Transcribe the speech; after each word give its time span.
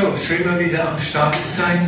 So, 0.00 0.16
schön 0.16 0.46
mal 0.46 0.58
wieder 0.58 0.88
am 0.88 0.98
Start 0.98 1.34
zu 1.34 1.60
sein. 1.60 1.78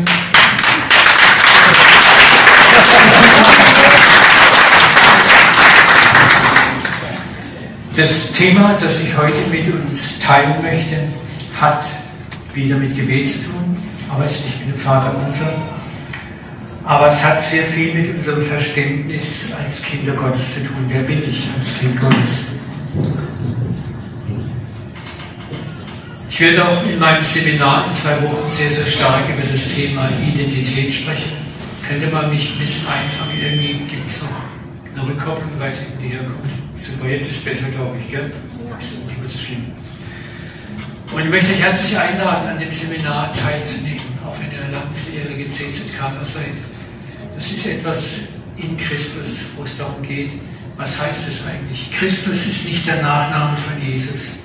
Das 7.97 8.33
Thema, 8.33 8.75
das 8.79 9.01
ich 9.01 9.17
heute 9.17 9.41
mit 9.51 9.73
uns 9.73 10.19
teilen 10.19 10.61
möchte, 10.61 10.97
hat 11.59 11.87
wieder 12.53 12.77
mit 12.77 12.95
Gebet 12.95 13.27
zu 13.27 13.45
tun, 13.45 13.83
aber 14.11 14.27
es 14.27 14.33
ist 14.33 14.45
nicht 14.45 14.67
mit 14.67 14.77
dem 14.77 14.81
Vater 14.81 15.15
unser. 15.17 15.51
Aber 16.85 17.09
es 17.09 17.23
hat 17.23 17.43
sehr 17.49 17.65
viel 17.65 17.95
mit 17.95 18.19
unserem 18.19 18.43
Verständnis 18.43 19.25
als 19.59 19.81
Kinder 19.81 20.13
Gottes 20.13 20.53
zu 20.53 20.61
tun. 20.61 20.85
Wer 20.89 21.05
bin 21.05 21.23
ich 21.27 21.49
als 21.59 21.79
Kind 21.79 21.99
Gottes? 21.99 22.59
Ich 22.95 23.33
werde 26.43 26.67
auch 26.67 26.85
in 26.85 26.99
meinem 26.99 27.23
Seminar 27.23 27.87
in 27.87 27.93
zwei 27.93 28.21
Wochen 28.23 28.51
sehr, 28.51 28.69
sehr 28.69 28.87
stark 28.87 29.29
über 29.29 29.47
das 29.49 29.75
Thema 29.75 30.09
Identität 30.27 30.93
sprechen. 30.93 31.31
Könnte 31.89 32.09
man 32.09 32.31
mich 32.31 32.55
ein 32.55 32.59
bisschen 32.59 32.89
einfangen? 32.89 33.39
Irgendwie 33.41 33.75
gibt 33.87 34.09
es 34.09 34.23
noch 34.23 34.31
eine 34.93 35.07
Rückkopplung, 35.07 35.61
weiß 35.61 35.83
ich, 35.83 35.87
die 36.03 36.09
herkommt. 36.09 36.51
Super, 36.75 37.09
jetzt 37.11 37.31
ist 37.31 37.39
es 37.39 37.45
besser, 37.45 37.71
glaube 37.71 37.97
ich, 37.97 38.11
gell? 38.11 38.33
Nicht 39.07 39.19
mehr 39.19 39.29
so 39.29 39.39
schlimm. 39.39 39.67
Und 41.13 41.23
ich 41.23 41.31
möchte 41.31 41.53
euch 41.53 41.61
herzlich 41.61 41.97
einladen, 41.97 42.49
an 42.49 42.59
dem 42.59 42.71
Seminar 42.73 43.33
teilzunehmen, 43.33 44.03
auch 44.27 44.35
wenn 44.41 44.51
ihr 44.51 44.67
langjährige 44.73 45.49
CZKler 45.49 46.25
seid. 46.25 46.59
Das 47.37 47.53
ist 47.53 47.67
etwas 47.67 48.19
in 48.57 48.77
Christus, 48.79 49.45
wo 49.57 49.63
es 49.63 49.79
darum 49.79 50.03
geht, 50.03 50.33
was 50.77 51.01
heißt 51.01 51.29
es 51.29 51.47
eigentlich? 51.47 51.93
Christus 51.93 52.47
ist 52.47 52.65
nicht 52.65 52.87
der 52.87 53.01
Nachname 53.01 53.57
von 53.57 53.87
Jesus 53.87 54.42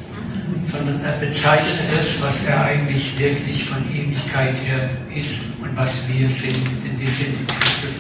sondern 0.67 0.99
er 1.03 1.13
bezeichnet 1.13 1.87
das, 1.95 2.21
was 2.21 2.43
er 2.45 2.65
eigentlich 2.65 3.17
wirklich 3.17 3.63
von 3.63 3.77
Ewigkeit 3.89 4.57
her 4.67 4.89
ist 5.15 5.53
und 5.61 5.75
was 5.75 6.03
wir 6.09 6.29
sind, 6.29 6.57
denn 6.83 6.99
wir 6.99 7.09
sind 7.09 7.39
in 7.39 7.47
Christus. 7.47 7.99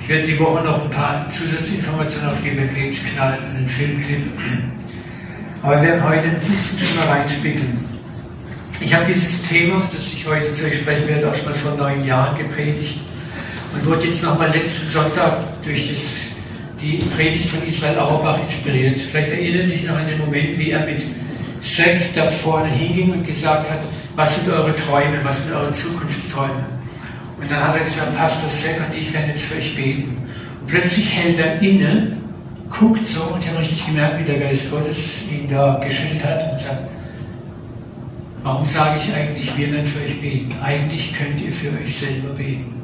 Ich 0.00 0.08
werde 0.08 0.24
die 0.24 0.38
Woche 0.38 0.64
noch 0.64 0.84
ein 0.84 0.90
paar 0.90 1.28
Zusatzinformationen 1.28 2.30
auf 2.30 2.36
die 2.42 2.56
Webpage 2.56 2.98
knallen, 3.12 3.38
einen 3.44 3.68
Filmclip. 3.68 4.22
Aber 5.62 5.82
wir 5.82 5.88
werden 5.88 6.04
heute 6.08 6.28
ein 6.28 6.40
bisschen 6.40 6.96
mal 6.96 7.08
reinspiegeln. 7.08 7.76
Ich 8.80 8.94
habe 8.94 9.06
dieses 9.06 9.42
Thema, 9.42 9.82
das 9.92 10.12
ich 10.12 10.24
heute 10.26 10.52
zu 10.52 10.64
euch 10.64 10.76
sprechen 10.76 11.08
werde, 11.08 11.28
auch 11.28 11.34
schon 11.34 11.46
mal 11.46 11.54
vor 11.54 11.76
neun 11.76 12.06
Jahren 12.06 12.38
gepredigt 12.38 13.00
und 13.74 13.84
wurde 13.84 14.06
jetzt 14.06 14.22
nochmal 14.22 14.50
letzten 14.50 14.88
Sonntag 14.88 15.40
durch 15.64 15.90
das, 15.90 16.18
die 16.80 16.98
Predigt 17.16 17.46
von 17.46 17.66
Israel 17.66 17.98
Auerbach 17.98 18.38
inspiriert. 18.40 19.00
Vielleicht 19.00 19.32
erinnert 19.32 19.68
dich 19.68 19.82
noch 19.84 19.96
an 19.96 20.06
den 20.06 20.18
Moment, 20.18 20.56
wie 20.56 20.70
er 20.70 20.86
mit 20.86 21.02
Zack 21.60 22.14
da 22.14 22.24
vorne 22.24 22.68
hinging 22.68 23.12
und 23.12 23.26
gesagt 23.26 23.70
hat, 23.70 23.80
was 24.16 24.44
sind 24.44 24.52
eure 24.52 24.74
Träume, 24.74 25.18
was 25.22 25.44
sind 25.44 25.54
eure 25.54 25.72
Zukunftsträume? 25.72 26.66
Und 27.40 27.50
dann 27.50 27.62
hat 27.62 27.76
er 27.76 27.84
gesagt, 27.84 28.16
Pastor 28.16 28.48
Zack 28.48 28.88
und 28.88 28.96
ich 28.96 29.12
werden 29.12 29.28
jetzt 29.28 29.44
für 29.44 29.56
euch 29.56 29.76
beten. 29.76 30.16
Und 30.60 30.66
plötzlich 30.66 31.12
hält 31.12 31.38
er 31.38 31.60
inne, 31.62 32.16
guckt 32.70 33.06
so 33.06 33.22
und 33.34 33.42
ich 33.42 33.48
habe 33.48 33.58
richtig 33.58 33.86
gemerkt, 33.86 34.20
wie 34.20 34.24
der 34.24 34.40
Geist 34.40 34.70
Gottes 34.70 35.24
ihn 35.30 35.48
da 35.48 35.80
geschüttelt 35.82 36.24
hat 36.24 36.52
und 36.52 36.60
sagt, 36.60 36.88
warum 38.42 38.64
sage 38.64 38.98
ich 38.98 39.14
eigentlich, 39.14 39.56
wir 39.56 39.72
werden 39.72 39.86
für 39.86 40.04
euch 40.04 40.20
beten? 40.20 40.54
Eigentlich 40.62 41.14
könnt 41.14 41.40
ihr 41.40 41.52
für 41.52 41.68
euch 41.82 41.96
selber 41.96 42.34
beten. 42.34 42.74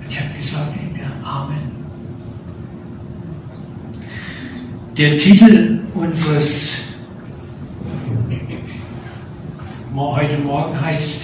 Und 0.00 0.10
ich 0.10 0.20
habe 0.20 0.30
gesagt, 0.36 0.74
ja, 0.98 1.28
Amen. 1.28 1.74
Der 4.96 5.16
Titel 5.18 5.80
unseres 5.94 6.83
heute 9.96 10.38
Morgen 10.38 10.80
heißt, 10.80 11.22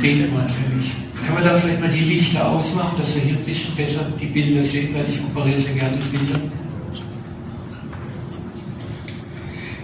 bete 0.00 0.28
mal 0.28 0.48
für 0.48 0.74
mich. 0.74 0.90
Kann 1.24 1.34
man 1.34 1.44
da 1.44 1.54
vielleicht 1.54 1.80
mal 1.80 1.90
die 1.90 2.00
Lichter 2.00 2.48
ausmachen, 2.48 2.98
dass 2.98 3.14
wir 3.14 3.22
hier 3.22 3.36
ein 3.36 3.44
bisschen 3.44 3.76
besser 3.76 4.06
die 4.20 4.26
Bilder 4.26 4.62
sehen, 4.62 4.94
weil 4.94 5.04
ich 5.08 5.20
operiere 5.20 5.58
sehr 5.58 5.74
gerne 5.74 5.96
Bilder. 5.96 6.40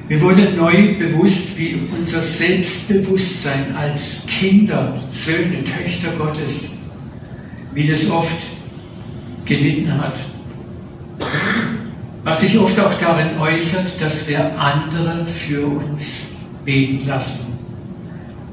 Wir 0.08 0.20
wurden 0.22 0.56
neu 0.56 0.98
bewusst, 0.98 1.58
wie 1.58 1.78
unser 1.96 2.22
Selbstbewusstsein 2.22 3.76
als 3.76 4.24
Kinder, 4.26 4.98
Söhne, 5.10 5.62
Töchter 5.64 6.10
Gottes, 6.16 6.78
wie 7.74 7.86
das 7.86 8.10
oft 8.10 8.46
gelitten 9.44 9.92
hat. 9.98 10.14
Was 12.24 12.40
sich 12.40 12.58
oft 12.58 12.80
auch 12.80 12.94
darin 12.94 13.38
äußert, 13.38 14.00
dass 14.00 14.26
wir 14.26 14.58
andere 14.58 15.26
für 15.26 15.66
uns 15.66 16.27
beten 16.68 17.06
lassen. 17.06 17.58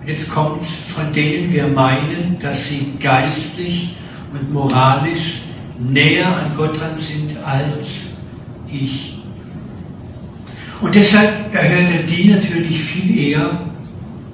Jetzt 0.08 0.31
kommt 0.34 0.62
es, 0.62 0.74
von 0.74 1.12
denen 1.12 1.52
wir 1.52 1.68
meinen, 1.68 2.38
dass 2.40 2.70
sie 2.70 2.94
geistlich 2.98 3.98
und 4.31 4.53
moralisch 4.53 5.42
näher 5.78 6.25
an 6.25 6.50
Gott 6.56 6.80
dran 6.80 6.96
sind 6.96 7.36
als 7.44 8.04
ich. 8.72 9.22
Und 10.80 10.96
deshalb 10.96 11.54
erhört 11.54 11.90
er 11.94 12.04
die 12.04 12.30
natürlich 12.30 12.81
viel 12.81 13.18
eher 13.18 13.59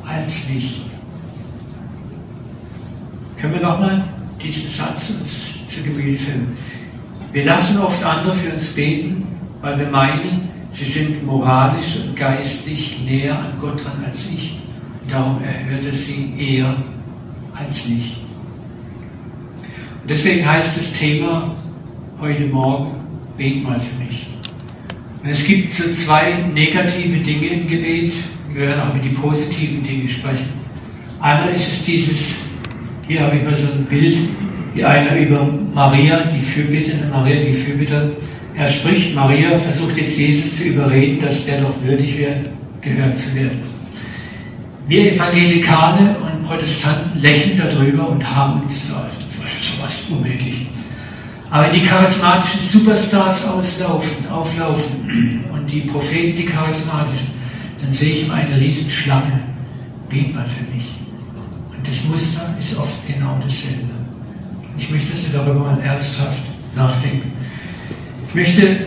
als 0.07 0.49
mich. 0.49 0.81
Können 3.37 3.53
wir 3.55 3.61
nochmal 3.61 4.03
diesen 4.39 4.69
Satz 4.69 5.09
uns 5.09 5.67
zu 5.67 5.81
Gemüte 5.81 6.21
führen? 6.21 6.55
Wir 7.31 7.45
lassen 7.45 7.79
oft 7.79 8.03
andere 8.03 8.31
für 8.31 8.53
uns 8.53 8.75
beten, 8.75 9.25
weil 9.59 9.79
wir 9.79 9.87
meinen, 9.87 10.60
Sie 10.71 10.85
sind 10.85 11.25
moralisch 11.25 11.97
und 12.07 12.15
geistlich 12.15 13.01
näher 13.05 13.37
an 13.37 13.53
Gott 13.59 13.83
dran 13.83 14.03
als 14.05 14.25
ich. 14.33 14.59
Darum 15.09 15.37
erhört 15.43 15.85
er 15.85 15.93
sie 15.93 16.33
eher 16.39 16.73
als 17.53 17.89
mich. 17.89 18.17
Und 20.01 20.09
deswegen 20.09 20.49
heißt 20.49 20.77
das 20.77 20.93
Thema 20.93 21.53
heute 22.21 22.45
Morgen, 22.45 22.95
bet 23.37 23.63
mal 23.63 23.79
für 23.79 24.01
mich. 24.01 24.27
Und 25.21 25.29
es 25.29 25.45
gibt 25.45 25.73
so 25.73 25.91
zwei 25.93 26.45
negative 26.53 27.19
Dinge 27.19 27.47
im 27.47 27.67
Gebet. 27.67 28.13
Wir 28.53 28.67
werden 28.67 28.81
auch 28.81 28.95
über 28.95 29.03
die 29.03 29.09
positiven 29.09 29.83
Dinge 29.83 30.07
sprechen. 30.07 30.47
Einmal 31.19 31.53
ist 31.53 31.69
es 31.69 31.83
dieses, 31.83 32.45
hier 33.07 33.21
habe 33.21 33.35
ich 33.35 33.43
mal 33.43 33.53
so 33.53 33.73
ein 33.73 33.85
Bild, 33.85 34.17
die 34.75 34.85
eine 34.85 35.19
über 35.19 35.47
Maria, 35.73 36.23
die 36.23 36.39
Fürbitte, 36.39 36.93
Maria, 37.11 37.43
die 37.43 37.53
Fürbitte, 37.53 38.15
er 38.55 38.67
spricht, 38.67 39.15
Maria 39.15 39.57
versucht 39.57 39.97
jetzt 39.97 40.17
Jesus 40.17 40.57
zu 40.57 40.63
überreden, 40.63 41.21
dass 41.21 41.45
der 41.45 41.61
doch 41.61 41.73
würdig 41.83 42.17
wäre, 42.17 42.41
gehört 42.81 43.17
zu 43.17 43.35
werden. 43.35 43.59
Wir 44.87 45.13
Evangelikale 45.13 46.17
und 46.17 46.43
Protestanten 46.43 47.21
lächeln 47.21 47.57
darüber 47.57 48.09
und 48.09 48.35
haben 48.35 48.61
uns 48.61 48.89
da 48.89 49.09
sowas 49.59 50.03
unmöglich. 50.09 50.67
Aber 51.49 51.67
die 51.67 51.81
charismatischen 51.81 52.61
Superstars 52.61 53.45
auslaufen, 53.45 54.27
auflaufen 54.29 55.43
und 55.53 55.69
die 55.69 55.81
Propheten, 55.81 56.37
die 56.37 56.45
charismatischen, 56.45 57.27
dann 57.81 57.91
sehe 57.91 58.13
ich 58.13 58.23
immer 58.23 58.35
eine 58.35 58.59
riesen 58.59 58.89
Schlange. 58.89 59.41
Bet 60.09 60.33
mal 60.33 60.45
für 60.45 60.73
mich. 60.73 60.85
Und 61.75 61.87
das 61.87 62.05
Muster 62.05 62.55
ist 62.57 62.77
oft 62.77 63.07
genau 63.07 63.37
dasselbe. 63.43 63.91
Ich 64.77 64.89
möchte, 64.89 65.11
dass 65.11 65.31
wir 65.31 65.39
darüber 65.39 65.59
mal 65.65 65.79
ernsthaft 65.81 66.41
nachdenken. 66.75 67.31
Ich 68.31 68.35
möchte 68.35 68.77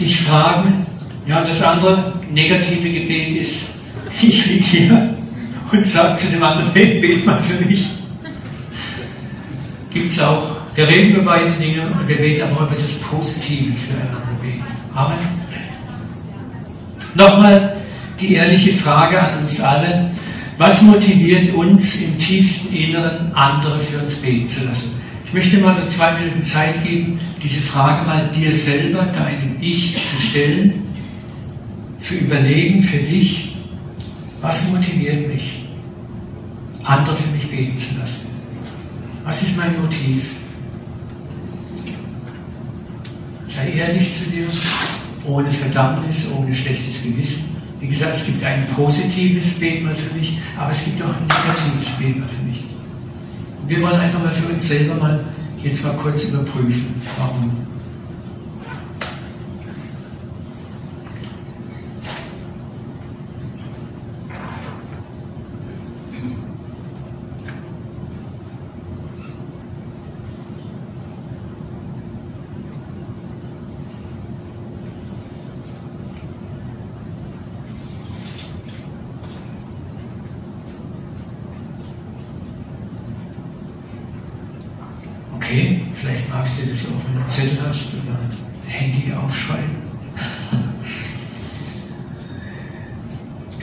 dich 0.00 0.20
fragen, 0.22 0.84
ja, 1.24 1.44
das 1.44 1.62
andere 1.62 2.14
negative 2.32 2.90
Gebet 2.90 3.32
ist, 3.40 3.68
ich 4.22 4.46
liege 4.46 4.64
hier 4.64 5.14
und 5.70 5.86
sage 5.86 6.16
zu 6.16 6.26
dem 6.26 6.42
anderen, 6.42 6.68
hey, 6.74 6.98
bet 7.00 7.24
mal 7.24 7.40
für 7.40 7.64
mich. 7.64 7.90
Gibt 9.92 10.10
es 10.10 10.20
auch. 10.20 10.56
Wir 10.74 10.88
reden 10.88 11.12
über 11.12 11.22
beide 11.22 11.52
Dinge 11.52 11.82
und 11.82 12.08
wir 12.08 12.18
werden 12.18 12.50
aber 12.50 12.66
über 12.66 12.74
das 12.80 12.94
Positive 12.94 13.72
füreinander 13.72 14.36
beten. 14.42 14.64
Amen. 14.96 15.16
Nochmal 17.14 17.76
die 18.18 18.34
ehrliche 18.34 18.72
Frage 18.72 19.20
an 19.20 19.38
uns 19.38 19.60
alle. 19.60 20.10
Was 20.56 20.82
motiviert 20.82 21.54
uns 21.54 22.02
im 22.02 22.18
tiefsten 22.18 22.74
Inneren, 22.74 23.32
andere 23.32 23.78
für 23.78 23.98
uns 23.98 24.16
beten 24.16 24.48
zu 24.48 24.64
lassen? 24.64 25.00
Ich 25.28 25.34
möchte 25.34 25.58
mal 25.58 25.74
so 25.74 25.86
zwei 25.86 26.18
Minuten 26.18 26.42
Zeit 26.42 26.82
geben, 26.82 27.20
diese 27.42 27.60
Frage 27.60 28.06
mal 28.06 28.30
dir 28.30 28.50
selber, 28.50 29.04
deinem 29.04 29.56
Ich 29.60 29.92
zu 29.92 30.18
stellen, 30.18 30.86
zu 31.98 32.14
überlegen 32.14 32.82
für 32.82 32.96
dich, 32.96 33.54
was 34.40 34.70
motiviert 34.70 35.28
mich, 35.28 35.66
andere 36.82 37.14
für 37.14 37.30
mich 37.32 37.46
beten 37.50 37.76
zu 37.76 38.00
lassen. 38.00 38.28
Was 39.22 39.42
ist 39.42 39.58
mein 39.58 39.78
Motiv? 39.78 40.30
Sei 43.46 43.70
ehrlich 43.72 44.10
zu 44.10 44.30
dir, 44.30 44.46
ohne 45.26 45.50
Verdammnis, 45.50 46.30
ohne 46.38 46.54
schlechtes 46.54 47.02
Gewissen. 47.02 47.54
Wie 47.80 47.88
gesagt, 47.88 48.14
es 48.14 48.24
gibt 48.24 48.42
ein 48.44 48.66
positives 48.68 49.60
Beten 49.60 49.90
für 49.94 50.14
mich, 50.18 50.38
aber 50.56 50.70
es 50.70 50.86
gibt 50.86 51.02
auch 51.02 51.08
ein 51.08 51.26
negatives 51.26 51.98
Beten 51.98 52.24
für 52.26 52.48
mich 52.48 52.57
wir 53.68 53.82
wollen 53.82 54.00
einfach 54.00 54.22
mal 54.22 54.32
für 54.32 54.52
uns 54.52 54.66
selber 54.66 54.94
mal 54.94 55.24
jetzt 55.62 55.84
mal 55.84 55.94
kurz 55.96 56.24
überprüfen, 56.24 57.00
warum. 57.18 57.68
Vielleicht 86.00 86.30
magst 86.30 86.60
du 86.60 86.66
das 86.70 86.84
auch, 86.86 87.04
wenn 87.06 87.14
du 87.14 87.20
einen 87.20 87.28
Zettel 87.28 87.58
hast 87.66 87.88
oder 87.94 88.18
ein 88.18 88.68
Handy 88.68 89.12
aufschreiben. 89.12 89.76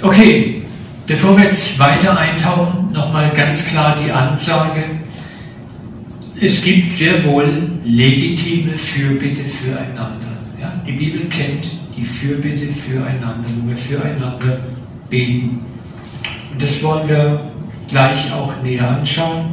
Okay, 0.02 0.62
bevor 1.26 1.40
wir 1.40 1.46
jetzt 1.46 1.80
weiter 1.80 2.16
eintauchen, 2.16 2.92
nochmal 2.92 3.32
ganz 3.32 3.66
klar 3.66 3.98
die 4.00 4.12
Ansage. 4.12 4.84
Es 6.40 6.64
gibt 6.64 6.94
sehr 6.94 7.26
wohl 7.26 7.48
legitime 7.84 8.78
Fürbitte 8.78 9.44
füreinander. 9.44 10.28
Ja? 10.62 10.72
Die 10.86 10.92
Bibel 10.92 11.22
kennt 11.22 11.66
die 11.98 12.04
Fürbitte 12.04 12.68
füreinander, 12.68 13.44
wo 13.60 13.68
wir 13.68 13.76
füreinander 13.76 14.60
beten. 15.10 15.62
Und 16.52 16.62
das 16.62 16.84
wollen 16.84 17.10
wir 17.10 17.42
gleich 17.88 18.32
auch 18.32 18.54
näher 18.62 18.88
anschauen. 18.88 19.46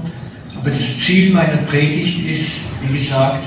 Aber 0.61 0.69
das 0.69 0.99
Ziel 0.99 1.33
meiner 1.33 1.57
Predigt 1.63 2.29
ist, 2.29 2.65
wie 2.87 2.93
gesagt, 2.93 3.45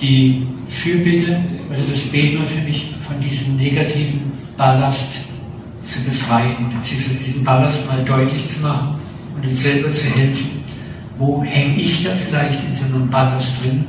die 0.00 0.46
Fürbitte 0.68 1.40
oder 1.68 1.80
das 1.90 2.12
Beten 2.12 2.46
für 2.46 2.62
mich 2.62 2.94
von 3.04 3.20
diesem 3.20 3.56
negativen 3.56 4.30
Ballast 4.56 5.27
zu 5.82 6.04
befreien, 6.04 6.68
beziehungsweise 6.76 7.18
diesen 7.24 7.44
Ballast 7.44 7.88
mal 7.88 8.04
deutlich 8.04 8.48
zu 8.48 8.60
machen 8.60 8.98
und 9.36 9.46
uns 9.46 9.62
selber 9.62 9.92
zu 9.92 10.08
helfen. 10.10 10.62
Wo 11.18 11.42
hänge 11.42 11.80
ich 11.80 12.04
da 12.04 12.10
vielleicht 12.10 12.60
in 12.64 12.74
so 12.74 12.84
einem 12.94 13.10
Ballast 13.10 13.62
drin? 13.62 13.84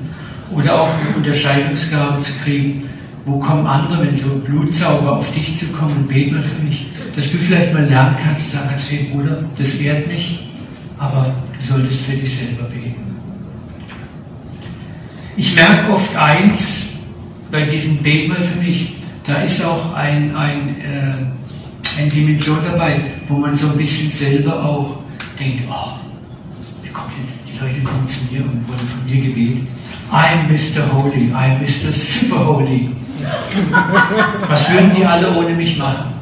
Oder 0.51 0.81
auch 0.81 0.89
eine 0.89 1.15
Unterscheidungsgabe 1.15 2.19
zu 2.21 2.31
kriegen, 2.44 2.89
wo 3.25 3.38
kommen 3.38 3.68
andere, 3.68 4.06
wenn 4.06 4.15
so 4.15 4.39
Blutsauger 4.39 5.18
auf 5.18 5.31
dich 5.33 5.57
zu 5.57 5.68
kommen 5.68 5.95
und 5.95 6.07
beten 6.07 6.33
mal 6.33 6.41
für 6.41 6.63
mich, 6.63 6.88
dass 7.15 7.31
du 7.31 7.38
vielleicht 7.38 7.74
mal 7.74 7.86
lernen 7.86 8.15
kannst, 8.24 8.51
sagen, 8.51 8.69
hey 8.89 9.09
Bruder, 9.12 9.38
das 9.57 9.75
ehrt 9.75 10.07
mich, 10.07 10.50
aber 10.97 11.31
du 11.57 11.65
solltest 11.65 12.01
für 12.01 12.13
dich 12.13 12.38
selber 12.38 12.63
beten. 12.63 13.01
Ich 15.38 15.56
merke 15.56 15.91
oft 15.91 16.15
eins 16.15 16.94
bei 17.51 17.65
diesem 17.65 17.97
Beten 17.97 18.30
mal 18.30 18.41
für 18.41 18.62
mich, 18.62 18.95
da 19.25 19.41
ist 19.41 19.63
auch 19.63 19.94
ein, 19.95 20.36
ein, 20.36 20.69
äh, 20.80 21.13
eine 22.00 22.10
Dimension 22.10 22.57
dabei, 22.69 23.01
wo 23.28 23.38
man 23.38 23.54
so 23.54 23.68
ein 23.68 23.78
bisschen 23.78 24.12
selber 24.12 24.63
auch 24.63 25.00
denkt, 25.40 25.63
oh, 25.69 25.92
die 26.84 27.60
Leute 27.60 27.81
kommen 27.81 28.07
zu 28.07 28.19
mir 28.31 28.42
und 28.42 28.68
wollen 28.68 28.80
von 28.80 29.06
mir 29.06 29.22
gebeten. 29.22 29.68
I'm 30.12 30.48
Mr. 30.48 30.92
Holy, 30.94 31.31
I'm 31.34 31.60
Mr. 31.60 31.92
Super 31.92 32.46
Holy. 32.46 32.90
Was 34.50 34.72
würden 34.72 34.92
die 34.98 35.06
alle 35.06 35.36
ohne 35.36 35.54
mich 35.56 35.78
machen? 35.78 36.13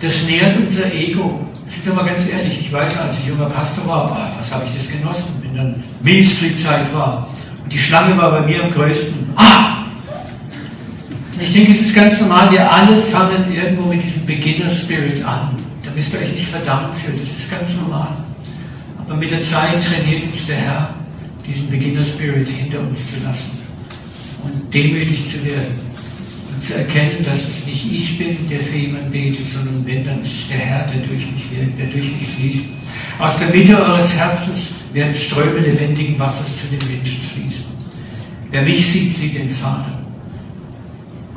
Das 0.00 0.24
nährt 0.26 0.56
unser 0.56 0.92
Ego. 0.92 1.46
Sind 1.66 1.86
wir 1.86 1.94
mal 1.94 2.04
ganz 2.04 2.28
ehrlich, 2.28 2.60
ich 2.60 2.72
weiß, 2.72 2.98
als 2.98 3.18
ich 3.18 3.26
junger 3.26 3.46
Pastor 3.46 3.86
war, 3.86 4.08
boah, 4.08 4.30
was 4.36 4.52
habe 4.52 4.64
ich 4.66 4.76
das 4.76 4.90
genossen, 4.90 5.40
wenn 5.42 5.56
dann 5.56 5.82
Ministry-Zeit 6.02 6.92
war. 6.92 7.26
Und 7.64 7.72
die 7.72 7.78
Schlange 7.78 8.16
war 8.16 8.30
bei 8.30 8.42
mir 8.42 8.64
am 8.64 8.72
größten. 8.72 9.30
Ah! 9.36 9.81
Ich 11.42 11.52
denke, 11.52 11.72
es 11.72 11.80
ist 11.80 11.96
ganz 11.96 12.20
normal, 12.20 12.52
wir 12.52 12.70
alle 12.70 12.96
fangen 12.96 13.52
irgendwo 13.52 13.88
mit 13.88 14.02
diesem 14.02 14.26
Beginner-Spirit 14.26 15.24
an. 15.24 15.58
Da 15.82 15.90
müsst 15.94 16.14
ihr 16.14 16.20
euch 16.20 16.32
nicht 16.32 16.46
verdammen 16.46 16.94
für, 16.94 17.10
das 17.10 17.30
ist 17.30 17.50
ganz 17.50 17.76
normal. 17.76 18.16
Aber 18.98 19.16
mit 19.16 19.30
der 19.30 19.42
Zeit 19.42 19.82
trainiert 19.82 20.22
uns 20.24 20.46
der 20.46 20.56
Herr, 20.56 20.94
diesen 21.46 21.68
Beginner-Spirit 21.68 22.48
hinter 22.48 22.78
uns 22.80 23.08
zu 23.08 23.14
lassen 23.26 23.50
und 24.44 24.72
demütig 24.72 25.26
zu 25.26 25.44
werden 25.44 25.92
zu 26.60 26.76
erkennen, 26.76 27.24
dass 27.24 27.48
es 27.48 27.66
nicht 27.66 27.92
ich 27.92 28.18
bin, 28.18 28.36
der 28.48 28.60
für 28.60 28.76
jemanden 28.76 29.10
betet, 29.10 29.48
sondern 29.48 29.84
wenn, 29.84 30.04
dann 30.04 30.20
ist 30.20 30.32
es 30.32 30.48
der 30.48 30.58
Herr, 30.58 30.86
der 30.86 31.04
durch 31.04 31.26
mich 31.32 31.50
wirkt, 31.50 31.76
der 31.76 31.86
durch 31.86 32.12
mich 32.12 32.24
fließt. 32.24 32.66
Aus 33.18 33.38
der 33.38 33.48
Mitte 33.48 33.76
eures 33.82 34.16
Herzens 34.16 34.74
werden 34.92 35.16
Ströme 35.16 35.58
lebendigen 35.58 36.16
Wassers 36.20 36.58
zu 36.58 36.66
den 36.68 36.78
Menschen 36.88 37.20
fließen. 37.34 37.66
Wer 38.52 38.62
mich 38.62 38.86
sieht, 38.86 39.16
sieht 39.16 39.34
den 39.34 39.50
Vater. 39.50 40.01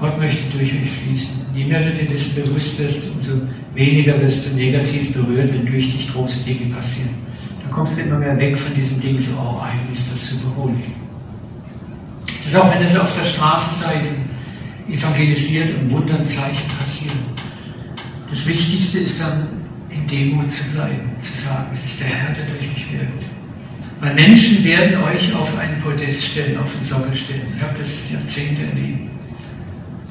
Gott 0.06 0.20
möchte 0.20 0.44
durch 0.56 0.72
euch 0.72 0.90
fließen. 0.90 1.48
Je 1.56 1.66
mehr 1.66 1.82
du 1.82 1.92
dir 1.92 2.14
das 2.14 2.30
bewusst 2.30 2.78
wirst, 2.78 3.08
umso 3.16 3.42
weniger 3.74 4.22
wirst 4.22 4.46
du 4.46 4.56
negativ 4.56 5.14
berührt, 5.14 5.52
wenn 5.52 5.66
durch 5.66 5.92
dich 5.92 6.14
große 6.14 6.44
Dinge 6.44 6.72
passieren. 6.76 7.10
Dann 7.64 7.72
kommst 7.72 7.98
du 7.98 8.02
immer 8.02 8.20
mehr 8.20 8.38
weg 8.38 8.56
von 8.56 8.72
diesem 8.76 9.02
Ding, 9.02 9.20
so, 9.20 9.32
oh, 9.36 9.60
eigentlich 9.62 10.00
ist 10.00 10.14
das 10.14 10.30
super 10.30 10.56
holy. 10.58 10.76
Es 12.28 12.48
ist 12.48 12.56
auch, 12.56 12.72
wenn 12.72 12.82
ihr 12.82 13.02
auf 13.02 13.18
der 13.18 13.26
Straße 13.26 13.84
seid 13.84 14.04
evangelisiert 14.88 15.70
und 15.82 15.90
Wunderzeichen 15.90 16.70
passieren. 16.80 17.18
Das 18.30 18.48
Wichtigste 18.48 19.00
ist 19.00 19.20
dann, 19.22 19.48
in 19.90 20.06
Demut 20.06 20.52
zu 20.52 20.66
bleiben, 20.66 21.10
zu 21.20 21.36
sagen, 21.36 21.66
es 21.74 21.84
ist 21.84 22.02
der 22.02 22.08
Herr, 22.08 22.36
der 22.36 22.46
durch 22.46 22.62
mich 22.62 22.92
wirkt. 22.92 23.24
Weil 24.02 24.14
Menschen 24.14 24.64
werden 24.64 25.02
euch 25.02 25.34
auf 25.34 25.58
einen 25.58 25.82
Podest 25.82 26.26
stellen, 26.26 26.60
auf 26.60 26.72
den 26.76 26.86
Sockel 26.86 27.16
stellen. 27.16 27.48
Ich 27.56 27.64
habe 27.64 27.74
das 27.80 28.12
Jahrzehnte 28.12 28.62
erlebt. 28.68 29.15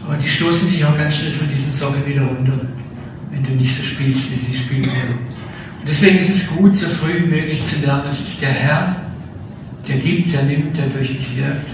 Aber 0.06 0.16
die 0.16 0.28
stoßen 0.28 0.70
dich 0.70 0.84
auch 0.84 0.96
ganz 0.96 1.16
schnell 1.16 1.32
von 1.32 1.48
diesem 1.48 1.72
Sockel 1.72 2.06
wieder 2.06 2.22
runter, 2.22 2.60
wenn 3.30 3.42
du 3.42 3.52
nicht 3.52 3.74
so 3.74 3.82
spielst, 3.82 4.30
wie 4.32 4.36
sie 4.36 4.54
spielen 4.54 4.86
wollen. 4.86 5.18
Und 5.80 5.88
deswegen 5.88 6.18
ist 6.18 6.30
es 6.30 6.56
gut, 6.56 6.76
so 6.76 6.88
früh 6.88 7.24
wie 7.24 7.26
möglich 7.26 7.64
zu 7.64 7.80
lernen, 7.80 8.04
es 8.08 8.20
ist 8.20 8.42
der 8.42 8.50
Herr, 8.50 8.96
der 9.88 9.96
gibt, 9.96 10.32
der 10.32 10.44
nimmt, 10.44 10.76
der 10.76 10.86
durch 10.86 11.10
mich 11.10 11.36
wirkt 11.36 11.68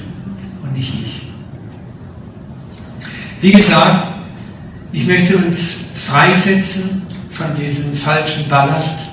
und 0.62 0.73
nicht 0.77 0.93
ich. 1.03 1.23
Wie 3.41 3.53
gesagt, 3.53 4.06
ich 4.93 5.06
möchte 5.06 5.37
uns 5.37 5.79
freisetzen 5.94 7.03
von 7.31 7.55
diesem 7.55 7.94
falschen 7.94 8.49
Ballast 8.49 9.11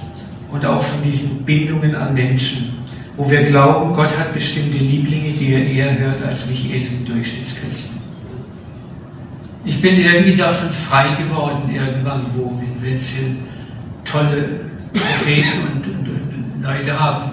und 0.52 0.66
auch 0.66 0.82
von 0.82 1.02
diesen 1.04 1.46
Bindungen 1.46 1.96
an 1.96 2.14
Menschen, 2.14 2.74
wo 3.16 3.30
wir 3.30 3.44
glauben, 3.44 3.94
Gott 3.94 4.18
hat 4.18 4.34
bestimmte 4.34 4.78
Lieblinge, 4.78 5.34
die 5.34 5.54
er 5.54 5.66
eher 5.66 6.00
hört 6.00 6.22
als 6.24 6.48
mich, 6.48 6.64
den 6.64 7.06
Durchschnittschristen. 7.06 8.07
Ich 9.68 9.82
bin 9.82 10.00
irgendwie 10.00 10.38
davon 10.38 10.72
frei 10.72 11.10
geworden, 11.22 11.70
irgendwann, 11.70 12.22
wo 12.36 12.58
jetzt 12.82 13.18
hier 13.18 13.36
tolle 14.06 14.62
Propheten 14.94 15.60
und, 15.74 15.86
und, 15.86 16.08
und, 16.08 16.64
Leute 16.64 16.98
haben. 16.98 17.30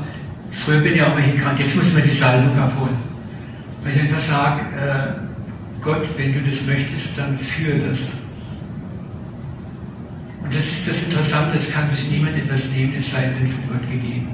Früher 0.51 0.81
bin 0.81 0.95
ich 0.95 1.03
auch 1.03 1.15
mal 1.15 1.23
hingegangen, 1.23 1.59
jetzt 1.59 1.77
muss 1.77 1.95
man 1.95 2.03
die 2.03 2.11
Salbung 2.11 2.59
abholen. 2.59 2.97
Weil 3.85 3.95
ich 3.95 4.01
einfach 4.01 4.19
sage, 4.19 4.61
äh, 4.77 5.81
Gott, 5.81 6.07
wenn 6.17 6.33
du 6.33 6.41
das 6.41 6.67
möchtest, 6.67 7.19
dann 7.19 7.37
führe 7.37 7.79
das. 7.79 8.15
Und 10.43 10.53
das 10.53 10.65
ist 10.65 10.89
das 10.89 11.05
Interessante, 11.05 11.57
es 11.57 11.73
kann 11.73 11.89
sich 11.89 12.11
niemand 12.11 12.37
etwas 12.37 12.73
nehmen, 12.73 12.95
es 12.99 13.13
sei 13.13 13.23
denn 13.23 13.47
von 13.47 13.69
Gott 13.69 13.91
gegeben. 13.91 14.29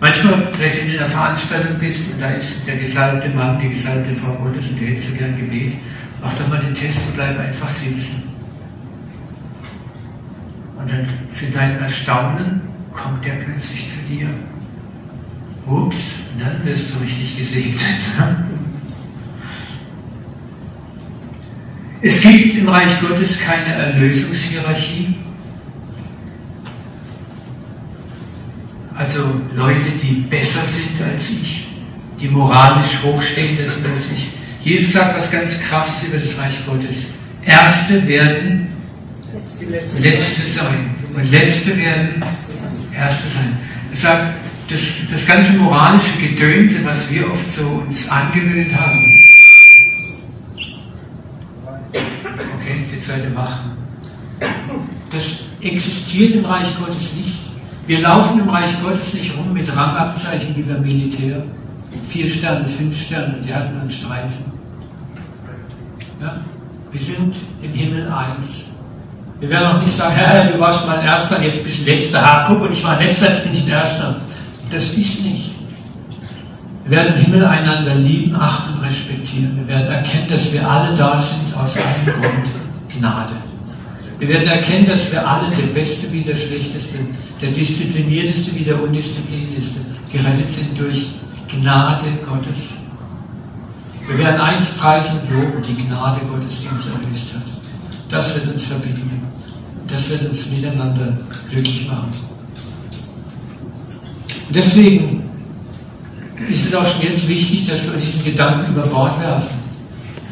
Manchmal, 0.00 0.48
vielleicht 0.52 0.80
wenn 0.80 0.88
du 0.88 0.92
in 0.92 0.98
einer 0.98 1.08
Veranstaltung 1.08 1.78
bist 1.78 2.14
und 2.14 2.20
da 2.20 2.30
ist 2.30 2.68
der 2.68 2.76
gesalbte 2.76 3.30
Mann, 3.30 3.58
die 3.58 3.70
gesalbte 3.70 4.12
Frau 4.12 4.32
Gottes 4.34 4.70
und 4.70 4.80
du 4.80 4.86
hättest 4.86 5.10
so 5.10 5.16
gern 5.16 5.36
Gebet, 5.36 5.72
mach 6.22 6.34
doch 6.34 6.48
mal 6.48 6.60
den 6.60 6.74
Test 6.74 7.08
und 7.08 7.16
bleib 7.16 7.38
einfach 7.38 7.68
sitzen. 7.68 8.24
Und 10.78 10.90
dann 10.90 11.06
zu 11.30 11.50
deinem 11.50 11.80
Erstaunen 11.80 12.60
kommt 12.92 13.24
der 13.24 13.34
plötzlich 13.34 13.88
zu 13.90 13.98
dir. 14.08 14.28
Ups, 15.66 16.20
dann 16.38 16.64
wirst 16.64 16.94
du 16.94 17.00
richtig 17.00 17.36
gesegnet. 17.36 17.80
Es 22.00 22.20
gibt 22.20 22.54
im 22.54 22.68
Reich 22.68 23.00
Gottes 23.00 23.40
keine 23.40 23.74
Erlösungshierarchie. 23.74 25.16
Also 28.94 29.40
Leute, 29.54 29.90
die 30.00 30.22
besser 30.28 30.64
sind 30.64 31.00
als 31.02 31.30
ich, 31.30 31.66
die 32.20 32.28
moralisch 32.28 33.02
hochstehender 33.02 33.66
sind 33.66 33.86
als 33.86 34.12
ich. 34.12 34.37
Jesus 34.68 34.92
sagt 34.92 35.16
was 35.16 35.30
ganz 35.30 35.60
Krasses 35.60 36.08
über 36.08 36.18
das 36.18 36.38
Reich 36.38 36.66
Gottes. 36.66 37.14
Erste 37.44 38.06
werden 38.06 38.68
Letzte 40.00 40.42
sein. 40.42 40.94
Und 41.14 41.30
Letzte 41.30 41.76
werden 41.76 42.22
Erste 42.94 43.28
sein. 43.28 43.56
Er 43.90 43.96
sagt, 43.96 44.34
das, 44.68 44.80
das 45.10 45.26
ganze 45.26 45.52
moralische 45.54 46.12
Gedönse, 46.20 46.84
was 46.84 47.10
wir 47.10 47.30
oft 47.30 47.50
so 47.50 47.82
uns 47.86 48.08
angewöhnt 48.10 48.74
haben, 48.76 48.98
Seite 53.08 53.30
machen. 53.30 53.70
Das 55.10 55.44
existiert 55.62 56.34
im 56.34 56.44
Reich 56.44 56.76
Gottes 56.78 57.16
nicht. 57.16 57.38
Wir 57.86 58.00
laufen 58.00 58.40
im 58.40 58.48
Reich 58.50 58.80
Gottes 58.82 59.14
nicht 59.14 59.36
rum 59.36 59.52
mit 59.52 59.74
Rangabzeichen 59.74 60.54
wie 60.54 60.62
beim 60.62 60.82
Militär. 60.82 61.42
Vier 62.06 62.28
Sterne, 62.28 62.68
fünf 62.68 63.00
Sterne, 63.00 63.40
die 63.42 63.52
hatten 63.52 63.78
einen 63.78 63.90
Streifen. 63.90 64.57
Ja? 66.20 66.40
Wir 66.90 67.00
sind 67.00 67.34
im 67.62 67.72
Himmel 67.72 68.10
eins. 68.10 68.70
Wir 69.40 69.50
werden 69.50 69.76
auch 69.76 69.80
nicht 69.80 69.92
sagen, 69.92 70.14
Herr, 70.16 70.50
du 70.50 70.58
warst 70.58 70.86
mal 70.86 71.04
Erster, 71.04 71.42
jetzt 71.42 71.62
bist 71.62 71.80
du 71.80 71.84
Letzter. 71.90 72.20
Ha, 72.20 72.44
guck, 72.46 72.62
und 72.62 72.72
ich 72.72 72.82
war 72.82 72.98
Letzter, 72.98 73.28
jetzt 73.28 73.44
bin 73.44 73.54
ich 73.54 73.68
Erster. 73.68 74.16
Das 74.70 74.94
ist 74.94 75.24
nicht. 75.24 75.54
Wir 76.84 76.96
werden 76.96 77.14
im 77.14 77.24
Himmel 77.24 77.46
einander 77.46 77.94
lieben, 77.94 78.34
achten 78.34 78.74
und 78.74 78.84
respektieren. 78.84 79.56
Wir 79.58 79.68
werden 79.68 79.92
erkennen, 79.92 80.26
dass 80.28 80.52
wir 80.52 80.68
alle 80.68 80.94
da 80.96 81.18
sind 81.18 81.54
aus 81.56 81.76
einem 81.76 82.06
Grund. 82.06 82.48
Gnade. 82.88 83.32
Wir 84.18 84.28
werden 84.28 84.48
erkennen, 84.48 84.88
dass 84.88 85.12
wir 85.12 85.26
alle, 85.26 85.48
der 85.54 85.66
Beste 85.74 86.10
wie 86.12 86.22
der 86.22 86.34
Schlechteste, 86.34 86.98
der 87.40 87.50
Disziplinierteste 87.50 88.54
wie 88.56 88.64
der 88.64 88.82
Undisziplinierteste, 88.82 89.80
gerettet 90.10 90.50
sind 90.50 90.80
durch 90.80 91.10
Gnade 91.48 92.06
Gottes. 92.26 92.87
Wir 94.08 94.18
werden 94.18 94.40
eins 94.40 94.70
preisen 94.70 95.20
und 95.20 95.30
loben, 95.30 95.62
die 95.62 95.86
Gnade 95.86 96.20
Gottes, 96.26 96.62
die 96.62 96.68
uns 96.68 96.86
erlöst 96.86 97.34
hat. 97.34 97.42
Das 98.08 98.34
wird 98.34 98.54
uns 98.54 98.64
verbinden. 98.64 99.20
Das 99.86 100.08
wird 100.08 100.30
uns 100.30 100.46
miteinander 100.46 101.18
glücklich 101.50 101.86
machen. 101.86 102.08
Und 104.48 104.56
deswegen 104.56 105.22
ist 106.50 106.66
es 106.66 106.74
auch 106.74 106.86
schon 106.86 107.02
jetzt 107.02 107.28
wichtig, 107.28 107.66
dass 107.66 107.84
wir 107.84 107.98
diesen 108.00 108.24
Gedanken 108.24 108.72
über 108.72 108.82
Bord 108.88 109.20
werfen. 109.20 109.58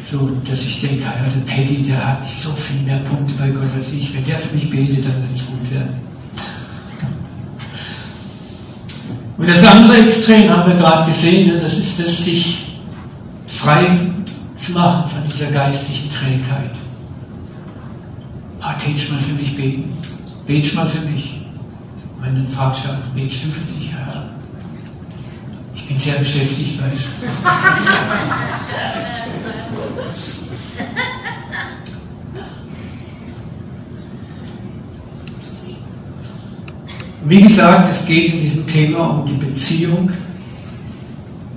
So, 0.09 0.31
dass 0.49 0.61
ich 0.61 0.81
denke, 0.81 1.03
ja, 1.03 1.13
der 1.13 1.53
Paddy, 1.53 1.83
der 1.83 2.03
hat 2.03 2.25
so 2.25 2.49
viel 2.51 2.81
mehr 2.81 2.99
Punkte 2.99 3.35
bei 3.37 3.49
Gott 3.49 3.67
als 3.75 3.93
ich. 3.93 4.15
Wenn 4.15 4.25
der 4.25 4.39
für 4.39 4.55
mich 4.55 4.71
betet, 4.71 5.05
dann 5.05 5.21
wird 5.21 5.35
es 5.35 5.45
gut 5.45 5.71
werden. 5.71 5.93
Und 9.37 9.47
das 9.47 9.63
andere 9.63 9.97
Extrem 9.97 10.49
haben 10.49 10.71
wir 10.71 10.77
gerade 10.77 11.11
gesehen, 11.11 11.53
ne, 11.53 11.59
das 11.61 11.77
ist 11.77 11.99
das, 11.99 12.23
sich 12.23 12.66
frei 13.57 13.95
zu 14.55 14.71
machen 14.73 15.09
von 15.09 15.27
dieser 15.27 15.51
geistlichen 15.51 16.09
Trägheit. 16.09 16.75
Ah, 18.61 18.73
tätst 18.73 19.11
mal 19.11 19.19
für 19.19 19.33
mich 19.33 19.55
beten. 19.55 19.97
Betst 20.45 20.75
mal 20.75 20.87
für 20.87 21.01
mich. 21.01 21.41
Und 22.17 22.25
dann 22.25 22.47
fragst 22.47 22.85
du, 22.85 22.89
betest 23.13 23.45
du 23.45 23.47
für 23.49 23.71
dich, 23.71 23.91
Herr? 23.91 24.29
Ich 25.75 25.87
bin 25.87 25.97
sehr 25.97 26.15
beschäftigt, 26.15 26.81
weißt 26.81 27.03
du. 27.21 27.27
Wie 37.25 37.41
gesagt, 37.41 37.89
es 37.89 38.05
geht 38.05 38.33
in 38.33 38.39
diesem 38.39 38.65
Thema 38.67 39.09
um 39.09 39.25
die 39.25 39.33
Beziehung, 39.33 40.09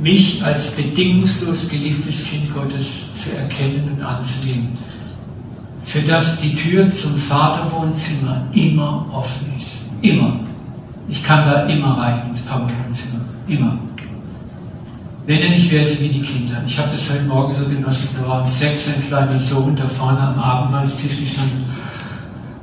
mich 0.01 0.43
als 0.45 0.73
bedingungslos 0.77 1.69
geliebtes 1.69 2.25
Kind 2.27 2.55
Gottes 2.55 3.15
zu 3.15 3.37
erkennen 3.37 3.91
und 3.93 4.03
anzunehmen, 4.03 4.77
für 5.85 6.01
das 6.01 6.41
die 6.41 6.55
Tür 6.55 6.91
zum 6.91 7.17
Vaterwohnzimmer 7.17 8.43
immer 8.53 9.07
offen 9.13 9.53
ist. 9.57 9.91
Immer. 10.01 10.41
Ich 11.09 11.23
kann 11.25 11.45
da 11.45 11.67
immer 11.67 11.99
rein 11.99 12.29
ins 12.29 12.43
Papa-Wohnzimmer. 12.43 13.21
Immer. 13.49 13.79
Wenn 15.27 15.41
er 15.41 15.51
nicht 15.51 15.71
werde 15.71 15.99
wie 16.01 16.09
die 16.09 16.23
Kinder. 16.23 16.63
Ich 16.67 16.79
habe 16.79 16.91
das 16.91 17.11
heute 17.11 17.25
Morgen 17.25 17.53
so 17.53 17.65
genossen. 17.65 18.11
Da 18.21 18.29
waren 18.29 18.47
sechs, 18.47 18.89
ein 18.89 19.07
kleiner 19.07 19.33
Sohn, 19.33 19.77
da 19.77 19.87
vorne 19.87 20.21
am 20.21 20.39
Abendmahlstisch 20.39 21.19
gestanden, 21.19 21.65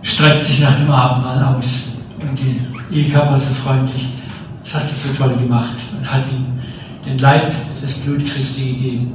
streckt 0.01 0.43
sich 0.43 0.61
nach 0.61 0.75
dem 0.75 0.89
Abendmahl 0.89 1.43
aus. 1.43 1.83
Und 2.19 2.39
die 2.39 2.59
Ilka 2.95 3.29
war 3.29 3.37
so 3.37 3.53
freundlich, 3.53 4.07
das 4.63 4.75
hast 4.75 4.91
du 4.91 4.95
so 4.95 5.23
toll 5.23 5.35
gemacht 5.37 5.75
und 5.97 6.11
hat 6.11 6.23
ihm 6.31 6.56
den 7.07 7.17
Leib, 7.19 7.51
das 7.81 7.93
Blut 7.93 8.25
Christi 8.25 8.73
gegeben. 8.73 9.13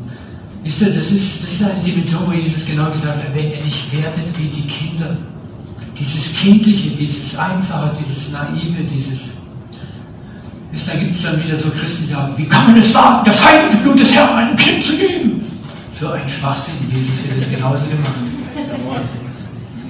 Wisst 0.62 0.82
ihr, 0.82 0.94
das 0.94 1.10
ist, 1.10 1.42
das 1.42 1.52
ist 1.52 1.62
eine 1.62 1.80
Dimension, 1.80 2.22
wo 2.26 2.32
Jesus 2.32 2.66
genau 2.66 2.88
gesagt 2.90 3.16
hat, 3.16 3.34
wenn 3.34 3.50
ihr 3.50 3.64
nicht 3.64 3.92
werdet 3.92 4.38
wie 4.38 4.48
die 4.48 4.66
Kinder, 4.66 5.16
dieses 5.98 6.36
Kindliche, 6.36 6.90
dieses 6.90 7.36
Einfache, 7.36 7.96
dieses 8.00 8.32
Naive, 8.32 8.84
dieses. 8.84 9.38
Wisst, 10.70 10.88
da 10.88 10.94
gibt 10.94 11.14
es 11.14 11.22
dann 11.22 11.42
wieder 11.42 11.56
so 11.56 11.68
Christen, 11.70 12.04
die 12.04 12.12
sagen, 12.12 12.32
wie 12.36 12.46
kann 12.46 12.68
man 12.68 12.78
es 12.78 12.94
wagen, 12.94 13.24
das 13.24 13.44
heilige 13.44 13.76
Blut 13.78 13.98
des 13.98 14.12
Herrn 14.14 14.38
einem 14.38 14.56
Kind 14.56 14.84
zu 14.84 14.96
geben? 14.96 15.44
So 15.90 16.08
ein 16.08 16.26
Schwachsinn, 16.26 16.74
Jesus 16.90 17.24
wird 17.24 17.36
es 17.36 17.50
genauso 17.50 17.84
gemacht. 17.84 18.14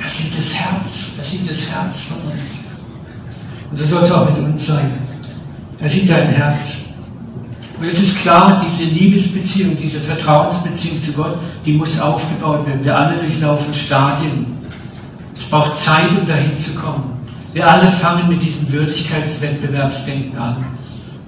Er 0.03 0.09
sieht 0.09 0.37
das 0.37 0.55
Herz, 0.55 1.11
er 1.19 1.25
sieht 1.25 1.49
das 1.49 1.71
Herz 1.71 2.01
von 2.01 2.33
uns. 2.33 2.65
Und 3.71 3.77
so 3.77 3.85
soll 3.85 4.03
es 4.03 4.11
auch 4.11 4.29
mit 4.31 4.45
uns 4.45 4.67
sein. 4.67 4.91
Er 5.79 5.89
sieht 5.89 6.11
dein 6.11 6.29
Herz. 6.29 6.92
Und 7.83 7.89
es 7.89 8.01
ist 8.01 8.19
klar, 8.21 8.65
diese 8.65 8.85
Liebesbeziehung, 8.85 9.77
diese 9.77 9.99
Vertrauensbeziehung 9.99 11.01
zu 11.01 11.11
Gott, 11.15 11.37
die 11.67 11.73
muss 11.73 12.01
aufgebaut 12.01 12.65
werden. 12.65 12.85
Wir 12.85 12.97
alle 12.97 13.17
durchlaufen 13.17 13.75
Stadien. 13.75 14.47
Es 15.37 15.47
braucht 15.47 15.81
Zeit, 15.81 16.09
um 16.17 16.25
dahin 16.25 16.57
zu 16.57 16.75
kommen. 16.75 17.11
Wir 17.53 17.69
alle 17.69 17.89
fangen 17.89 18.29
mit 18.29 18.41
diesem 18.41 18.71
Würdigkeitswettbewerbsdenken 18.71 20.39
an, 20.39 20.65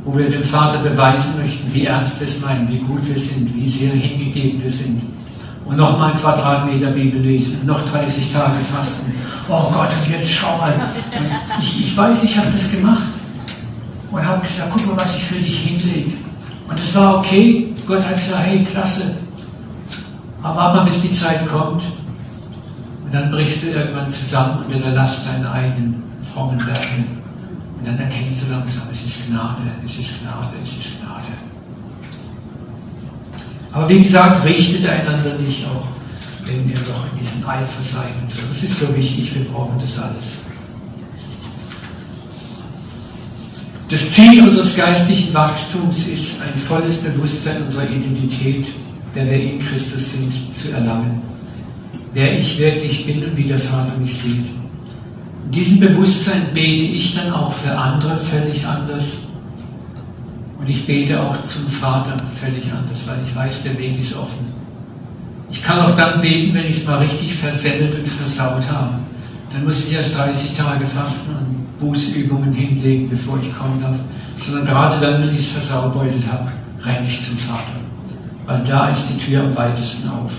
wo 0.04 0.16
wir 0.16 0.30
dem 0.30 0.44
Vater 0.44 0.78
beweisen 0.78 1.42
möchten, 1.42 1.74
wie 1.74 1.86
ernst 1.86 2.20
wir 2.20 2.28
es 2.28 2.42
meinen, 2.42 2.68
wie 2.68 2.78
gut 2.78 3.04
wir 3.04 3.18
sind, 3.18 3.52
wie 3.52 3.68
sehr 3.68 3.90
hingegeben 3.90 4.62
wir 4.62 4.70
sind 4.70 5.02
und 5.64 5.76
noch 5.76 5.98
mal 5.98 6.12
ein 6.12 6.16
Quadratmeter 6.16 6.90
Bibel 6.92 7.20
lesen, 7.20 7.66
noch 7.66 7.84
30 7.84 8.32
Tage 8.32 8.60
fasten. 8.60 9.12
Oh 9.48 9.72
Gott, 9.72 9.88
und 9.88 10.08
jetzt 10.08 10.30
schau 10.30 10.56
mal. 10.58 10.72
Ich, 11.58 11.80
ich 11.80 11.96
weiß, 11.96 12.22
ich 12.22 12.38
habe 12.38 12.46
das 12.52 12.70
gemacht 12.70 13.02
und 14.12 14.24
habe 14.24 14.40
gesagt, 14.40 14.70
guck 14.72 14.86
mal, 14.86 15.02
was 15.02 15.16
ich 15.16 15.24
für 15.24 15.40
dich 15.40 15.58
hinlege. 15.58 16.12
Und 16.68 16.80
es 16.80 16.94
war 16.94 17.18
okay. 17.18 17.74
Gott 17.86 18.04
hat 18.04 18.14
gesagt, 18.14 18.46
hey, 18.46 18.64
klasse. 18.64 19.16
Aber 20.42 20.56
warte 20.56 20.76
mal, 20.78 20.84
bis 20.84 21.02
die 21.02 21.12
Zeit 21.12 21.46
kommt. 21.48 21.82
Und 23.04 23.12
dann 23.12 23.30
brichst 23.30 23.64
du 23.64 23.70
irgendwann 23.70 24.08
zusammen 24.08 24.64
und 24.64 24.74
unterlässt 24.74 25.26
deinen 25.26 25.46
eigenen 25.46 26.02
frommen 26.32 26.64
Werken. 26.66 27.22
Und 27.78 27.86
dann 27.86 27.98
erkennst 27.98 28.42
du 28.42 28.52
langsam, 28.52 28.88
es 28.90 29.04
ist 29.04 29.28
Gnade, 29.28 29.62
es 29.84 29.98
ist 29.98 30.22
Gnade, 30.22 30.56
es 30.62 30.70
ist 30.70 31.00
Gnade. 31.00 31.24
Aber 33.72 33.88
wie 33.88 33.98
gesagt, 33.98 34.44
richtet 34.44 34.88
einander 34.88 35.36
nicht 35.38 35.66
auch, 35.66 35.86
wenn 36.46 36.68
ihr 36.68 36.78
noch 36.78 37.12
in 37.12 37.18
diesem 37.20 37.46
Eifer 37.48 37.82
seid 37.82 38.12
und 38.22 38.30
so. 38.30 38.40
Das 38.48 38.62
ist 38.62 38.78
so 38.78 38.96
wichtig, 38.96 39.34
wir 39.34 39.44
brauchen 39.46 39.78
das 39.78 39.98
alles. 39.98 40.38
Das 43.88 44.12
Ziel 44.12 44.42
unseres 44.42 44.76
geistlichen 44.76 45.34
Wachstums 45.34 46.06
ist, 46.06 46.40
ein 46.42 46.58
volles 46.58 46.98
Bewusstsein 46.98 47.62
unserer 47.62 47.88
Identität, 47.88 48.68
wer 49.12 49.26
wir 49.26 49.40
in 49.40 49.60
Christus 49.60 50.12
sind, 50.12 50.32
zu 50.54 50.70
erlangen. 50.72 51.20
Wer 52.14 52.38
ich 52.38 52.58
wirklich 52.58 53.04
bin 53.06 53.22
und 53.24 53.36
wie 53.36 53.44
der 53.44 53.58
Vater 53.58 53.92
mich 53.98 54.14
sieht. 54.14 54.46
In 55.44 55.50
diesem 55.50 55.80
Bewusstsein 55.80 56.46
bete 56.54 56.82
ich 56.82 57.14
dann 57.14 57.32
auch 57.32 57.52
für 57.52 57.76
andere 57.76 58.16
völlig 58.16 58.66
anders 58.66 59.18
und 60.58 60.70
ich 60.70 60.86
bete 60.86 61.20
auch 61.20 61.42
zum 61.42 61.66
Vater 61.66 62.16
völlig 62.40 62.64
anders, 62.72 63.00
weil 63.06 63.18
ich 63.22 63.36
weiß, 63.36 63.64
der 63.64 63.78
Weg 63.78 63.98
ist 64.00 64.16
offen. 64.16 64.54
Ich 65.50 65.62
kann 65.62 65.80
auch 65.80 65.94
dann 65.94 66.22
beten, 66.22 66.54
wenn 66.54 66.64
ich 66.64 66.76
es 66.78 66.86
mal 66.86 66.98
richtig 66.98 67.34
versemmelt 67.34 67.94
und 67.94 68.08
versaut 68.08 68.66
habe. 68.70 68.94
Dann 69.52 69.64
muss 69.64 69.86
ich 69.86 69.92
erst 69.92 70.16
30 70.16 70.54
Tage 70.56 70.86
fasten 70.86 71.32
und 71.32 71.53
Bußübungen 71.84 72.52
hinlegen, 72.52 73.10
bevor 73.10 73.38
ich 73.40 73.56
kommen 73.56 73.80
darf. 73.80 73.96
Sondern 74.36 74.64
gerade 74.64 75.00
dann, 75.00 75.22
wenn 75.22 75.34
ich 75.34 75.42
es 75.42 75.48
versaubeutelt 75.48 76.26
habe, 76.30 76.50
renne 76.82 77.06
ich 77.06 77.22
zum 77.22 77.36
Vater. 77.36 77.80
Weil 78.46 78.62
da 78.64 78.88
ist 78.88 79.08
die 79.08 79.18
Tür 79.18 79.44
am 79.44 79.56
weitesten 79.56 80.08
auf. 80.08 80.32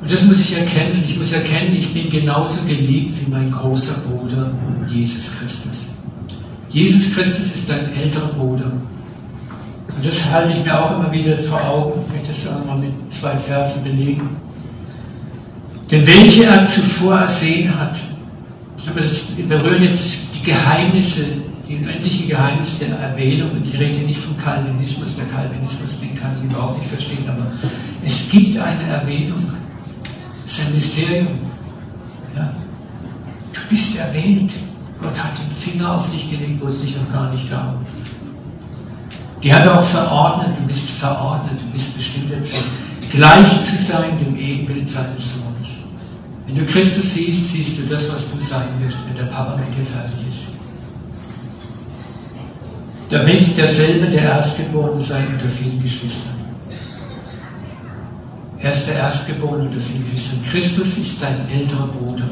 Und 0.00 0.10
das 0.10 0.24
muss 0.24 0.40
ich 0.40 0.56
erkennen. 0.56 1.04
Ich 1.06 1.16
muss 1.16 1.32
erkennen, 1.32 1.76
ich 1.76 1.94
bin 1.94 2.10
genauso 2.10 2.64
geliebt 2.66 3.14
wie 3.20 3.30
mein 3.30 3.50
großer 3.50 4.02
Bruder 4.08 4.50
Jesus 4.88 5.38
Christus. 5.38 5.78
Jesus 6.70 7.14
Christus 7.14 7.54
ist 7.54 7.68
dein 7.68 7.92
älterer 7.94 8.32
Bruder. 8.36 8.72
Und 9.96 10.06
das 10.06 10.32
halte 10.32 10.52
ich 10.58 10.64
mir 10.64 10.82
auch 10.82 10.98
immer 10.98 11.12
wieder 11.12 11.36
vor 11.38 11.62
Augen. 11.62 12.00
Ich 12.06 12.12
möchte 12.14 12.28
das 12.28 12.48
auch 12.48 12.64
mal 12.66 12.78
mit 12.78 12.90
zwei 13.12 13.36
Versen 13.36 13.84
belegen. 13.84 14.28
Denn 15.90 16.06
welche 16.06 16.44
er 16.44 16.66
zuvor 16.66 17.20
ersehen 17.20 17.78
hat, 17.78 17.94
ich 18.82 18.86
glaube, 18.86 19.00
das 19.00 19.26
berühren 19.48 19.84
jetzt 19.84 20.34
die 20.34 20.42
Geheimnisse, 20.42 21.24
die 21.68 21.76
unendlichen 21.76 22.26
Geheimnisse 22.28 22.86
der 22.86 22.98
Erwählung. 22.98 23.52
Und 23.52 23.64
ich 23.64 23.78
rede 23.78 24.00
nicht 24.00 24.18
vom 24.18 24.36
Calvinismus. 24.36 25.14
Der 25.14 25.26
Calvinismus, 25.26 26.00
den 26.00 26.18
kann 26.18 26.36
ich 26.36 26.52
überhaupt 26.52 26.78
nicht 26.78 26.88
verstehen. 26.88 27.24
Aber 27.28 27.46
es 28.04 28.28
gibt 28.28 28.58
eine 28.58 28.82
Erwählung. 28.82 29.38
Es 30.44 30.58
ist 30.58 30.66
ein 30.66 30.74
Mysterium. 30.74 31.28
Ja. 32.34 32.52
Du 33.52 33.60
bist 33.70 34.00
erwählt. 34.00 34.52
Gott 35.00 35.16
hat 35.16 35.38
den 35.38 35.52
Finger 35.52 35.94
auf 35.94 36.10
dich 36.10 36.28
gelegt, 36.28 36.60
wo 36.60 36.66
es 36.66 36.80
dich 36.80 36.96
noch 36.96 37.12
gar 37.12 37.30
nicht 37.30 37.48
gab. 37.48 37.76
Die 39.44 39.54
hat 39.54 39.66
auch 39.68 39.84
verordnet, 39.84 40.56
du 40.56 40.62
bist 40.66 40.90
verordnet, 40.90 41.60
du 41.60 41.66
bist 41.72 41.96
bestimmt 41.96 42.32
dazu, 42.32 42.56
gleich 43.10 43.64
zu 43.64 43.76
sein 43.76 44.16
dem 44.18 44.36
Ebenbild 44.36 44.88
seines 44.88 45.34
Sohnes. 45.34 45.51
Wenn 46.46 46.54
du 46.56 46.64
Christus 46.66 47.14
siehst, 47.14 47.52
siehst 47.52 47.78
du 47.78 47.82
das, 47.84 48.12
was 48.12 48.30
du 48.32 48.42
sein 48.42 48.68
wirst, 48.80 49.08
wenn 49.08 49.16
der 49.16 49.32
Papa 49.32 49.56
mit 49.56 49.68
dir 49.76 49.84
fertig 49.84 50.28
ist. 50.28 50.48
Damit 53.08 53.56
derselbe 53.56 54.06
der 54.06 54.22
Erstgeborene 54.22 55.00
sei 55.00 55.24
unter 55.26 55.48
vielen 55.48 55.80
Geschwistern. 55.82 56.32
Er 58.58 58.70
ist 58.70 58.86
der 58.86 58.96
Erstgeborene 58.96 59.68
unter 59.68 59.80
vielen 59.80 60.04
Geschwistern. 60.04 60.40
Christus 60.50 60.98
ist 60.98 61.22
dein 61.22 61.48
älterer 61.50 61.88
Bruder. 61.88 62.24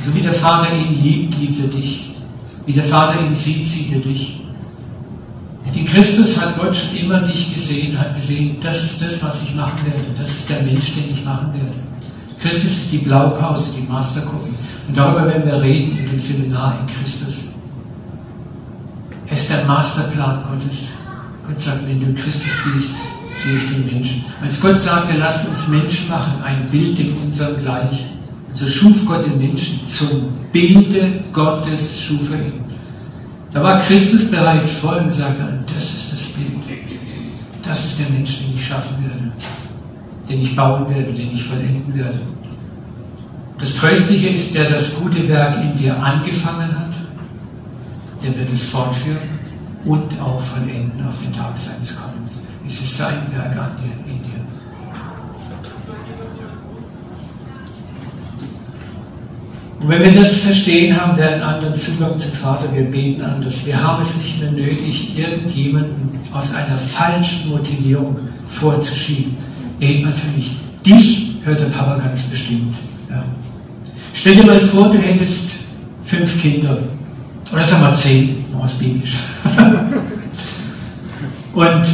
So 0.00 0.14
wie 0.14 0.20
der 0.20 0.34
Vater 0.34 0.74
ihn 0.74 1.02
liebt, 1.02 1.38
liebt 1.38 1.60
er 1.60 1.68
dich. 1.68 2.10
Wie 2.66 2.72
der 2.72 2.84
Vater 2.84 3.20
ihn 3.20 3.34
sieht, 3.34 3.66
sieht 3.66 3.92
er 3.92 4.00
dich. 4.00 4.40
In 5.74 5.86
Christus 5.86 6.40
hat 6.40 6.58
Gott 6.58 6.76
schon 6.76 6.96
immer 6.96 7.20
dich 7.20 7.52
gesehen, 7.52 7.98
hat 7.98 8.14
gesehen, 8.14 8.58
das 8.60 8.84
ist 8.84 9.02
das, 9.02 9.22
was 9.22 9.42
ich 9.42 9.54
machen 9.54 9.80
werde. 9.86 10.06
Das 10.18 10.30
ist 10.30 10.50
der 10.50 10.62
Mensch, 10.62 10.94
den 10.94 11.10
ich 11.10 11.24
machen 11.24 11.52
werde. 11.54 11.72
Christus 12.44 12.76
ist 12.76 12.92
die 12.92 12.98
Blaupause, 12.98 13.80
die 13.80 13.90
Mastergruppe. 13.90 14.50
Und 14.88 14.94
darüber 14.94 15.26
werden 15.26 15.46
wir 15.46 15.62
reden 15.62 15.96
in 15.96 16.10
dem 16.10 16.18
Seminar 16.18 16.78
in 16.78 16.94
Christus. 16.94 17.54
Es 19.30 19.40
ist 19.40 19.50
der 19.50 19.64
Masterplan 19.64 20.42
Gottes. 20.42 20.96
Gott 21.48 21.58
sagt, 21.58 21.88
wenn 21.88 22.00
du 22.00 22.12
Christus 22.12 22.64
siehst, 22.64 22.96
sehe 23.34 23.56
ich 23.56 23.70
den 23.70 23.86
Menschen. 23.86 24.26
Als 24.42 24.60
Gott 24.60 24.78
sagte, 24.78 25.16
lasst 25.16 25.48
uns 25.48 25.68
Menschen 25.68 26.10
machen, 26.10 26.34
ein 26.44 26.68
Bild 26.70 26.98
in 26.98 27.14
unserem 27.24 27.56
Gleich. 27.56 28.08
So 28.52 28.66
schuf 28.66 29.06
Gott 29.06 29.24
den 29.24 29.38
Menschen 29.38 29.80
zum 29.88 30.28
Bilde 30.52 31.24
Gottes 31.32 31.98
schuf 31.98 32.30
er 32.30 32.44
ihn. 32.44 32.60
Da 33.54 33.62
war 33.62 33.80
Christus 33.80 34.30
bereits 34.30 34.72
voll 34.72 34.98
und 34.98 35.14
sagte, 35.14 35.64
das 35.74 35.94
ist 35.94 36.12
das 36.12 36.26
Bild. 36.34 36.50
Das 37.66 37.86
ist 37.86 38.00
der 38.00 38.10
Mensch, 38.10 38.40
den 38.40 38.54
ich 38.54 38.66
schaffen 38.66 39.02
werde, 39.02 39.13
den 40.28 40.40
ich 40.40 40.56
bauen 40.56 40.88
werde, 40.88 41.12
den 41.12 41.34
ich 41.34 41.44
vollenden 41.44 41.94
werde. 41.94 42.20
Das 43.58 43.76
Tröstliche 43.76 44.30
ist, 44.30 44.54
der 44.54 44.70
das 44.70 45.00
gute 45.00 45.28
Werk 45.28 45.62
in 45.62 45.76
dir 45.76 46.00
angefangen 46.02 46.78
hat, 46.78 46.94
der 48.22 48.36
wird 48.36 48.50
es 48.50 48.64
fortführen 48.64 49.18
und 49.84 50.20
auch 50.20 50.40
vollenden 50.40 51.06
auf 51.06 51.18
den 51.18 51.32
Tag 51.32 51.56
seines 51.56 51.96
Kommens. 51.96 52.40
Es 52.66 52.80
ist 52.80 52.96
sein 52.96 53.14
Werk 53.34 53.56
an 53.58 53.76
dir, 53.82 53.90
in 54.10 54.22
dir. 54.22 54.30
Und 59.80 59.88
wenn 59.90 60.02
wir 60.02 60.12
das 60.12 60.38
verstehen, 60.38 60.98
haben 60.98 61.14
wir 61.16 61.28
einen 61.28 61.42
anderen 61.42 61.74
Zugang 61.74 62.18
zum 62.18 62.32
Vater. 62.32 62.72
Wir 62.72 62.84
beten 62.84 63.20
anders. 63.20 63.66
Wir 63.66 63.82
haben 63.82 64.00
es 64.00 64.16
nicht 64.16 64.40
mehr 64.40 64.50
nötig, 64.50 65.16
irgendjemanden 65.18 66.18
aus 66.32 66.54
einer 66.54 66.78
falschen 66.78 67.50
Motivierung 67.50 68.16
vorzuschieben. 68.48 69.36
Mal 69.80 70.12
für 70.12 70.36
mich. 70.36 70.56
Dich 70.84 71.36
hört 71.44 71.60
der 71.60 71.66
Papa 71.66 71.98
ganz 71.98 72.24
bestimmt. 72.24 72.74
Ja. 73.10 73.22
Stell 74.14 74.36
dir 74.36 74.44
mal 74.44 74.60
vor, 74.60 74.90
du 74.90 74.98
hättest 74.98 75.50
fünf 76.04 76.40
Kinder. 76.40 76.78
Oder 77.52 77.62
sag 77.62 77.80
mal 77.80 77.96
zehn, 77.96 78.44
noch 78.52 78.62
was 78.62 78.74
biblisch. 78.74 79.16
Und 81.54 81.86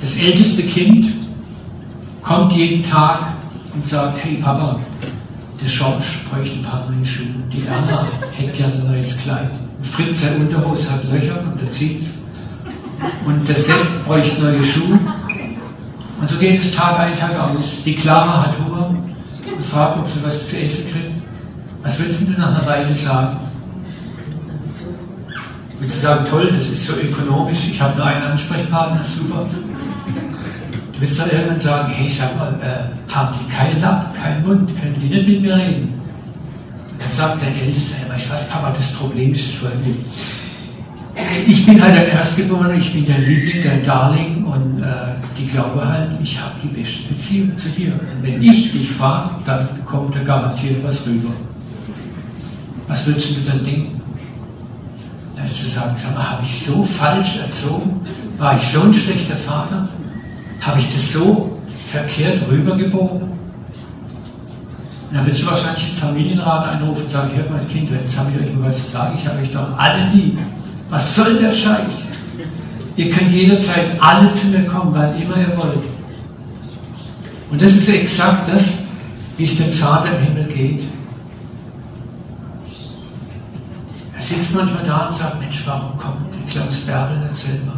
das 0.00 0.16
älteste 0.16 0.62
Kind 0.62 1.06
kommt 2.22 2.52
jeden 2.52 2.82
Tag 2.82 3.18
und 3.74 3.86
sagt, 3.86 4.24
hey 4.24 4.36
Papa, 4.36 4.78
der 5.60 5.68
George 5.68 6.04
bräuchte 6.30 6.58
ein 6.58 6.62
paar 6.62 6.88
neue 6.90 7.04
Schuhe. 7.04 7.26
Die 7.52 7.66
Erna 7.66 8.00
hätte 8.36 8.52
gerne 8.52 8.72
ein 8.72 8.86
neues 8.92 9.18
Kleid. 9.18 9.50
Und 9.78 9.86
Fritz, 9.86 10.20
sein 10.20 10.36
Unterhose 10.36 10.90
hat 10.92 11.04
Löcher 11.04 11.42
und 11.44 11.60
der 11.60 11.70
zieht's. 11.70 12.12
Und 13.26 13.48
der 13.48 13.56
Sepp 13.56 14.04
bräuchte 14.06 14.40
neue 14.40 14.62
Schuhe. 14.62 14.98
Und 16.22 16.28
so 16.28 16.36
geht 16.36 16.60
es 16.60 16.72
Tag 16.72 17.00
ein, 17.00 17.16
Tag 17.16 17.32
aus. 17.36 17.82
Die 17.84 17.96
Clara 17.96 18.44
hat 18.44 18.54
Hunger 18.64 18.90
und 19.56 19.66
fragt, 19.66 19.98
ob 19.98 20.06
sie 20.06 20.22
was 20.22 20.46
zu 20.46 20.56
essen 20.56 20.92
kriegt. 20.92 21.10
Was 21.82 21.98
würdest 21.98 22.28
du 22.28 22.40
nach 22.40 22.56
einer 22.56 22.64
Weile 22.64 22.94
sagen? 22.94 23.38
Würdest 25.76 25.96
du 25.96 26.00
sagen, 26.00 26.24
toll, 26.24 26.52
das 26.54 26.70
ist 26.70 26.86
so 26.86 26.92
ökonomisch, 27.00 27.66
ich 27.72 27.80
habe 27.80 27.96
nur 27.96 28.06
einen 28.06 28.22
Ansprechpartner, 28.22 29.02
super. 29.02 29.46
Du 30.92 31.00
willst 31.00 31.18
doch 31.18 31.26
irgendwann 31.26 31.58
sagen, 31.58 31.92
hey, 31.92 32.08
sag 32.08 32.38
mal, 32.38 32.54
äh, 32.62 33.12
haben 33.12 33.36
die 33.36 33.52
keinen 33.52 33.80
Lappen, 33.80 34.22
keinen 34.22 34.46
Mund, 34.46 34.80
können 34.80 34.94
die 35.02 35.12
nicht 35.12 35.26
mit 35.28 35.42
mir 35.42 35.56
reden? 35.56 36.00
Dann 37.00 37.10
sagt 37.10 37.42
dein 37.42 37.58
Ältester, 37.58 37.96
du 38.06 38.32
was, 38.32 38.48
Papa, 38.48 38.70
das 38.70 38.92
Problem 38.92 39.32
ist 39.32 39.44
das 39.44 39.54
folgende. 39.54 39.96
Ich 41.46 41.66
bin 41.66 41.82
halt 41.82 41.94
ein 41.94 42.08
Erstgeborener, 42.08 42.74
ich 42.74 42.92
bin 42.92 43.06
dein 43.06 43.22
Liebling, 43.24 43.62
dein 43.62 43.82
Darling 43.82 44.44
und 44.44 44.82
äh, 44.82 44.86
die 45.38 45.46
glaube 45.46 45.86
halt, 45.86 46.10
ich 46.22 46.38
habe 46.40 46.54
die 46.62 46.68
beste 46.68 47.08
Beziehung 47.08 47.56
zu 47.56 47.68
dir. 47.68 47.92
Und 47.92 48.22
wenn 48.22 48.42
ich 48.42 48.72
dich 48.72 48.90
frage, 48.90 49.30
dann 49.44 49.68
kommt 49.84 50.14
da 50.14 50.22
garantiert 50.22 50.84
was 50.84 51.06
rüber. 51.06 51.30
Was 52.86 53.06
würdest 53.06 53.36
du 53.36 53.50
dann 53.50 53.64
denken? 53.64 54.00
Dann 55.36 55.44
würdest 55.44 55.64
du 55.64 55.68
sagen, 55.68 55.96
sag 55.96 56.14
mal, 56.14 56.30
habe 56.30 56.42
ich 56.44 56.58
so 56.58 56.82
falsch 56.82 57.38
erzogen? 57.38 58.00
War 58.38 58.56
ich 58.56 58.64
so 58.64 58.82
ein 58.82 58.94
schlechter 58.94 59.36
Vater? 59.36 59.88
Habe 60.60 60.78
ich 60.78 60.92
das 60.92 61.12
so 61.12 61.58
verkehrt 61.86 62.40
rübergebogen? 62.48 63.32
Dann 65.12 65.24
würdest 65.24 65.42
du 65.42 65.46
wahrscheinlich 65.46 65.90
den 65.90 65.94
Familienrat 65.94 66.68
einrufen 66.68 67.04
und 67.04 67.10
sagen, 67.10 67.36
hört 67.36 67.50
mal 67.50 67.64
Kind, 67.66 67.90
jetzt 67.90 68.18
habe 68.18 68.30
ich 68.30 68.48
euch 68.48 68.50
was 68.56 68.84
zu 68.84 68.90
sagen, 68.92 69.14
ich 69.16 69.26
habe 69.26 69.40
euch 69.40 69.50
doch 69.50 69.76
alle 69.78 70.08
lieb. 70.12 70.38
Was 70.92 71.14
soll 71.16 71.38
der 71.38 71.50
Scheiß? 71.50 72.08
Ihr 72.96 73.10
könnt 73.10 73.30
jederzeit 73.30 73.98
alle 73.98 74.30
zu 74.34 74.48
mir 74.48 74.66
kommen, 74.66 74.92
wann 74.94 75.18
immer 75.18 75.38
ihr 75.38 75.56
wollt. 75.56 75.84
Und 77.50 77.62
das 77.62 77.72
ist 77.72 77.88
exakt 77.88 78.52
das, 78.52 78.80
wie 79.38 79.44
es 79.44 79.56
dem 79.56 79.72
Vater 79.72 80.14
im 80.14 80.22
Himmel 80.22 80.44
geht. 80.44 80.82
Er 84.14 84.22
sitzt 84.22 84.54
manchmal 84.54 84.84
da 84.84 85.06
und 85.06 85.14
sagt, 85.14 85.40
Mensch, 85.40 85.62
warum 85.64 85.96
kommt 85.96 86.26
Klaus 86.46 86.80
Bärbel 86.80 87.20
nicht 87.20 87.36
selber? 87.36 87.72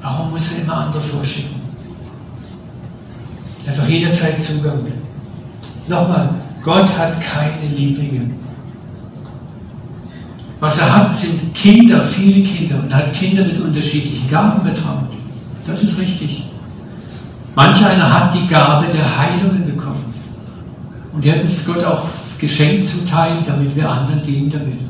Warum 0.00 0.30
muss 0.30 0.52
er 0.52 0.62
immer 0.62 0.76
andere 0.76 1.00
vorschicken? 1.00 1.60
Er 3.66 3.72
hat 3.72 3.78
doch 3.80 3.88
jederzeit 3.88 4.40
Zugang. 4.40 4.78
Nochmal, 5.88 6.28
Gott 6.62 6.96
hat 6.96 7.20
keine 7.20 7.66
Lieblinge. 7.74 8.30
Was 10.64 10.78
er 10.78 10.94
hat, 10.96 11.14
sind 11.14 11.52
Kinder, 11.52 12.02
viele 12.02 12.42
Kinder. 12.42 12.76
Und 12.82 12.90
er 12.90 12.96
hat 12.96 13.12
Kinder 13.12 13.44
mit 13.44 13.60
unterschiedlichen 13.60 14.26
Gaben 14.30 14.64
betraut. 14.64 15.10
Das 15.66 15.82
ist 15.82 15.98
richtig. 15.98 16.44
Manch 17.54 17.84
einer 17.84 18.10
hat 18.10 18.32
die 18.32 18.46
Gabe 18.46 18.86
der 18.90 19.04
Heilungen 19.18 19.66
bekommen. 19.66 20.02
Und 21.12 21.22
die 21.22 21.30
hat 21.30 21.42
uns 21.42 21.66
Gott 21.66 21.84
auch 21.84 22.06
geschenkt 22.38 22.88
zum 22.88 23.04
Teil, 23.04 23.42
damit 23.46 23.76
wir 23.76 23.90
anderen 23.90 24.22
dienen 24.22 24.50
damit. 24.50 24.80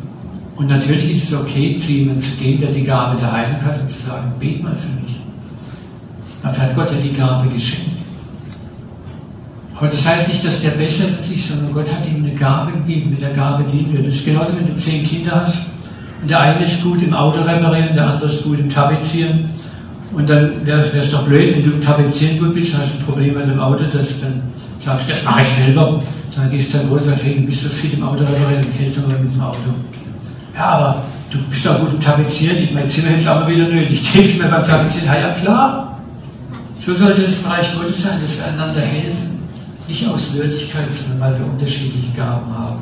Und 0.55 0.69
natürlich 0.69 1.11
ist 1.11 1.33
es 1.33 1.41
okay, 1.41 1.75
zu 1.75 1.91
jemandem 1.91 2.21
zu 2.21 2.37
gehen, 2.37 2.61
der 2.61 2.71
die 2.71 2.85
Gabe 2.85 3.19
der 3.19 3.33
Heilung 3.33 3.61
hat 3.61 3.81
und 3.81 3.89
zu 3.89 4.07
sagen, 4.07 4.33
bet 4.39 4.63
mal 4.63 4.77
für 4.77 5.03
mich. 5.03 5.17
Dafür 6.41 6.63
hat 6.63 6.77
Gott 6.77 6.93
ja 6.93 6.99
die 6.99 7.17
Gabe 7.17 7.49
geschenkt. 7.49 7.91
Aber 9.75 9.89
das 9.89 10.07
heißt 10.07 10.29
nicht, 10.29 10.45
dass 10.45 10.63
der 10.63 10.71
besser 10.71 11.09
ist 11.09 11.17
als 11.17 11.31
ich, 11.33 11.45
sondern 11.45 11.75
Gott 11.75 11.93
hat 11.93 12.07
ihm 12.07 12.25
eine 12.25 12.35
Gabe 12.35 12.71
gegeben, 12.71 13.11
mit 13.11 13.21
der 13.21 13.33
Gabe 13.33 13.65
dienen 13.65 13.93
wir. 13.93 14.05
Das 14.05 14.15
ist 14.15 14.25
genauso, 14.25 14.57
wenn 14.57 14.69
du 14.69 14.77
zehn 14.77 15.05
Kinder 15.05 15.41
hast 15.41 15.64
der 16.29 16.41
eine 16.41 16.65
ist 16.65 16.83
gut 16.83 17.03
im 17.03 17.15
Auto 17.15 17.41
reparieren, 17.43 17.95
der 17.95 18.07
andere 18.07 18.27
ist 18.27 18.45
gut 18.45 18.59
im 18.59 18.69
Tapezieren. 18.69 19.49
Und 20.13 20.31
dann 20.31 20.65
wäre 20.65 20.81
es 20.81 21.11
doch 21.11 21.25
blöd, 21.25 21.55
wenn 21.55 21.65
du 21.65 21.73
im 21.73 21.81
Tapezieren 21.81 22.39
gut 22.39 22.55
bist, 22.55 22.77
hast 22.77 22.95
ein 22.95 23.05
Problem 23.05 23.35
mit 23.35 23.49
dem 23.49 23.59
Auto, 23.59 23.85
das 23.93 24.21
dann 24.21 24.43
sagst, 24.79 25.11
das 25.11 25.25
mache 25.25 25.43
ich 25.43 25.49
selber. 25.49 26.01
Dann 26.37 26.51
gehst 26.51 26.73
du 26.73 26.79
dann 26.79 26.91
wohl 26.91 26.99
und 26.99 27.05
sagst, 27.05 27.25
hey, 27.25 27.37
du 27.37 27.43
bist 27.43 27.63
so 27.63 27.69
fit 27.69 27.95
im 27.95 28.03
Auto 28.03 28.25
reparieren, 28.25 28.65
helfe 28.79 29.01
mir 29.01 29.19
mit 29.19 29.33
dem 29.33 29.41
Auto. 29.41 29.59
Ja, 30.55 30.65
aber 30.65 31.03
du 31.31 31.39
bist 31.51 31.67
doch 31.67 31.81
gut 31.81 31.95
im 31.95 32.01
Tapezieren, 32.01 32.59
ich 32.59 32.73
mein 32.73 32.89
Zimmer 32.89 33.11
jetzt 33.11 33.27
aber 33.27 33.49
wieder 33.49 33.69
nötig, 33.69 34.01
ich 34.03 34.09
hilf 34.11 34.39
mir 34.39 34.49
beim 34.49 34.65
Tapezieren. 34.65 35.09
Ja, 35.09 35.19
ja, 35.19 35.35
klar. 35.35 35.99
So 36.79 36.95
sollte 36.95 37.23
das 37.23 37.49
Reich 37.49 37.75
Gottes 37.75 38.03
sein, 38.03 38.19
dass 38.23 38.39
wir 38.39 38.47
einander 38.47 38.81
helfen. 38.81 39.39
Nicht 39.89 40.07
aus 40.09 40.33
Würdigkeit, 40.35 40.93
sondern 40.93 41.21
weil 41.21 41.39
wir 41.39 41.47
unterschiedliche 41.47 42.09
Gaben 42.17 42.57
haben. 42.57 42.79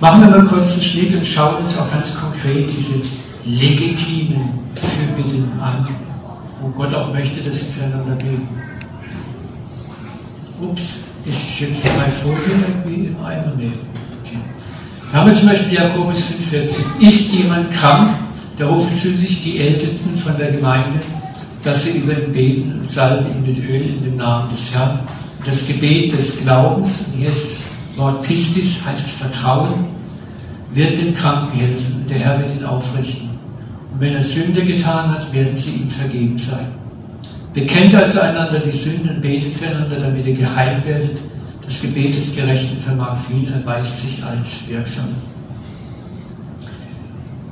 Machen 0.00 0.20
wir 0.22 0.30
mal 0.30 0.46
kurz 0.46 0.74
einen 0.74 0.82
Schnitt 0.82 1.14
und 1.14 1.26
schauen 1.26 1.56
uns 1.56 1.76
auch 1.76 1.90
ganz 1.90 2.14
konkret 2.14 2.70
diese 2.70 3.00
legitimen 3.44 4.48
Fürbitten 4.74 5.50
an, 5.60 5.86
wo 6.60 6.68
Gott 6.68 6.94
auch 6.94 7.12
möchte, 7.12 7.40
dass 7.40 7.60
wir 7.60 7.68
füreinander 7.68 8.14
beten. 8.14 8.48
Ups, 10.60 10.98
ist 11.24 11.60
jetzt 11.60 11.84
mein 11.96 12.10
Foto 12.10 12.50
irgendwie 12.50 13.06
im 13.06 13.16
Eimer? 13.24 13.52
Nee. 13.56 13.72
Okay. 14.24 14.38
Da 15.10 15.18
haben 15.18 15.30
wir 15.30 15.34
zum 15.34 15.48
Beispiel 15.48 15.74
Jakobus 15.74 16.18
5,14. 16.18 17.06
Ist 17.06 17.32
jemand 17.32 17.72
krank, 17.72 18.14
der 18.58 18.66
rufen 18.66 18.96
zu 18.96 19.08
sich 19.08 19.42
die 19.42 19.58
Ältesten 19.58 20.16
von 20.16 20.36
der 20.36 20.52
Gemeinde 20.52 21.00
dass 21.62 21.84
sie 21.84 21.98
über 21.98 22.12
ihn 22.12 22.32
beten 22.32 22.72
und 22.78 22.86
salben 22.86 23.26
ihn 23.26 23.42
mit 23.42 23.68
Öl 23.68 23.82
in 23.82 24.02
dem 24.02 24.16
Namen 24.16 24.50
des 24.50 24.74
Herrn. 24.74 25.00
Das 25.44 25.66
Gebet 25.66 26.12
des 26.12 26.42
Glaubens, 26.42 27.04
und 27.06 27.18
hier 27.18 27.30
ist 27.30 27.44
das 27.44 27.62
Wort 27.98 28.22
Pistis, 28.22 28.84
heißt 28.86 29.10
Vertrauen, 29.10 29.86
wird 30.72 30.98
dem 30.98 31.14
Kranken 31.14 31.58
helfen 31.58 31.96
und 32.00 32.10
der 32.10 32.18
Herr 32.18 32.38
wird 32.38 32.52
ihn 32.52 32.64
aufrichten. 32.64 33.30
Und 33.92 34.00
wenn 34.00 34.14
er 34.14 34.22
Sünde 34.24 34.64
getan 34.64 35.10
hat, 35.10 35.32
werden 35.32 35.56
sie 35.56 35.72
ihm 35.72 35.90
vergeben 35.90 36.38
sein. 36.38 36.66
Bekennt 37.54 37.94
also 37.94 38.20
einander 38.20 38.60
die 38.60 38.72
Sünden 38.72 39.20
betet 39.20 39.54
füreinander, 39.54 39.96
damit 39.96 40.26
ihr 40.26 40.34
geheilt 40.34 40.84
werdet. 40.86 41.18
Das 41.64 41.82
Gebet 41.82 42.16
des 42.16 42.34
Gerechten 42.36 42.78
vermag 42.78 43.16
viel, 43.16 43.52
erweist 43.52 44.02
sich 44.02 44.22
als 44.24 44.68
wirksam. 44.68 45.08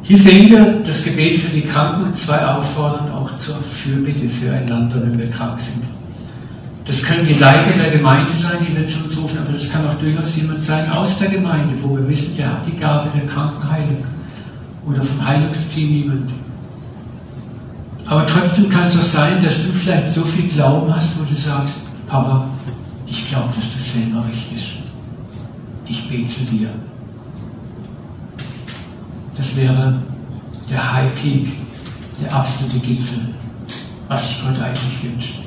Hier 0.02 0.16
sehen 0.16 0.50
wir 0.50 0.80
das 0.84 1.04
Gebet 1.04 1.34
für 1.34 1.52
die 1.52 1.62
Kranken 1.62 2.04
und 2.04 2.16
zwei 2.16 2.46
auffordern 2.46 3.10
auch 3.10 3.34
zur 3.34 3.56
Fürbitte 3.56 4.28
füreinander, 4.28 5.02
wenn 5.02 5.18
wir 5.18 5.28
krank 5.28 5.58
sind. 5.58 5.95
Das 6.86 7.02
können 7.02 7.26
die 7.26 7.34
Leiter 7.34 7.72
der 7.72 7.90
Gemeinde 7.90 8.34
sein, 8.34 8.58
die 8.66 8.76
wir 8.76 8.86
zu 8.86 9.04
uns 9.04 9.18
rufen, 9.18 9.38
aber 9.38 9.52
das 9.52 9.72
kann 9.72 9.86
auch 9.86 9.98
durchaus 9.98 10.36
jemand 10.36 10.62
sein 10.62 10.88
aus 10.90 11.18
der 11.18 11.30
Gemeinde, 11.30 11.74
wo 11.82 11.96
wir 11.96 12.08
wissen, 12.08 12.36
der 12.36 12.52
hat 12.52 12.66
die 12.66 12.76
Gabe 12.76 13.10
der 13.12 13.26
Krankenheilung 13.26 14.04
oder 14.86 15.02
vom 15.02 15.26
Heilungsteam 15.26 15.92
jemand. 15.92 16.32
Aber 18.06 18.24
trotzdem 18.24 18.70
kann 18.70 18.86
es 18.86 18.96
auch 18.96 19.02
sein, 19.02 19.42
dass 19.42 19.66
du 19.66 19.72
vielleicht 19.72 20.12
so 20.12 20.22
viel 20.22 20.48
Glauben 20.48 20.94
hast, 20.94 21.18
wo 21.18 21.24
du 21.24 21.34
sagst, 21.34 21.78
Papa, 22.06 22.48
ich 23.06 23.28
glaube, 23.28 23.48
dass 23.56 23.74
das 23.74 23.92
selber 23.94 24.24
richtig 24.28 24.54
ist. 24.54 24.66
Ich 25.88 26.08
bete 26.08 26.28
zu 26.28 26.44
dir. 26.44 26.68
das 29.36 29.56
wäre 29.56 29.94
der 30.70 30.92
High 30.92 31.14
Peak, 31.22 31.46
der 32.20 32.34
absolute 32.34 32.78
Gipfel, 32.78 33.34
was 34.08 34.26
sich 34.26 34.42
Gott 34.42 34.60
eigentlich 34.60 35.12
wünscht. 35.12 35.45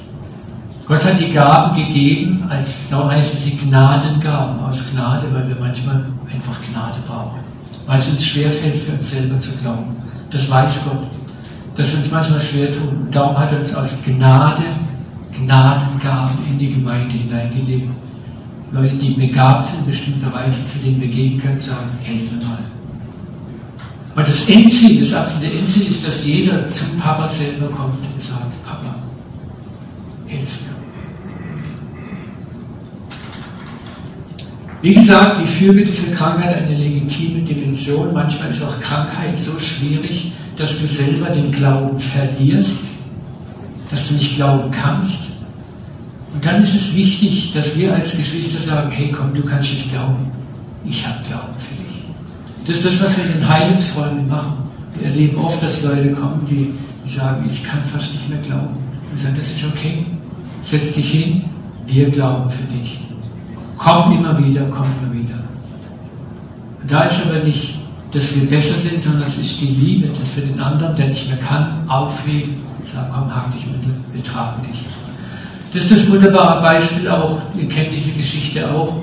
Gott 0.89 1.05
hat 1.05 1.19
die 1.19 1.29
Gaben 1.31 1.75
gegeben, 1.75 2.43
als, 2.49 2.89
darum 2.89 3.11
heißen 3.11 3.37
sie 3.37 3.57
Gnadengaben, 3.57 4.59
aus 4.59 4.85
Gnade, 4.91 5.27
weil 5.31 5.47
wir 5.47 5.55
manchmal 5.59 6.03
einfach 6.25 6.59
Gnade 6.63 6.97
brauchen. 7.05 7.41
Weil 7.85 7.99
es 7.99 8.09
uns 8.09 8.25
schwerfällt, 8.25 8.75
für 8.75 8.93
uns 8.93 9.11
selber 9.11 9.39
zu 9.39 9.51
glauben. 9.57 9.95
Das 10.31 10.49
weiß 10.49 10.85
Gott. 10.85 11.03
Dass 11.75 11.91
wir 11.91 11.99
uns 11.99 12.09
manchmal 12.09 12.41
schwer 12.41 12.71
tun. 12.71 12.87
Und 13.05 13.15
darum 13.15 13.37
hat 13.37 13.51
er 13.51 13.59
uns 13.59 13.75
aus 13.75 13.99
Gnade 14.03 14.63
Gnadengaben 15.31 16.37
in 16.49 16.57
die 16.57 16.73
Gemeinde 16.73 17.15
hineingelegt. 17.15 17.89
Leute, 18.71 18.95
die 18.95 19.11
begabt 19.11 19.65
sind 19.65 19.81
in 19.81 19.85
bestimmten 19.85 20.21
Bereichen, 20.21 20.65
zu 20.67 20.79
denen 20.79 20.99
wir 21.01 21.07
gehen 21.07 21.39
können, 21.39 21.61
sagen, 21.61 21.87
helfe 22.01 22.35
mal. 22.35 22.57
Aber 24.15 24.23
das 24.23 24.49
Endziel, 24.49 25.01
das 25.01 25.13
absolute 25.13 25.55
Endziel 25.55 25.87
ist, 25.87 26.05
dass 26.05 26.25
jeder 26.25 26.67
zum 26.67 26.97
Papa 26.97 27.29
selber 27.29 27.67
kommt 27.67 27.99
und 28.11 28.19
sagt, 28.19 28.65
Papa, 28.65 28.95
hilf 30.25 30.61
mir. 30.61 30.78
Wie 34.81 34.93
gesagt, 34.93 35.41
die 35.41 35.45
Fürbitte 35.45 35.91
für 35.91 36.11
Krankheit 36.11 36.55
eine 36.55 36.75
legitime 36.75 37.41
Dimension. 37.41 38.13
Manchmal 38.13 38.49
ist 38.49 38.63
auch 38.63 38.79
Krankheit 38.79 39.37
so 39.37 39.59
schwierig, 39.59 40.31
dass 40.55 40.79
du 40.79 40.87
selber 40.87 41.29
den 41.29 41.51
Glauben 41.51 41.99
verlierst, 41.99 42.85
dass 43.89 44.07
du 44.07 44.13
nicht 44.13 44.35
glauben 44.35 44.71
kannst. 44.71 45.23
Und 46.33 46.45
dann 46.45 46.61
ist 46.61 46.75
es 46.75 46.95
wichtig, 46.95 47.51
dass 47.53 47.77
wir 47.77 47.93
als 47.93 48.15
Geschwister 48.15 48.61
sagen, 48.61 48.91
hey 48.91 49.11
komm, 49.11 49.33
du 49.33 49.41
kannst 49.41 49.71
nicht 49.71 49.91
glauben. 49.91 50.31
Ich 50.85 51.05
habe 51.05 51.19
Glauben 51.27 51.53
für 51.57 51.83
dich. 51.83 52.03
Das 52.65 52.77
ist 52.77 52.85
das, 52.85 53.03
was 53.03 53.17
wir 53.17 53.25
in 53.25 53.33
den 53.33 53.49
Heilungsräumen 53.49 54.29
machen. 54.29 54.53
Wir 54.93 55.07
erleben 55.07 55.37
oft, 55.37 55.61
dass 55.61 55.83
Leute 55.83 56.11
kommen, 56.11 56.45
die, 56.49 56.73
die 57.05 57.09
sagen, 57.09 57.49
ich 57.51 57.63
kann 57.63 57.83
fast 57.83 58.13
nicht 58.13 58.29
mehr 58.29 58.39
glauben. 58.39 58.77
Wir 59.11 59.19
sagen, 59.19 59.35
das 59.37 59.47
ist 59.47 59.63
okay. 59.65 60.05
Setz 60.63 60.93
dich 60.93 61.11
hin, 61.11 61.41
wir 61.85 62.09
glauben 62.09 62.49
für 62.49 62.63
dich. 62.73 62.99
Komm 63.79 64.11
immer 64.11 64.37
wieder, 64.37 64.63
komm 64.69 64.85
immer 65.01 65.13
wieder. 65.13 65.35
Da 66.85 67.03
ist 67.03 67.21
aber 67.25 67.45
nicht, 67.45 67.79
dass 68.11 68.35
wir 68.35 68.49
besser 68.49 68.77
sind, 68.77 69.01
sondern 69.01 69.25
es 69.27 69.37
ist 69.37 69.61
die 69.61 69.67
Liebe, 69.67 70.09
dass 70.19 70.35
wir 70.35 70.43
den 70.43 70.61
anderen, 70.61 70.95
der 70.97 71.07
nicht 71.07 71.29
mehr 71.29 71.37
kann, 71.37 71.87
aufheben 71.87 72.55
und 72.77 72.85
sagen, 72.85 73.09
komm, 73.13 73.33
hab 73.33 73.51
dich 73.53 73.65
mit, 73.67 73.81
wir 74.13 74.23
tragen 74.23 74.61
dich. 74.63 74.83
Das 75.71 75.83
ist 75.83 75.91
das 75.91 76.11
wunderbare 76.11 76.61
Beispiel 76.61 77.07
auch, 77.07 77.39
ihr 77.57 77.69
kennt 77.69 77.93
diese 77.93 78.11
Geschichte 78.11 78.69
auch, 78.69 78.95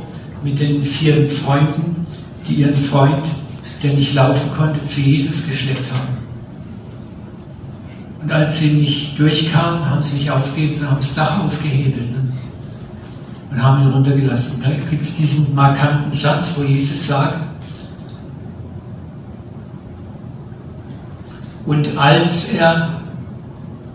mit 0.44 0.60
den 0.60 0.84
vier 0.84 1.26
Freunden, 1.28 2.04
die 2.46 2.56
ihren 2.56 2.76
Freund, 2.76 3.26
der 3.82 3.94
nicht 3.94 4.14
laufen 4.14 4.50
konnte, 4.58 4.84
zu 4.84 5.00
Jesus 5.00 5.46
geschleppt 5.46 5.90
haben. 5.90 6.16
Und 8.22 8.30
als 8.30 8.58
sie 8.58 8.72
nicht 8.72 9.18
durchkamen, 9.18 9.88
haben 9.88 10.02
sie 10.02 10.16
nicht 10.16 10.30
aufgegeben, 10.30 10.84
haben 10.86 10.98
das 10.98 11.14
Dach 11.14 11.42
aufgehebelt. 11.44 12.15
Und 13.50 13.62
haben 13.62 13.82
ihn 13.82 13.90
runtergelassen. 13.90 14.62
dann 14.62 14.90
gibt 14.90 15.02
es 15.02 15.16
diesen 15.16 15.54
markanten 15.54 16.12
Satz, 16.12 16.54
wo 16.56 16.64
Jesus 16.64 17.06
sagt, 17.06 17.44
und 21.64 21.98
als 21.98 22.54
er 22.54 23.00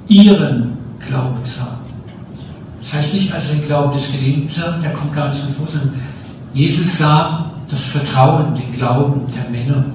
ihren 0.07 0.73
Glauben 1.07 1.39
sah. 1.43 1.79
Das 2.81 2.93
heißt 2.93 3.13
nicht, 3.13 3.33
als 3.33 3.49
er 3.49 3.55
den 3.55 3.65
Glauben 3.67 3.93
des 3.93 4.11
Geliebten 4.11 4.49
sah, 4.49 4.71
der 4.81 4.91
kommt 4.91 5.13
gar 5.15 5.29
nicht 5.29 5.41
vor, 5.57 5.67
sondern 5.67 5.93
Jesus 6.53 6.97
sah 6.97 7.49
das 7.69 7.83
Vertrauen, 7.85 8.53
den 8.55 8.71
Glauben 8.73 9.21
der 9.33 9.49
Männer, 9.49 9.85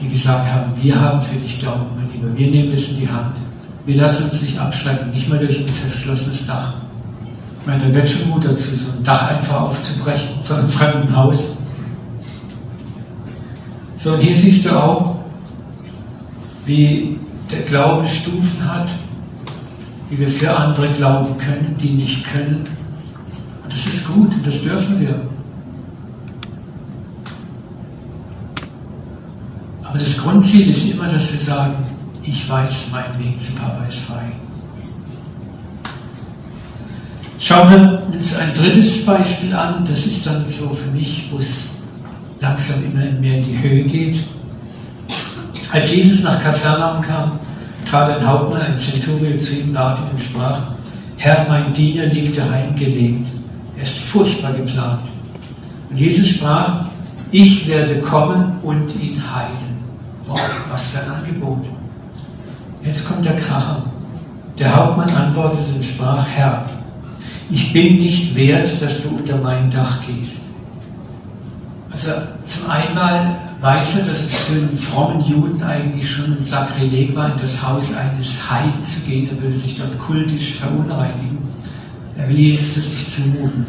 die 0.00 0.08
gesagt 0.08 0.46
haben, 0.52 0.70
wir 0.80 1.00
haben 1.00 1.20
für 1.20 1.36
dich 1.36 1.58
Glauben, 1.58 1.86
mein 1.96 2.12
Lieber, 2.12 2.36
wir 2.36 2.50
nehmen 2.50 2.70
das 2.70 2.90
in 2.90 2.98
die 2.98 3.08
Hand. 3.08 3.36
Wir 3.84 3.96
lassen 3.96 4.24
uns 4.24 4.42
nicht 4.42 4.58
abschrecken, 4.58 5.10
nicht 5.10 5.28
mal 5.28 5.38
durch 5.38 5.58
ein 5.58 5.66
verschlossenes 5.66 6.46
Dach 6.46 6.74
meine, 7.68 8.06
schon 8.06 8.30
gut 8.30 8.44
dazu, 8.44 8.70
so 8.70 8.90
ein 8.96 9.04
Dach 9.04 9.30
einfach 9.30 9.60
aufzubrechen 9.60 10.42
von 10.42 10.56
einem 10.56 10.70
fremden 10.70 11.14
Haus. 11.14 11.58
So, 13.96 14.12
und 14.12 14.20
hier 14.20 14.34
siehst 14.34 14.64
du 14.64 14.70
auch, 14.70 15.16
wie 16.64 17.18
der 17.50 17.60
Glaube 17.62 18.06
Stufen 18.06 18.64
hat, 18.64 18.88
wie 20.08 20.18
wir 20.18 20.28
für 20.28 20.56
andere 20.56 20.88
glauben 20.88 21.36
können, 21.38 21.76
die 21.80 21.90
nicht 21.90 22.24
können. 22.24 22.66
Und 23.64 23.72
das 23.72 23.86
ist 23.86 24.08
gut 24.08 24.32
und 24.34 24.46
das 24.46 24.62
dürfen 24.62 25.00
wir. 25.00 25.20
Aber 29.82 29.98
das 29.98 30.18
Grundziel 30.18 30.70
ist 30.70 30.92
immer, 30.92 31.08
dass 31.08 31.32
wir 31.32 31.40
sagen, 31.40 31.74
ich 32.22 32.48
weiß, 32.48 32.88
mein 32.92 33.24
Weg 33.24 33.42
zu 33.42 33.52
Papa 33.52 33.84
ist 33.86 34.00
frei. 34.00 34.32
Schauen 37.40 37.70
wir 37.70 38.02
uns 38.12 38.36
ein 38.36 38.52
drittes 38.52 39.06
Beispiel 39.06 39.54
an. 39.54 39.84
Das 39.88 40.06
ist 40.06 40.26
dann 40.26 40.44
so 40.48 40.70
für 40.70 40.90
mich, 40.90 41.28
wo 41.30 41.38
es 41.38 41.68
langsam 42.40 42.84
immer 42.84 43.04
mehr 43.20 43.38
in 43.38 43.44
die 43.44 43.62
Höhe 43.62 43.84
geht. 43.84 44.18
Als 45.72 45.94
Jesus 45.94 46.24
nach 46.24 46.42
Kapernaum 46.42 47.00
kam, 47.02 47.38
trat 47.88 48.18
ein 48.18 48.26
Hauptmann, 48.26 48.62
ein 48.62 48.78
Zenturion 48.78 49.40
zu 49.40 49.54
ihm, 49.54 49.72
ihn 49.72 50.10
und 50.10 50.20
sprach, 50.20 50.62
Herr, 51.16 51.46
mein 51.48 51.72
Diener 51.72 52.06
liegt 52.06 52.36
daheim 52.38 52.74
gelegt. 52.74 53.28
Er 53.76 53.82
ist 53.82 53.98
furchtbar 53.98 54.54
geplagt. 54.54 55.08
Und 55.90 55.96
Jesus 55.96 56.28
sprach, 56.30 56.86
ich 57.30 57.68
werde 57.68 58.00
kommen 58.00 58.56
und 58.62 58.94
ihn 58.96 59.22
heilen. 59.34 59.78
Boah, 60.26 60.38
was 60.70 60.84
für 60.86 60.98
ein 60.98 61.10
Angebot. 61.10 61.66
Jetzt 62.84 63.06
kommt 63.06 63.24
der 63.24 63.36
Kracher. 63.36 63.84
Der 64.58 64.74
Hauptmann 64.74 65.10
antwortete 65.10 65.74
und 65.74 65.84
sprach, 65.84 66.24
Herr, 66.34 66.66
ich 67.50 67.72
bin 67.72 67.96
nicht 67.96 68.34
wert, 68.34 68.80
dass 68.82 69.02
du 69.02 69.16
unter 69.16 69.38
mein 69.38 69.70
Dach 69.70 70.00
gehst. 70.06 70.42
Also 71.90 72.10
zum 72.44 72.70
einen 72.70 73.36
weiß 73.60 74.00
er, 74.00 74.06
dass 74.06 74.20
es 74.20 74.36
für 74.36 74.52
einen 74.52 74.76
frommen 74.76 75.24
Juden 75.24 75.62
eigentlich 75.62 76.08
schon 76.08 76.36
ein 76.36 76.42
Sakrileg 76.42 77.16
war, 77.16 77.32
in 77.32 77.40
das 77.40 77.66
Haus 77.66 77.96
eines 77.96 78.50
Heiden 78.50 78.84
zu 78.84 79.00
gehen. 79.00 79.28
Er 79.30 79.42
würde 79.42 79.56
sich 79.56 79.78
dort 79.78 79.98
kultisch 79.98 80.54
verunreinigen. 80.54 81.38
Er 82.16 82.28
will 82.28 82.38
Jesus 82.38 82.74
das 82.74 82.90
nicht 82.90 83.10
zumuten. 83.10 83.66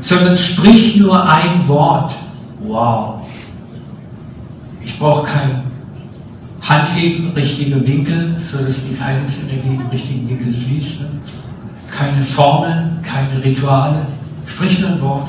Sondern 0.00 0.38
spricht 0.38 0.96
nur 0.98 1.28
ein 1.28 1.66
Wort. 1.66 2.14
Wow. 2.60 3.20
Ich 4.82 4.98
brauche 4.98 5.26
kein 5.26 5.64
Handheben, 6.62 7.30
richtige 7.30 7.86
Winkel, 7.86 8.36
sodass 8.38 8.84
die 8.84 8.98
Heilungsenergie 8.98 9.74
im 9.74 9.86
richtigen 9.90 10.28
Winkel 10.28 10.52
fließt 10.52 11.02
keine 11.96 12.22
Formeln, 12.22 12.98
keine 13.02 13.42
Rituale, 13.42 14.00
sprich 14.46 14.80
nur 14.80 14.90
ein 14.90 15.00
Wort. 15.00 15.28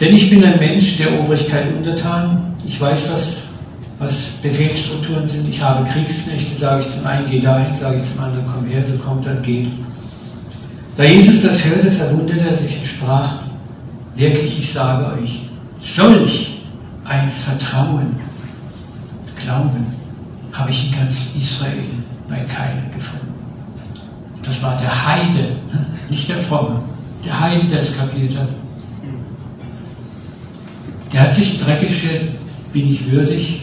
Denn 0.00 0.14
ich 0.14 0.28
bin 0.28 0.42
ein 0.44 0.58
Mensch 0.58 0.96
der 0.96 1.20
Obrigkeit 1.20 1.72
untertan. 1.74 2.56
Ich 2.66 2.80
weiß, 2.80 3.12
was, 3.14 3.42
was 3.98 4.26
Befehlsstrukturen 4.42 5.26
sind. 5.26 5.48
Ich 5.48 5.60
habe 5.62 5.88
Kriegsknechte, 5.88 6.58
sage 6.58 6.80
ich 6.80 6.88
zum 6.88 7.06
einen, 7.06 7.30
geh 7.30 7.38
dahin, 7.38 7.72
sage 7.72 7.96
ich 7.96 8.02
zum 8.02 8.24
anderen, 8.24 8.44
komm 8.52 8.66
her, 8.66 8.84
so 8.84 8.96
kommt 8.98 9.26
dann, 9.26 9.40
geht. 9.42 9.68
Da 10.96 11.04
Jesus 11.04 11.42
das 11.42 11.64
hörte, 11.64 11.90
verwunderte 11.90 12.48
er 12.48 12.56
sich 12.56 12.78
und 12.78 12.86
sprach, 12.86 13.28
wirklich, 14.16 14.58
ich 14.58 14.72
sage 14.72 15.12
euch, 15.20 15.42
solch 15.80 16.62
ein 17.04 17.30
Vertrauen, 17.30 18.16
Glauben 19.36 19.86
habe 20.52 20.70
ich 20.70 20.86
in 20.86 20.98
ganz 20.98 21.34
Israel 21.36 21.84
bei 22.28 22.36
keinem 22.36 22.90
gefunden. 22.94 23.33
Das 24.44 24.62
war 24.62 24.76
der 24.78 25.06
Heide, 25.06 25.56
nicht 26.10 26.28
der 26.28 26.38
Fromme. 26.38 26.82
Der 27.24 27.40
Heide, 27.40 27.66
der 27.66 27.78
es 27.78 27.96
kapiert 27.96 28.36
hat. 28.36 28.48
Der 31.12 31.22
hat 31.22 31.32
sich 31.32 31.58
dreckig 31.58 31.92
bin 32.72 32.90
ich 32.90 33.10
würdig, 33.10 33.62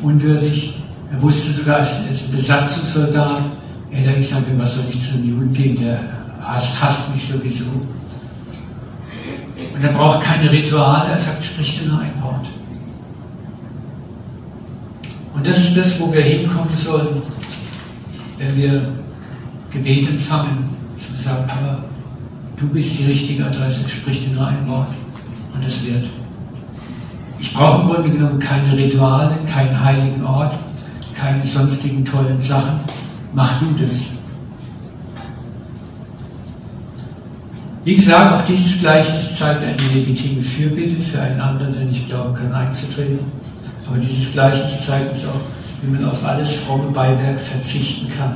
unwürdig. 0.00 0.74
Er 1.12 1.20
wusste 1.20 1.50
sogar, 1.50 1.78
als, 1.78 2.06
als 2.08 2.30
Besatzungssoldat, 2.30 3.42
er 3.90 3.98
hätte 3.98 4.16
gesagt, 4.16 4.46
was 4.56 4.76
soll 4.76 4.84
ich 4.88 5.02
zu 5.02 5.14
einem 5.16 5.28
Juden 5.28 5.52
gehen, 5.52 5.76
der 5.76 5.98
hasst, 6.40 6.80
hasst 6.80 7.12
mich 7.12 7.26
sowieso. 7.26 7.64
Und 9.74 9.82
er 9.82 9.92
braucht 9.92 10.22
keine 10.22 10.50
Rituale, 10.50 11.10
er 11.10 11.18
sagt, 11.18 11.44
sprich 11.44 11.80
nur 11.86 11.98
ein 11.98 12.12
Wort. 12.22 12.46
Und 15.34 15.46
das 15.46 15.58
ist 15.58 15.76
das, 15.76 16.00
wo 16.00 16.12
wir 16.12 16.22
hinkommen 16.22 16.74
sollen, 16.74 17.22
wenn 18.38 18.56
wir 18.56 18.82
Gebet 19.70 20.08
empfangen. 20.08 20.68
Ich 20.98 21.10
muss 21.10 21.24
sagen, 21.24 21.46
Papa, 21.46 21.78
du 22.56 22.66
bist 22.68 22.98
die 22.98 23.06
richtige 23.06 23.46
Adresse, 23.46 23.88
sprich 23.88 24.24
dir 24.24 24.34
nur 24.34 24.46
ein 24.46 24.66
Wort 24.66 24.88
und 25.54 25.64
es 25.64 25.86
wird. 25.86 26.08
Ich 27.38 27.54
brauche 27.54 27.82
im 27.82 27.88
Grunde 27.88 28.10
genommen 28.10 28.38
keine 28.38 28.76
Rituale, 28.76 29.32
keinen 29.52 29.82
heiligen 29.82 30.24
Ort, 30.24 30.56
keine 31.14 31.44
sonstigen 31.44 32.04
tollen 32.04 32.40
Sachen. 32.40 32.80
Mach 33.32 33.60
du 33.60 33.66
das. 33.82 34.18
Wie 37.82 37.94
gesagt, 37.94 38.34
auch 38.34 38.44
dieses 38.44 38.80
Gleichnis 38.80 39.38
zeigt 39.38 39.62
eine 39.62 39.94
legitime 39.94 40.42
Fürbitte 40.42 40.96
für 40.96 41.20
einen 41.22 41.40
anderen, 41.40 41.72
der 41.72 41.84
nicht 41.86 42.08
glauben 42.08 42.34
kann, 42.34 42.52
einzutreten. 42.52 43.20
Aber 43.88 43.98
dieses 43.98 44.32
Gleichnis 44.32 44.84
zeigt 44.84 45.08
uns 45.10 45.26
auch, 45.26 45.40
wie 45.82 45.90
man 45.90 46.04
auf 46.04 46.22
alles 46.24 46.56
fromme 46.56 46.90
Beiwerk 46.90 47.40
verzichten 47.40 48.12
kann. 48.18 48.34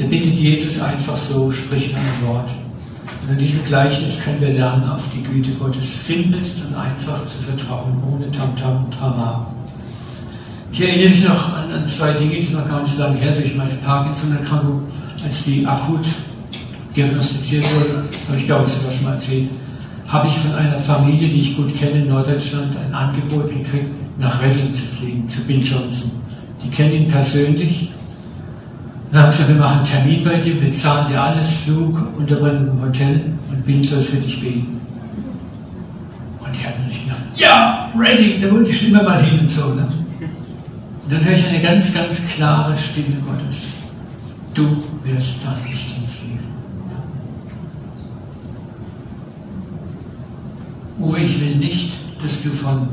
Ihr 0.00 0.06
bittet 0.06 0.32
Jesus 0.32 0.80
einfach 0.80 1.16
so, 1.16 1.52
sprich 1.52 1.94
ein 1.94 2.26
Wort. 2.26 2.48
Und 3.22 3.34
in 3.34 3.38
diesem 3.38 3.66
Gleichnis 3.66 4.24
können 4.24 4.40
wir 4.40 4.48
lernen, 4.48 4.88
auf 4.88 5.02
die 5.14 5.22
Güte 5.22 5.50
Gottes 5.50 6.06
simpelst 6.06 6.62
und 6.64 6.74
einfach 6.74 7.26
zu 7.26 7.36
vertrauen, 7.36 8.02
ohne 8.10 8.30
Tamtam 8.30 8.86
und 8.86 8.94
Trama. 8.94 9.46
Ich 10.72 10.80
erinnere 10.80 11.10
mich 11.10 11.24
noch 11.24 11.54
an, 11.54 11.70
an, 11.70 11.86
zwei 11.86 12.12
Dinge, 12.12 12.36
die 12.36 12.42
sind 12.42 12.60
noch 12.60 12.68
gar 12.68 12.80
nicht 12.80 12.96
so 12.96 13.02
lange 13.02 13.18
her, 13.18 13.32
durch 13.32 13.54
meine 13.56 13.74
Parkinson-Erkrankung, 13.74 14.84
als 15.22 15.44
die 15.44 15.66
akut 15.66 16.06
diagnostiziert 16.96 17.64
wurde, 17.74 18.04
habe 18.26 18.38
ich 18.38 18.46
glaube 18.46 18.64
ich 18.64 18.72
sogar 18.72 18.90
schon 18.90 19.04
mal 19.04 19.14
erzählt, 19.14 19.50
habe 20.08 20.28
ich 20.28 20.34
von 20.34 20.54
einer 20.54 20.78
Familie, 20.78 21.28
die 21.28 21.40
ich 21.40 21.56
gut 21.56 21.76
kenne 21.76 22.02
in 22.02 22.08
Norddeutschland, 22.08 22.74
ein 22.86 22.94
Angebot 22.94 23.50
gekriegt, 23.50 23.92
nach 24.18 24.42
Reading 24.42 24.72
zu 24.72 24.86
fliegen, 24.86 25.28
zu 25.28 25.42
Bill 25.42 25.62
Johnson. 25.62 26.12
Die 26.64 26.70
kennen 26.70 26.94
ihn 26.94 27.08
persönlich. 27.08 27.90
Und 29.10 29.16
dann 29.16 29.22
haben 29.24 29.30
gesagt, 29.30 29.48
wir 29.48 29.56
machen 29.56 29.78
einen 29.78 29.84
Termin 29.84 30.24
bei 30.24 30.36
dir, 30.36 30.62
wir 30.62 30.72
zahlen 30.72 31.08
dir 31.10 31.20
alles, 31.20 31.52
Flug, 31.64 32.00
Unterbringung 32.16 32.78
im 32.78 32.82
Hotel 32.82 33.32
und 33.50 33.66
Bill 33.66 33.84
soll 33.84 34.02
für 34.02 34.18
dich 34.18 34.40
beten. 34.40 34.80
Und 36.38 36.54
ich 36.54 36.64
habe 36.64 36.78
natürlich 36.78 37.04
gedacht, 37.04 37.20
ja, 37.34 37.90
Reading, 37.98 38.40
da 38.40 38.60
ich 38.60 38.78
schon 38.78 38.88
immer 38.90 39.02
mal 39.02 39.20
hin 39.20 39.40
und 39.40 39.50
so. 39.50 39.74
Ne? 39.74 39.88
Und 40.22 41.12
dann 41.12 41.24
höre 41.24 41.32
ich 41.32 41.46
eine 41.46 41.60
ganz, 41.60 41.92
ganz 41.92 42.28
klare 42.28 42.76
Stimme 42.76 43.16
Gottes. 43.26 43.70
Du 44.54 44.84
wirst 45.04 45.38
da 45.44 45.56
nicht 45.68 45.90
Uwe, 51.00 51.18
ich 51.20 51.40
will 51.40 51.56
nicht, 51.56 51.92
dass 52.22 52.42
du 52.42 52.50
von 52.50 52.88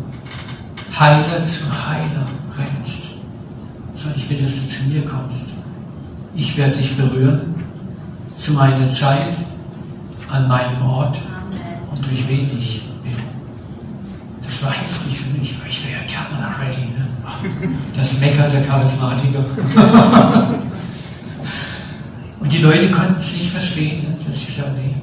Heiler 0.97 1.43
zu 1.43 1.65
Heiler 1.65 2.25
rennst, 2.57 3.09
sondern 3.93 4.17
ich 4.17 4.29
will, 4.29 4.41
dass 4.41 4.55
du 4.55 4.67
zu 4.67 4.83
mir 4.85 5.01
kommst. 5.05 5.56
Ich 6.37 6.55
werde 6.55 6.77
dich 6.77 6.95
berühren 6.95 7.55
zu 8.35 8.53
meiner 8.53 8.87
Zeit, 8.87 9.33
an 10.29 10.47
meinem 10.47 10.81
Ort 10.83 11.17
und 11.89 12.05
durch 12.05 12.27
wen 12.29 12.49
ich 12.57 12.83
bin. 13.03 13.13
Das 14.43 14.63
war 14.63 14.71
heftig 14.71 15.17
für 15.17 15.37
mich, 15.37 15.55
weil 15.59 15.69
ich 15.69 15.83
wäre 15.87 15.95
ja 15.95 16.05
Kamera 16.07 16.55
ready. 16.61 16.81
Ne? 16.81 17.07
Das 17.97 18.19
Mecker 18.19 18.47
der 18.47 18.63
Charismatiker. 18.65 19.39
und 22.39 22.53
die 22.53 22.59
Leute 22.59 22.91
konnten 22.91 23.19
es 23.19 23.33
nicht 23.33 23.49
verstehen, 23.49 24.03
ne? 24.03 24.15
dass 24.27 24.37
ich 24.37 24.55
sage, 24.55 24.71
nee, 24.77 24.93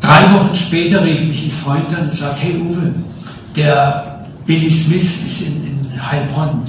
Drei 0.00 0.32
Wochen 0.34 0.54
später 0.54 1.04
rief 1.04 1.26
mich 1.26 1.46
ein 1.46 1.50
Freund 1.50 1.92
an 1.96 2.04
und 2.04 2.14
sagte, 2.14 2.42
hey 2.42 2.60
Uwe, 2.60 2.94
der 3.56 4.24
Billy 4.46 4.70
Smith 4.70 5.24
ist 5.26 5.40
in, 5.48 5.66
in 5.66 6.10
Heilbronn 6.10 6.62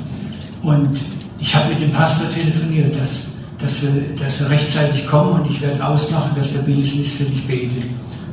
und 0.63 0.99
ich 1.39 1.55
habe 1.55 1.69
mit 1.69 1.81
dem 1.81 1.91
Pastor 1.91 2.29
telefoniert, 2.29 2.99
dass, 2.99 3.27
dass, 3.59 3.83
wir, 3.83 4.15
dass 4.19 4.39
wir 4.39 4.49
rechtzeitig 4.49 5.07
kommen 5.07 5.41
und 5.41 5.49
ich 5.49 5.61
werde 5.61 5.85
ausmachen, 5.85 6.31
dass 6.35 6.53
der 6.53 6.61
Billy 6.61 6.83
Smith 6.83 7.11
für 7.17 7.25
dich 7.25 7.45
betet. 7.45 7.83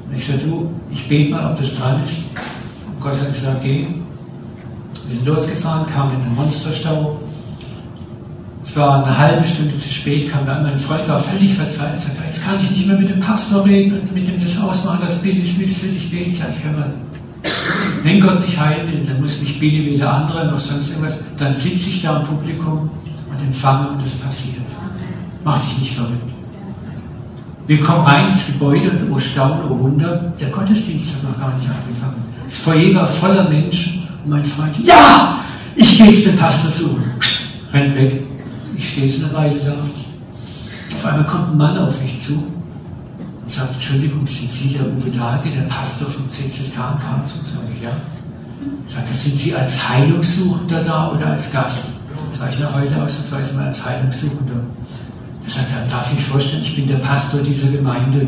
Und 0.09 0.17
ich 0.17 0.27
sagte, 0.27 0.47
du, 0.47 0.71
ich 0.91 1.09
bete 1.09 1.31
mal, 1.31 1.51
ob 1.51 1.59
das 1.59 1.79
dran 1.79 2.03
ist. 2.03 2.31
Und 2.87 3.01
Gott 3.01 3.19
hat 3.21 3.33
gesagt, 3.33 3.63
geh. 3.63 3.87
Wir 5.07 5.17
sind 5.17 5.27
losgefahren, 5.27 5.87
kamen 5.87 6.15
in 6.15 6.25
den 6.25 6.35
Monsterstau 6.35 7.21
es 8.65 8.75
war 8.77 9.05
eine 9.05 9.19
halbe 9.19 9.47
Stunde 9.47 9.79
zu 9.79 9.89
spät, 9.89 10.31
kam 10.31 10.47
dann 10.47 10.63
mein 10.63 10.79
Freund 10.79 11.07
war 11.09 11.19
völlig 11.19 11.55
verzweifelt. 11.55 12.03
Sagte, 12.03 12.23
jetzt 12.27 12.45
kann 12.45 12.59
ich 12.61 12.71
nicht 12.71 12.87
mehr 12.87 12.99
mit 12.99 13.11
dem 13.11 13.21
Pastor 13.21 13.65
reden 13.65 14.01
und 14.01 14.15
mit 14.15 14.27
dem 14.27 14.41
das 14.41 14.61
ausmachen, 14.61 15.01
dass 15.03 15.23
Billy 15.23 15.45
Smith 15.45 15.77
für 15.77 15.89
dich 15.89 16.11
betet. 16.11 16.35
Ich, 16.35 16.65
hör 16.65 16.73
mal, 16.73 16.93
wenn 18.03 18.21
Gott 18.21 18.41
mich 18.41 18.59
heilen 18.59 18.91
will, 18.91 19.05
dann 19.07 19.21
muss 19.21 19.41
nicht 19.41 19.61
Billy 19.61 19.87
wie 19.87 19.99
der 19.99 20.13
andere 20.13 20.47
noch 20.47 20.59
sonst 20.59 20.91
irgendwas. 20.91 21.19
Dann 21.37 21.55
sitze 21.55 21.89
ich 21.91 22.03
da 22.03 22.19
im 22.19 22.25
Publikum 22.25 22.91
und 23.31 23.47
empfange 23.47 23.89
und 23.89 24.03
das 24.03 24.13
passiert. 24.13 24.57
Mach 25.43 25.59
dich 25.65 25.79
nicht 25.79 25.95
verrückt. 25.95 26.31
Wir 27.67 27.81
kommen 27.81 28.05
rein 28.05 28.29
ins 28.29 28.47
Gebäude 28.47 28.91
und 28.91 29.11
oh 29.11 29.19
Staunen, 29.19 29.61
oh 29.71 29.79
Wunder, 29.79 30.33
der 30.39 30.51
Gottesdienst 30.51 31.15
hat 31.15 31.25
noch 31.25 31.41
gar 31.41 31.57
nicht 31.57 31.69
angefangen. 31.69 32.23
Das 32.45 32.59
Foyer 32.59 32.95
war 32.95 33.09
voller 33.09 33.49
Menschen 33.49 34.07
und 34.23 34.31
mein 34.31 34.45
Freund, 34.45 34.77
ja, 34.83 35.39
ich 35.75 35.97
gehe 35.97 36.11
jetzt 36.11 36.27
den 36.27 36.37
Pastor 36.37 36.71
suchen. 36.71 37.05
Rennt 37.73 37.95
weg. 37.97 38.23
Ich 38.77 38.91
stehe 38.91 39.07
jetzt 39.07 39.25
eine 39.25 39.33
Weile 39.33 39.59
da. 39.59 39.75
Auf 40.95 41.07
einmal 41.07 41.25
kommt 41.25 41.53
ein 41.53 41.57
Mann 41.57 41.79
auf 41.79 42.01
mich 42.03 42.19
zu 42.19 42.54
und 43.45 43.53
sagt, 43.53 43.75
Entschuldigung, 43.75 44.27
sind 44.27 44.51
Sie 44.51 44.71
der 44.71 44.87
Uwe 44.87 45.11
Dahlke, 45.11 45.51
der 45.51 45.63
Pastor 45.63 46.09
vom 46.09 46.29
CZK 46.29 46.65
in 46.65 46.73
Karlsruhe? 46.73 47.45
Sage 47.45 47.73
ich, 47.77 47.83
ja. 47.83 47.91
Sagt 48.89 49.09
er, 49.09 49.15
sind 49.15 49.37
Sie 49.37 49.55
als 49.55 49.89
Heilungssuchender 49.89 50.83
da 50.83 51.11
oder 51.13 51.27
als 51.27 51.53
Gast? 51.53 51.85
Sage 52.39 52.51
ich, 52.53 52.59
na, 52.61 52.73
heute 52.75 53.03
ausnahmsweise 53.03 53.55
mal 53.55 53.67
als 53.67 53.85
Heilungssuchender. 53.85 54.61
Er 55.45 55.51
sagt, 55.51 55.67
dann 55.77 55.91
darf 55.91 56.11
ich 56.17 56.25
vorstellen, 56.25 56.63
ich 56.63 56.75
bin 56.75 56.87
der 56.87 56.97
Pastor 56.97 57.41
dieser 57.43 57.69
Gemeinde. 57.69 58.27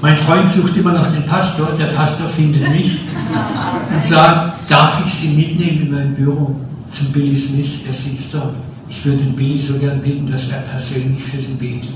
Mein 0.00 0.16
Freund 0.16 0.50
sucht 0.50 0.76
immer 0.76 0.92
noch 0.92 1.06
den 1.12 1.26
Pastor, 1.26 1.68
der 1.78 1.86
Pastor 1.86 2.28
findet 2.28 2.68
mich 2.70 3.00
und 3.94 4.02
sagt, 4.02 4.70
darf 4.70 5.02
ich 5.04 5.12
Sie 5.12 5.28
mitnehmen 5.28 5.86
in 5.86 5.92
mein 5.92 6.14
Büro 6.14 6.56
zum 6.90 7.12
Billy 7.12 7.36
Smith, 7.36 7.86
er 7.86 7.92
sitzt 7.92 8.32
dort 8.32 8.54
ich 8.88 9.04
würde 9.04 9.24
den 9.24 9.34
Billy 9.34 9.58
so 9.58 9.78
gern 9.78 10.00
bitten, 10.00 10.30
dass 10.30 10.48
er 10.50 10.60
persönlich 10.60 11.22
für 11.22 11.40
sie 11.40 11.54
betet. 11.54 11.90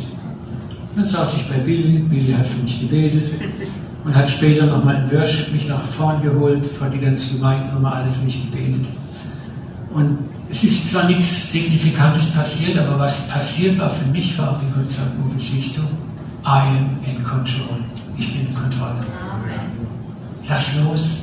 Dann 0.96 1.06
saß 1.06 1.34
ich 1.34 1.48
bei 1.48 1.58
Billy, 1.58 1.98
Billy 1.98 2.32
hat 2.32 2.46
für 2.46 2.62
mich 2.62 2.80
gebetet 2.80 3.30
und 4.04 4.14
hat 4.14 4.28
später 4.28 4.66
nochmal 4.66 4.96
in 4.96 5.12
Worship 5.12 5.52
mich 5.52 5.68
nach 5.68 5.84
vorn 5.84 6.20
geholt, 6.20 6.66
vor 6.66 6.88
die 6.88 6.98
ganze 6.98 7.34
Gemeinde 7.34 7.72
nochmal 7.72 8.02
alle 8.02 8.10
für 8.10 8.24
mich 8.24 8.50
gebetet. 8.50 8.86
Und 9.92 10.18
es 10.50 10.64
ist 10.64 10.90
zwar 10.90 11.04
nichts 11.04 11.52
Signifikantes 11.52 12.30
passiert, 12.32 12.78
aber 12.78 12.98
was 12.98 13.28
passiert 13.28 13.78
war 13.78 13.90
für 13.90 14.06
mich 14.10 14.36
war, 14.36 14.60
wie 14.60 14.80
Gott 14.80 14.90
sagt, 14.90 15.10
Uwe, 15.24 15.38
siehst 15.38 15.76
du, 15.76 15.82
I 16.44 16.60
am 16.60 16.98
in 17.06 17.22
control. 17.22 17.78
Ich 18.16 18.32
bin 18.32 18.48
in 18.48 18.54
Kontrolle. 18.54 19.00
Lass 20.48 20.80
los. 20.82 21.16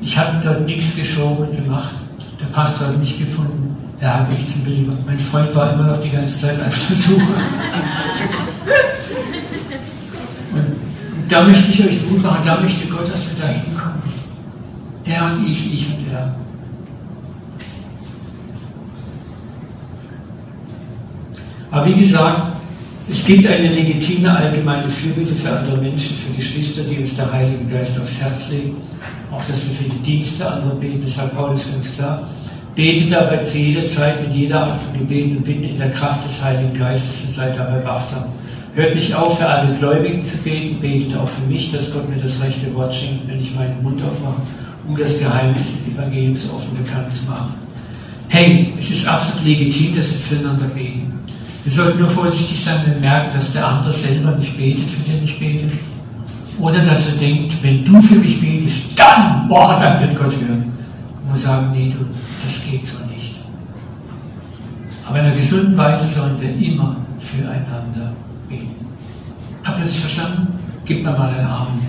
Ich 0.00 0.16
habe 0.16 0.42
dort 0.42 0.66
nichts 0.66 0.96
geschoben 0.96 1.48
und 1.48 1.54
gemacht. 1.54 1.94
Der 2.40 2.46
Pastor 2.46 2.88
hat 2.88 2.98
mich 2.98 3.18
gefunden. 3.18 3.69
Er 4.00 4.14
hat 4.14 4.32
mich 4.32 4.48
zum 4.48 4.64
Belieber. 4.64 4.94
Mein 5.06 5.18
Freund 5.18 5.54
war 5.54 5.74
immer 5.74 5.88
noch 5.88 6.00
die 6.00 6.08
ganze 6.08 6.40
Zeit 6.40 6.58
auf 6.58 6.86
der 6.88 6.96
Suche. 6.96 7.34
Und 10.54 11.32
da 11.32 11.42
möchte 11.44 11.70
ich 11.70 11.84
euch 11.86 12.10
Mut 12.10 12.22
machen, 12.22 12.42
da 12.44 12.60
möchte 12.60 12.88
Gott, 12.88 13.12
dass 13.12 13.28
wir 13.30 13.44
da 13.44 13.48
hinkommen. 13.48 14.00
Er 15.04 15.24
und 15.26 15.46
ich, 15.46 15.74
ich 15.74 15.86
und 15.88 16.12
er. 16.12 16.34
Aber 21.70 21.86
wie 21.86 21.94
gesagt, 21.94 22.52
es 23.10 23.24
gibt 23.26 23.46
eine 23.46 23.68
legitime 23.68 24.34
allgemeine 24.34 24.88
Fürbitte 24.88 25.34
für 25.34 25.50
andere 25.50 25.76
Menschen, 25.76 26.16
für 26.16 26.32
Geschwister, 26.32 26.82
die 26.84 26.98
uns 26.98 27.16
der 27.16 27.30
Heilige 27.30 27.64
Geist 27.64 28.00
aufs 28.00 28.18
Herz 28.18 28.50
legen. 28.50 28.76
Auch, 29.30 29.44
dass 29.44 29.68
wir 29.68 29.76
für 29.76 29.84
die 29.84 30.02
Dienste 30.02 30.50
anderer 30.50 30.74
beten, 30.76 31.02
das 31.02 31.16
sagt 31.16 31.36
Paulus 31.36 31.70
ganz 31.70 31.94
klar. 31.94 32.22
Betet 32.80 33.12
dabei 33.12 33.36
zu 33.36 33.58
jeder 33.58 33.84
Zeit 33.84 34.26
mit 34.26 34.34
jeder 34.34 34.62
Art 34.62 34.74
von 34.74 34.98
Gebeten 34.98 35.36
und 35.36 35.44
Bitten 35.44 35.64
in 35.64 35.76
der 35.76 35.90
Kraft 35.90 36.24
des 36.24 36.42
Heiligen 36.42 36.72
Geistes 36.72 37.24
und 37.24 37.32
seid 37.32 37.58
dabei 37.58 37.84
wachsam. 37.84 38.24
Hört 38.74 38.94
nicht 38.94 39.14
auf, 39.14 39.38
für 39.38 39.46
alle 39.46 39.76
Gläubigen 39.76 40.22
zu 40.22 40.38
beten, 40.38 40.80
betet 40.80 41.14
auch 41.14 41.28
für 41.28 41.46
mich, 41.46 41.70
dass 41.72 41.92
Gott 41.92 42.08
mir 42.08 42.16
das 42.16 42.42
rechte 42.42 42.74
Wort 42.74 42.94
schenkt, 42.94 43.28
wenn 43.28 43.38
ich 43.38 43.54
meinen 43.54 43.82
Mund 43.82 44.00
aufmache, 44.02 44.40
um 44.88 44.96
das 44.96 45.18
Geheimnis 45.18 45.84
des 45.84 45.94
Evangeliums 45.94 46.48
offen 46.54 46.82
bekannt 46.82 47.12
zu 47.12 47.26
machen. 47.26 47.52
Hey, 48.28 48.72
es 48.80 48.90
ist 48.90 49.06
absolut 49.06 49.44
legitim, 49.44 49.94
dass 49.94 50.12
wir 50.12 50.38
füreinander 50.38 50.64
beten. 50.74 51.12
Wir 51.64 51.72
sollten 51.72 51.98
nur 51.98 52.08
vorsichtig 52.08 52.64
sein, 52.64 52.80
wenn 52.86 52.94
wir 52.94 53.10
merken, 53.10 53.28
dass 53.34 53.52
der 53.52 53.66
andere 53.66 53.92
selber 53.92 54.30
nicht 54.38 54.56
betet, 54.56 54.90
für 54.90 55.02
den 55.02 55.22
ich 55.22 55.38
bete. 55.38 55.66
Oder 56.58 56.78
dass 56.78 57.08
er 57.08 57.18
denkt, 57.18 57.56
wenn 57.60 57.84
du 57.84 58.00
für 58.00 58.14
mich 58.14 58.40
betest, 58.40 58.98
dann, 58.98 59.48
boah, 59.48 59.78
dann 59.78 60.00
wird 60.00 60.18
Gott 60.18 60.32
hören. 60.32 60.79
Und 61.30 61.36
sagen, 61.36 61.70
nee, 61.72 61.88
du, 61.88 61.98
das 62.44 62.64
geht 62.64 62.84
so 62.84 63.04
nicht. 63.06 63.36
Aber 65.06 65.20
in 65.20 65.26
einer 65.26 65.34
gesunden 65.34 65.76
Weise 65.76 66.08
sollen 66.08 66.40
wir 66.40 66.50
immer 66.56 66.96
füreinander 67.20 68.12
beten. 68.48 68.86
Habt 69.62 69.78
ihr 69.78 69.84
das 69.84 69.96
verstanden? 69.96 70.58
Gib 70.84 71.04
mir 71.04 71.12
mal 71.12 71.28
einen 71.28 71.46
Amen. 71.46 71.80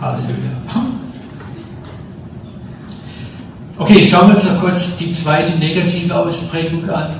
Halleluja. 0.00 0.56
Okay, 3.78 4.02
schauen 4.02 4.28
wir 4.28 4.36
uns 4.36 4.44
noch 4.46 4.60
kurz 4.60 4.96
die 4.96 5.12
zweite 5.12 5.58
negative 5.58 6.14
Ausprägung 6.14 6.88
an. 6.88 7.10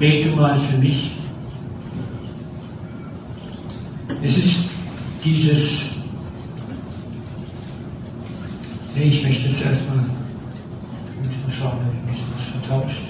Bete 0.00 0.30
mal 0.30 0.56
für 0.56 0.78
mich. 0.78 1.12
Es 4.22 4.36
ist 4.36 4.64
dieses 5.22 5.99
Nee, 8.94 9.04
ich 9.04 9.22
möchte 9.22 9.48
jetzt 9.48 9.64
erstmal, 9.64 9.98
muss 9.98 10.06
mal 11.44 11.52
schauen, 11.52 11.72
ob 11.72 12.12
ich 12.12 12.18
mich 12.18 12.24
nicht 12.32 12.66
vertauscht. 12.66 13.02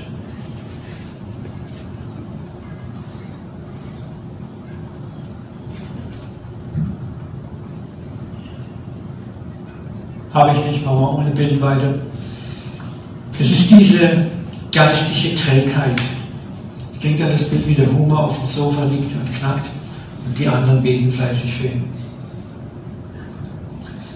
Habe 10.32 10.52
ich 10.52 10.64
nicht, 10.64 10.84
machen 10.84 11.00
wir 11.00 11.18
ohne 11.18 11.30
Bild 11.30 11.60
weiter. 11.60 11.94
Das 13.36 13.50
ist 13.50 13.70
diese 13.70 14.26
geistige 14.70 15.34
Trägheit. 15.34 16.00
Ich 16.92 17.00
denke 17.00 17.24
an 17.24 17.30
das 17.30 17.48
Bild, 17.48 17.66
wie 17.66 17.74
der 17.74 17.90
Hummer 17.90 18.24
auf 18.24 18.38
dem 18.38 18.46
Sofa 18.46 18.84
liegt 18.84 19.12
und 19.12 19.38
knackt 19.38 19.68
und 20.26 20.38
die 20.38 20.46
anderen 20.46 20.82
beten 20.82 21.10
fleißig 21.10 21.54
für 21.54 21.66
ihn. 21.68 21.99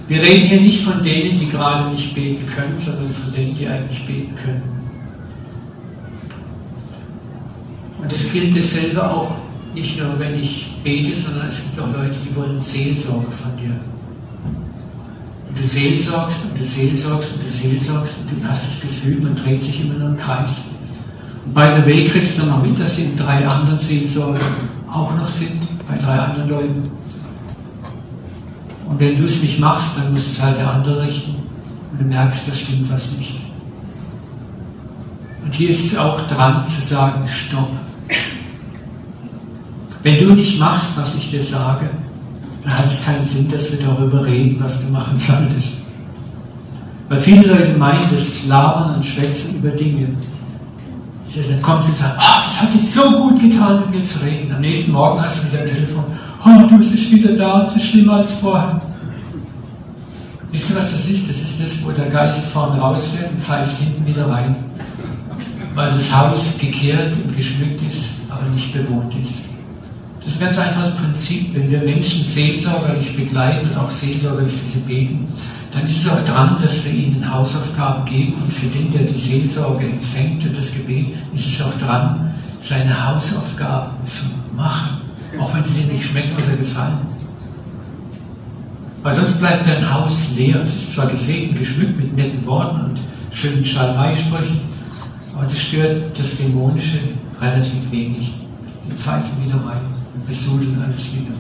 Wir 0.06 0.22
reden 0.22 0.48
hier 0.48 0.60
nicht 0.60 0.84
von 0.84 1.02
denen, 1.02 1.38
die 1.38 1.48
gerade 1.48 1.90
nicht 1.90 2.14
beten 2.14 2.46
können, 2.46 2.78
sondern 2.78 3.10
von 3.10 3.32
denen, 3.32 3.56
die 3.56 3.66
eigentlich 3.66 4.06
beten 4.06 4.34
können. 4.36 4.62
Und 8.02 8.12
es 8.12 8.32
gilt 8.32 8.54
dasselbe 8.54 9.10
auch 9.10 9.34
nicht 9.74 9.98
nur, 9.98 10.18
wenn 10.18 10.38
ich 10.38 10.76
bete, 10.84 11.14
sondern 11.14 11.48
es 11.48 11.62
gibt 11.62 11.80
auch 11.80 11.92
Leute, 11.92 12.18
die 12.22 12.36
wollen 12.36 12.60
Seelsorge 12.60 13.30
von 13.30 13.56
dir. 13.56 13.80
Und 15.48 15.58
du 15.58 15.66
seelsorgst 15.66 16.50
und 16.50 16.60
du 16.60 16.64
seelsorgst 16.64 17.36
und 17.36 17.46
du 17.46 17.50
seelsorgst 17.50 18.16
und 18.20 18.42
du 18.42 18.48
hast 18.48 18.66
das 18.66 18.80
Gefühl, 18.82 19.22
man 19.22 19.34
dreht 19.34 19.62
sich 19.62 19.84
immer 19.84 19.94
nur 19.94 20.08
im 20.10 20.16
Kreis. 20.18 20.64
Und 21.46 21.54
bei 21.54 21.66
der 21.66 21.86
Weg 21.86 22.10
kriegst 22.10 22.38
du 22.38 22.44
noch 22.44 22.62
mit, 22.62 22.78
dass 22.78 22.98
in 22.98 23.16
drei 23.16 23.46
anderen 23.46 23.78
Seelsorger 23.78 24.40
auch 24.92 25.16
noch 25.16 25.28
sind, 25.28 25.62
bei 25.88 25.96
drei 25.96 26.18
anderen 26.18 26.50
Leuten. 26.50 26.82
Und 28.86 29.00
wenn 29.00 29.16
du 29.16 29.24
es 29.24 29.42
nicht 29.42 29.60
machst, 29.60 29.98
dann 29.98 30.12
muss 30.12 30.26
es 30.26 30.42
halt 30.42 30.58
der 30.58 30.70
andere 30.70 31.02
richten. 31.02 31.34
Und 31.92 32.00
du 32.00 32.04
merkst, 32.04 32.48
da 32.48 32.54
stimmt 32.54 32.90
was 32.90 33.12
nicht. 33.12 33.40
Und 35.44 35.54
hier 35.54 35.70
ist 35.70 35.92
es 35.92 35.98
auch 35.98 36.20
dran 36.26 36.66
zu 36.66 36.80
sagen, 36.80 37.26
stopp. 37.28 37.70
Wenn 40.02 40.18
du 40.18 40.34
nicht 40.34 40.58
machst, 40.58 40.96
was 40.96 41.14
ich 41.14 41.30
dir 41.30 41.42
sage, 41.42 41.88
dann 42.62 42.72
hat 42.72 42.90
es 42.90 43.04
keinen 43.04 43.24
Sinn, 43.24 43.50
dass 43.50 43.70
wir 43.72 43.78
darüber 43.78 44.24
reden, 44.24 44.62
was 44.62 44.84
du 44.84 44.92
machen 44.92 45.18
solltest. 45.18 45.84
Weil 47.08 47.18
viele 47.18 47.46
Leute 47.46 47.72
meinen, 47.78 48.04
das 48.10 48.46
Labern 48.46 48.96
und 48.96 49.04
Schwätzen 49.04 49.58
über 49.58 49.70
Dinge. 49.70 50.08
Dann 51.34 51.62
kommen 51.62 51.82
sie 51.82 51.90
und 51.90 51.98
sagen, 51.98 52.14
oh, 52.16 52.42
das 52.44 52.60
hat 52.60 52.68
jetzt 52.74 52.94
so 52.94 53.10
gut 53.10 53.40
getan, 53.40 53.80
mit 53.80 54.00
mir 54.00 54.04
zu 54.04 54.18
reden. 54.20 54.54
Am 54.54 54.60
nächsten 54.60 54.92
Morgen 54.92 55.20
hast 55.20 55.42
du 55.42 55.48
wieder 55.48 55.62
ein 55.62 55.68
Telefon, 55.68 56.04
oh, 56.44 56.66
du 56.68 56.78
bist 56.78 57.12
wieder 57.12 57.32
da 57.32 57.60
und 57.60 57.68
es 57.68 57.76
ist 57.76 57.86
schlimmer 57.86 58.14
als 58.14 58.32
vorher. 58.32 58.78
Wisst 60.50 60.70
ihr, 60.70 60.76
was 60.76 60.92
das 60.92 61.06
ist? 61.06 61.28
Das 61.28 61.38
ist 61.38 61.60
das, 61.60 61.84
wo 61.84 61.90
der 61.90 62.06
Geist 62.06 62.46
vorne 62.46 62.80
rausfährt 62.80 63.30
und 63.32 63.40
pfeift 63.40 63.76
hinten 63.78 64.06
wieder 64.06 64.28
rein. 64.28 64.54
Weil 65.74 65.90
das 65.90 66.14
Haus 66.14 66.56
gekehrt 66.58 67.12
und 67.24 67.36
geschmückt 67.36 67.84
ist, 67.84 68.10
aber 68.28 68.48
nicht 68.54 68.72
bewohnt 68.72 69.12
ist. 69.20 69.46
Das 70.22 70.34
ist 70.34 70.40
ein 70.40 70.46
ganz 70.46 70.58
einfaches 70.58 70.96
Prinzip. 70.96 71.54
Wenn 71.54 71.70
wir 71.70 71.80
Menschen 71.80 72.24
seelsorgerlich 72.24 73.16
begleiten 73.16 73.68
und 73.68 73.76
auch 73.76 73.90
seelsorgerlich 73.90 74.52
für 74.52 74.66
sie 74.66 74.80
beten, 74.80 75.26
dann 75.72 75.84
ist 75.86 76.04
es 76.04 76.08
auch 76.08 76.24
dran, 76.24 76.56
dass 76.62 76.84
wir 76.84 76.92
ihnen 76.92 77.34
Hausaufgaben 77.34 78.04
geben 78.04 78.34
und 78.34 78.52
für 78.52 78.66
den, 78.66 78.92
der 78.92 79.02
die 79.02 79.18
Seelsorge 79.18 79.86
empfängt 79.86 80.44
und 80.44 80.56
das 80.56 80.72
Gebet, 80.72 81.08
ist 81.34 81.46
es 81.46 81.62
auch 81.62 81.76
dran, 81.78 82.32
seine 82.60 83.08
Hausaufgaben 83.08 83.92
zu 84.04 84.20
machen 84.56 85.03
auch 85.40 85.54
wenn 85.54 85.64
sie 85.64 85.82
dir 85.82 85.92
nicht 85.92 86.06
schmeckt 86.06 86.32
oder 86.32 86.56
gefallen. 86.56 86.98
Weil 89.02 89.14
sonst 89.14 89.38
bleibt 89.38 89.66
dein 89.66 89.92
Haus 89.92 90.28
leer. 90.36 90.62
Es 90.62 90.74
ist 90.74 90.94
zwar 90.94 91.08
gesegnet, 91.08 91.58
geschmückt 91.58 91.96
mit 91.98 92.16
netten 92.16 92.44
Worten 92.46 92.80
und 92.80 93.00
schönen 93.32 93.64
Schalmeisprüchen, 93.64 94.60
aber 95.34 95.44
das 95.44 95.58
stört 95.58 96.18
das 96.18 96.38
Dämonische 96.38 96.98
relativ 97.40 97.90
wenig. 97.90 98.32
Die 98.86 98.92
pfeifen 98.92 99.44
wieder 99.44 99.56
rein 99.56 99.80
und 100.14 100.26
besudeln 100.26 100.82
alles 100.82 101.12
wieder. 101.14 101.34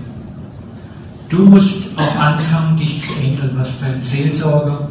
Du 1.28 1.46
musst 1.46 1.96
auch 1.96 2.16
anfangen, 2.16 2.76
dich 2.76 3.00
zu 3.00 3.12
ändern, 3.14 3.52
was 3.54 3.80
dein 3.80 4.02
Seelsorger 4.02 4.88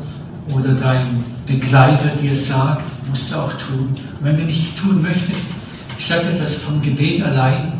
oder 0.51 0.73
dein 0.73 1.23
Begleiter 1.45 2.15
dir 2.21 2.35
sagt, 2.35 2.83
musst 3.09 3.31
du 3.31 3.35
auch 3.35 3.53
tun. 3.53 3.89
Und 3.89 4.25
wenn 4.25 4.37
du 4.37 4.43
nichts 4.43 4.75
tun 4.77 5.01
möchtest, 5.01 5.51
ich 5.97 6.05
sage 6.07 6.31
dir 6.33 6.39
das 6.39 6.55
vom 6.55 6.81
Gebet 6.81 7.21
allein, 7.21 7.73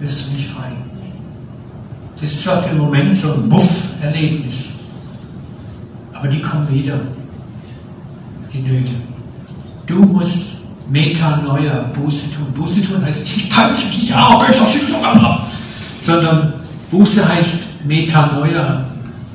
wirst 0.00 0.26
du 0.26 0.36
nicht 0.36 0.48
frei. 0.48 0.72
Das 2.14 2.32
ist 2.32 2.42
zwar 2.42 2.62
für 2.62 2.70
einen 2.70 2.78
Moment 2.78 3.16
so 3.16 3.34
ein 3.34 3.48
Buff-Erlebnis, 3.48 4.80
aber 6.12 6.28
die 6.28 6.40
kommen 6.40 6.68
wieder, 6.70 6.98
die 8.52 8.60
Nöte. 8.60 8.92
Du 9.86 9.96
musst 9.96 10.54
Metanoia, 10.88 11.90
Buße 11.94 12.32
tun. 12.34 12.46
Buße 12.54 12.82
tun 12.82 13.04
heißt 13.04 13.20
nicht, 13.20 13.36
ich 13.36 13.50
peitsche 13.50 13.88
dich 13.88 14.14
ab, 14.14 14.40
sondern 16.00 16.54
Buße 16.90 17.28
heißt 17.28 17.84
Metanoia, 17.84 18.84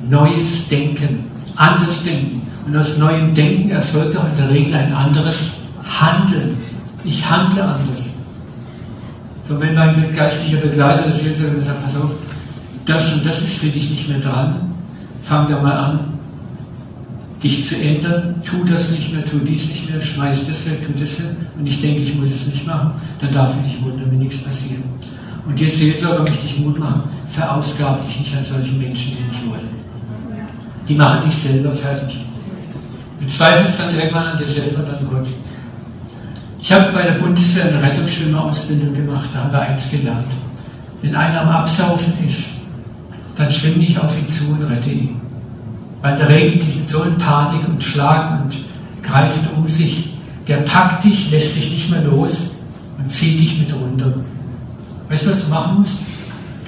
neues 0.08 0.68
Denken, 0.68 1.24
anders 1.56 2.04
denken. 2.04 2.42
Und 2.66 2.76
aus 2.76 2.98
neuem 2.98 3.34
Denken 3.34 3.70
erfolgt 3.70 4.16
auch 4.16 4.26
in 4.26 4.36
der 4.36 4.50
Regel 4.50 4.74
ein 4.74 4.92
anderes 4.92 5.52
Handeln. 5.84 6.56
Ich 7.04 7.28
handle 7.28 7.64
anders. 7.64 8.19
So, 9.50 9.60
wenn 9.60 9.74
mein 9.74 10.14
geistlicher 10.14 10.58
Begleiter 10.58 11.08
das 11.08 11.24
jetzt 11.24 11.40
sagt, 11.40 11.82
pass 11.82 11.96
auf, 11.96 12.12
das 12.86 13.14
und 13.14 13.26
das 13.26 13.42
ist 13.42 13.54
für 13.54 13.66
dich 13.66 13.90
nicht 13.90 14.08
mehr 14.08 14.20
dran, 14.20 14.76
fang 15.24 15.48
da 15.48 15.60
mal 15.60 15.72
an, 15.72 16.00
dich 17.42 17.64
zu 17.64 17.82
ändern, 17.82 18.36
tu 18.44 18.62
das 18.62 18.92
nicht 18.92 19.12
mehr, 19.12 19.24
tu 19.24 19.40
dies 19.40 19.68
nicht 19.70 19.90
mehr, 19.90 20.00
schmeiß 20.00 20.46
das 20.46 20.70
weg, 20.70 20.86
tu 20.86 20.92
das 20.92 21.18
weg, 21.18 21.36
und 21.58 21.66
ich 21.66 21.80
denke, 21.80 22.00
ich 22.00 22.14
muss 22.14 22.30
es 22.30 22.46
nicht 22.46 22.64
machen, 22.64 22.92
dann 23.20 23.32
darf 23.32 23.52
ich 23.56 23.72
nicht 23.72 23.84
wundern, 23.84 24.08
wenn 24.12 24.20
nichts 24.20 24.38
passiert. 24.38 24.82
Und 25.44 25.58
dir 25.58 25.68
Seelsorger 25.68 26.20
möchte 26.20 26.46
ich 26.46 26.60
Mut 26.60 26.78
machen, 26.78 27.02
verausgabe 27.26 28.04
dich 28.06 28.20
nicht 28.20 28.36
an 28.36 28.44
solchen 28.44 28.78
Menschen, 28.78 29.16
die 29.16 29.36
nicht 29.36 29.50
wollen. 29.50 29.68
Die 30.86 30.94
machen 30.94 31.24
dich 31.26 31.34
selber 31.34 31.72
fertig. 31.72 32.18
Du 33.20 33.26
zweifelst 33.26 33.80
dann 33.80 33.98
irgendwann 33.98 34.28
an 34.28 34.38
dir 34.38 34.46
selber, 34.46 34.84
dann 34.84 35.04
Gott. 35.10 35.26
Ich 36.62 36.70
habe 36.72 36.92
bei 36.92 37.02
der 37.02 37.12
Bundeswehr 37.12 37.64
eine 37.64 37.82
Rettungsschwimmerausbildung 37.82 38.94
gemacht, 38.94 39.30
da 39.32 39.40
haben 39.40 39.52
wir 39.52 39.60
eins 39.60 39.90
gelernt. 39.90 40.26
Wenn 41.00 41.14
einer 41.14 41.40
am 41.40 41.48
Absaufen 41.48 42.14
ist, 42.26 42.48
dann 43.34 43.50
schwimme 43.50 43.82
ich 43.82 43.98
auf 43.98 44.16
ihn 44.18 44.28
zu 44.28 44.52
und 44.52 44.62
rette 44.64 44.90
ihn. 44.90 45.16
Weil 46.02 46.16
der 46.16 46.28
Regel, 46.28 46.58
die 46.58 46.70
sind 46.70 46.86
so 46.86 47.02
in 47.04 47.16
Panik 47.16 47.66
und 47.66 47.82
schlagen 47.82 48.42
und 48.42 48.56
greifen 49.02 49.48
um 49.56 49.66
sich. 49.66 50.14
Der 50.46 50.58
packt 50.58 51.04
dich, 51.04 51.30
lässt 51.30 51.56
dich 51.56 51.70
nicht 51.70 51.90
mehr 51.90 52.02
los 52.02 52.50
und 52.98 53.10
zieht 53.10 53.40
dich 53.40 53.58
mit 53.58 53.74
runter. 53.74 54.12
Weißt 55.08 55.26
du, 55.26 55.30
was 55.30 55.44
du 55.46 55.50
machen 55.50 55.80
musst? 55.80 56.02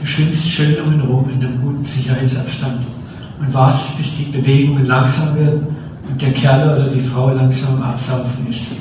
Du 0.00 0.06
schwimmst 0.06 0.48
schön 0.48 0.76
um 0.84 0.92
ihn 0.94 1.00
rum 1.00 1.30
in 1.30 1.44
einem 1.44 1.60
guten 1.60 1.84
Sicherheitsabstand 1.84 2.80
und 3.38 3.54
wartest, 3.54 3.98
bis 3.98 4.16
die 4.16 4.24
Bewegungen 4.24 4.86
langsam 4.86 5.36
werden 5.36 5.66
und 6.08 6.20
der 6.20 6.32
Kerl 6.32 6.76
oder 6.76 6.88
die 6.88 7.00
Frau 7.00 7.30
langsam 7.32 7.76
am 7.76 7.90
Absaufen 7.90 8.46
ist. 8.48 8.72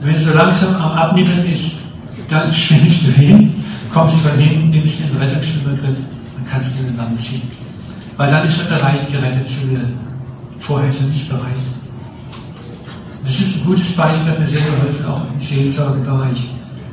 Wenn 0.00 0.14
es 0.14 0.24
so 0.24 0.32
langsam 0.32 0.74
am 0.76 0.92
Abnehmen 0.92 1.44
ist, 1.50 1.78
dann 2.28 2.48
schwimmst 2.52 3.08
du 3.08 3.12
hin, 3.12 3.52
kommst 3.92 4.20
von 4.20 4.38
hinten, 4.38 4.70
nimmst 4.70 5.00
den 5.00 5.16
Rettungsschwimmergriff 5.18 5.96
und 6.36 6.48
kannst 6.50 6.72
ihn 6.78 7.18
ziehen. 7.18 7.42
Weil 8.16 8.30
dann 8.30 8.44
ist 8.44 8.60
er 8.60 8.76
bereit, 8.76 9.10
gerettet 9.10 9.48
zu 9.48 9.70
werden. 9.70 9.98
Vorher 10.58 10.88
ist 10.88 11.00
er 11.00 11.06
nicht 11.08 11.28
bereit. 11.28 11.54
Das 13.24 13.38
ist 13.38 13.60
ein 13.60 13.66
gutes 13.66 13.96
Beispiel, 13.96 14.30
hat 14.30 14.40
mir 14.40 14.46
sehr 14.48 14.60
geholfen, 14.60 15.06
auch 15.06 15.22
im 15.32 15.40
Seelsorgebereich. 15.40 16.48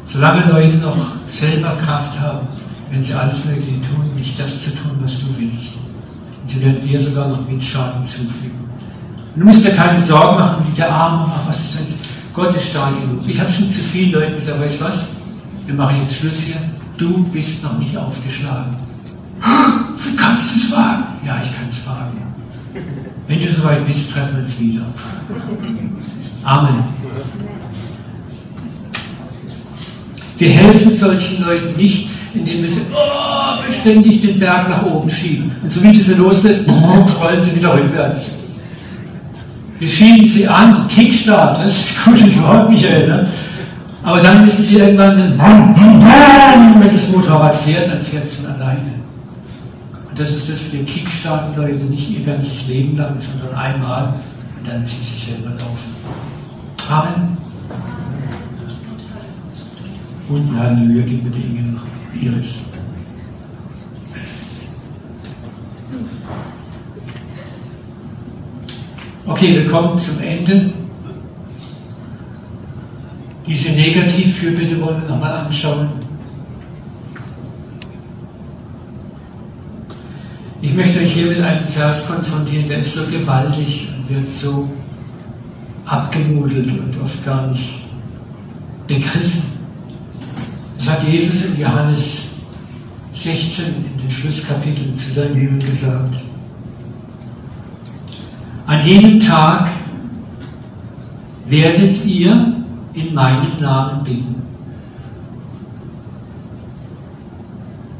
Solange 0.05 0.51
Leute 0.51 0.75
noch 0.77 0.97
selber 1.27 1.75
Kraft 1.77 2.19
haben, 2.19 2.47
wenn 2.91 3.03
sie 3.03 3.13
alles 3.13 3.45
Mögliche 3.45 3.81
tun, 3.81 4.11
nicht 4.15 4.37
das 4.39 4.63
zu 4.63 4.71
tun, 4.71 4.91
was 5.01 5.19
du 5.19 5.25
willst. 5.37 5.69
Und 6.41 6.49
sie 6.49 6.63
werden 6.63 6.81
dir 6.81 6.99
sogar 6.99 7.29
noch 7.29 7.47
mit 7.47 7.63
Schaden 7.63 8.05
zufügen. 8.05 8.65
Du 9.35 9.45
musst 9.45 9.65
dir 9.65 9.71
keine 9.71 9.99
Sorgen 9.99 10.39
machen, 10.39 10.65
wie 10.69 10.75
der 10.75 10.91
Arme, 10.91 11.31
ach, 11.35 11.47
was 11.47 11.59
ist 11.59 11.75
denn 11.75 12.04
Gott 12.35 12.53
ist 12.53 12.67
stark 12.67 12.93
genug. 12.99 13.21
Ich 13.27 13.39
habe 13.39 13.49
schon 13.49 13.71
zu 13.71 13.79
vielen 13.79 14.11
Leuten 14.11 14.35
gesagt, 14.35 14.59
weißt 14.59 14.81
du 14.81 14.85
was? 14.85 15.07
Wir 15.65 15.73
machen 15.73 16.01
jetzt 16.01 16.17
Schluss 16.17 16.41
hier. 16.41 16.57
Du 16.97 17.23
bist 17.29 17.63
noch 17.63 17.77
nicht 17.79 17.95
aufgeschlagen. 17.95 18.75
Wie 19.39 20.15
kannst 20.17 20.51
du 20.51 20.55
es 20.55 20.71
wagen? 20.71 21.03
Ja, 21.25 21.41
ich 21.41 21.55
kann 21.55 21.69
es 21.69 21.87
wagen. 21.87 22.21
Wenn 23.27 23.39
du 23.39 23.47
soweit 23.47 23.87
bist, 23.87 24.11
treffen 24.11 24.35
wir 24.35 24.43
uns 24.43 24.59
wieder. 24.59 24.85
Amen. 26.43 26.83
Wir 30.37 30.49
helfen 30.49 30.91
solchen 30.91 31.41
Leuten 31.41 31.73
nicht, 31.77 32.09
indem 32.33 32.63
wir 32.63 32.69
sie 32.69 32.81
oh, 32.93 33.65
beständig 33.65 34.19
den 34.19 34.39
Berg 34.39 34.69
nach 34.69 34.83
oben 34.83 35.09
schieben. 35.09 35.51
Und 35.63 35.71
so 35.71 35.81
wie 35.81 35.99
sie 35.99 36.15
loslässt, 36.15 36.67
rollen 36.67 37.41
sie 37.41 37.55
wieder 37.55 37.73
rückwärts. 37.75 38.44
Wir 39.79 39.87
schieben 39.87 40.25
sie 40.25 40.47
an, 40.47 40.87
Kickstart, 40.87 41.57
das 41.57 41.77
ist 41.77 41.97
ein 41.97 42.13
gutes 42.13 42.41
Wort, 42.41 42.69
Michael. 42.69 43.07
Ne? 43.07 43.27
Aber 44.03 44.21
dann 44.21 44.43
müssen 44.43 44.63
sie 44.63 44.77
irgendwann, 44.77 45.17
wenn 45.17 46.93
das 46.93 47.11
Motorrad 47.11 47.55
fährt, 47.55 47.89
dann 47.89 47.99
fährt 47.99 48.25
es 48.25 48.35
von 48.35 48.53
alleine. 48.53 48.95
Und 50.09 50.19
das 50.19 50.31
ist 50.31 50.49
das, 50.49 50.71
wir 50.71 50.85
kickstarten 50.85 51.61
Leute 51.61 51.83
nicht 51.85 52.09
ihr 52.09 52.23
ganzes 52.25 52.67
Leben 52.67 52.95
lang, 52.95 53.15
sondern 53.19 53.59
einmal 53.59 54.13
und 54.57 54.67
dann 54.67 54.81
müssen 54.81 55.03
sie 55.03 55.31
selber 55.31 55.49
laufen. 55.49 55.95
Amen. 56.89 57.37
Und 60.29 60.57
Halleluja, 60.57 61.03
die 61.05 61.59
noch. 61.71 62.74
Okay, 69.27 69.55
wir 69.55 69.67
kommen 69.67 69.97
zum 69.97 70.21
Ende. 70.21 70.69
Diese 73.47 73.71
Negativfürbitte 73.71 74.79
wollen 74.81 75.01
wir 75.01 75.09
nochmal 75.09 75.33
anschauen. 75.45 75.89
Ich 80.61 80.73
möchte 80.73 80.99
euch 80.99 81.13
hier 81.13 81.27
mit 81.27 81.41
einem 81.41 81.67
Vers 81.67 82.07
konfrontieren, 82.07 82.67
der 82.67 82.79
ist 82.79 82.93
so 82.93 83.11
gewaltig 83.11 83.87
und 83.97 84.15
wird 84.15 84.29
so 84.29 84.69
abgemudelt 85.85 86.67
und 86.71 87.01
oft 87.01 87.23
gar 87.25 87.47
nicht 87.47 87.81
begriffen. 88.87 89.43
Das 90.77 90.89
hat 90.89 91.03
Jesus 91.03 91.45
in 91.45 91.61
Johannes 91.61 92.31
16 93.13 93.65
in 93.65 94.01
den 94.01 94.09
Schlusskapiteln 94.09 94.95
zu 94.97 95.11
seinen 95.11 95.35
Jüngern 95.35 95.59
gesagt. 95.59 96.15
An 98.67 98.83
jenem 98.83 99.19
Tag 99.19 99.69
werdet 101.47 102.03
ihr 102.05 102.55
in 102.93 103.13
meinem 103.13 103.59
Namen 103.59 104.03
bitten. 104.03 104.35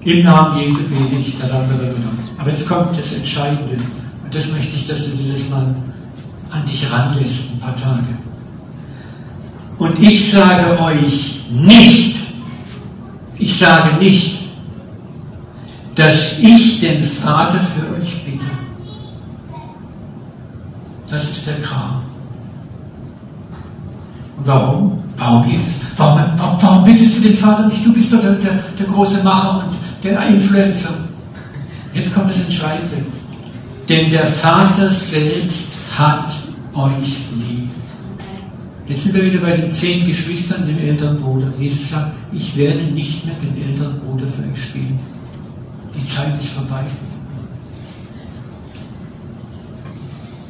Im 0.03 0.23
Namen 0.23 0.59
Jesu 0.59 0.89
bete 0.89 1.15
ich, 1.19 1.37
da 1.37 1.51
haben 1.51 1.67
wir 1.69 1.77
genommen. 1.77 2.29
Aber 2.37 2.49
jetzt 2.49 2.67
kommt 2.67 2.97
das 2.97 3.13
Entscheidende. 3.13 3.73
Und 4.23 4.33
das 4.33 4.53
möchte 4.53 4.75
ich, 4.75 4.87
dass 4.87 5.05
du 5.05 5.17
dir 5.17 5.33
das 5.33 5.49
mal 5.49 5.75
an 6.51 6.65
dich 6.65 6.91
ranlässt, 6.91 7.53
ein 7.53 7.59
paar 7.59 7.75
Tage. 7.75 8.03
Und 9.77 9.99
ich 9.99 10.31
sage 10.31 10.79
euch 10.79 11.41
nicht, 11.51 12.17
ich 13.37 13.57
sage 13.57 13.97
nicht, 13.97 14.41
dass 15.95 16.39
ich 16.39 16.79
den 16.79 17.03
Vater 17.03 17.59
für 17.59 18.01
euch 18.01 18.23
bitte. 18.23 18.24
Das 21.09 21.29
ist 21.29 21.47
der 21.47 21.55
Kram. 21.61 22.01
Und 24.37 24.47
warum? 24.47 25.03
Warum, 25.17 25.49
Jesus? 25.49 25.75
Warum, 25.97 26.21
warum, 26.37 26.61
warum 26.61 26.83
bittest 26.83 27.17
du 27.17 27.21
den 27.21 27.35
Vater 27.35 27.67
nicht? 27.67 27.85
Du 27.85 27.93
bist 27.93 28.11
doch 28.11 28.21
der, 28.21 28.33
der, 28.33 28.53
der 28.77 28.85
große 28.85 29.23
Macher 29.23 29.65
und 29.65 29.75
der 30.03 30.21
Influencer. 30.27 30.93
Jetzt 31.93 32.13
kommt 32.13 32.29
das 32.29 32.39
Entscheidende. 32.39 33.05
Denn 33.87 34.09
der 34.09 34.25
Vater 34.25 34.91
selbst 34.91 35.69
hat 35.97 36.35
euch 36.73 37.17
lieb. 37.37 37.69
Jetzt 38.87 39.03
sind 39.03 39.15
wir 39.15 39.25
wieder 39.25 39.39
bei 39.39 39.53
den 39.53 39.71
zehn 39.71 40.05
Geschwistern, 40.05 40.67
dem 40.67 40.77
älteren 40.77 41.19
Bruder. 41.19 41.47
Jesus 41.57 41.89
sagt, 41.89 42.11
ich 42.31 42.55
werde 42.57 42.83
nicht 42.83 43.25
mehr 43.25 43.35
den 43.35 43.69
älteren 43.69 43.99
Bruder 43.99 44.27
für 44.27 44.51
euch 44.51 44.61
spielen. 44.61 44.99
Die 45.95 46.05
Zeit 46.05 46.37
ist 46.37 46.49
vorbei. 46.49 46.83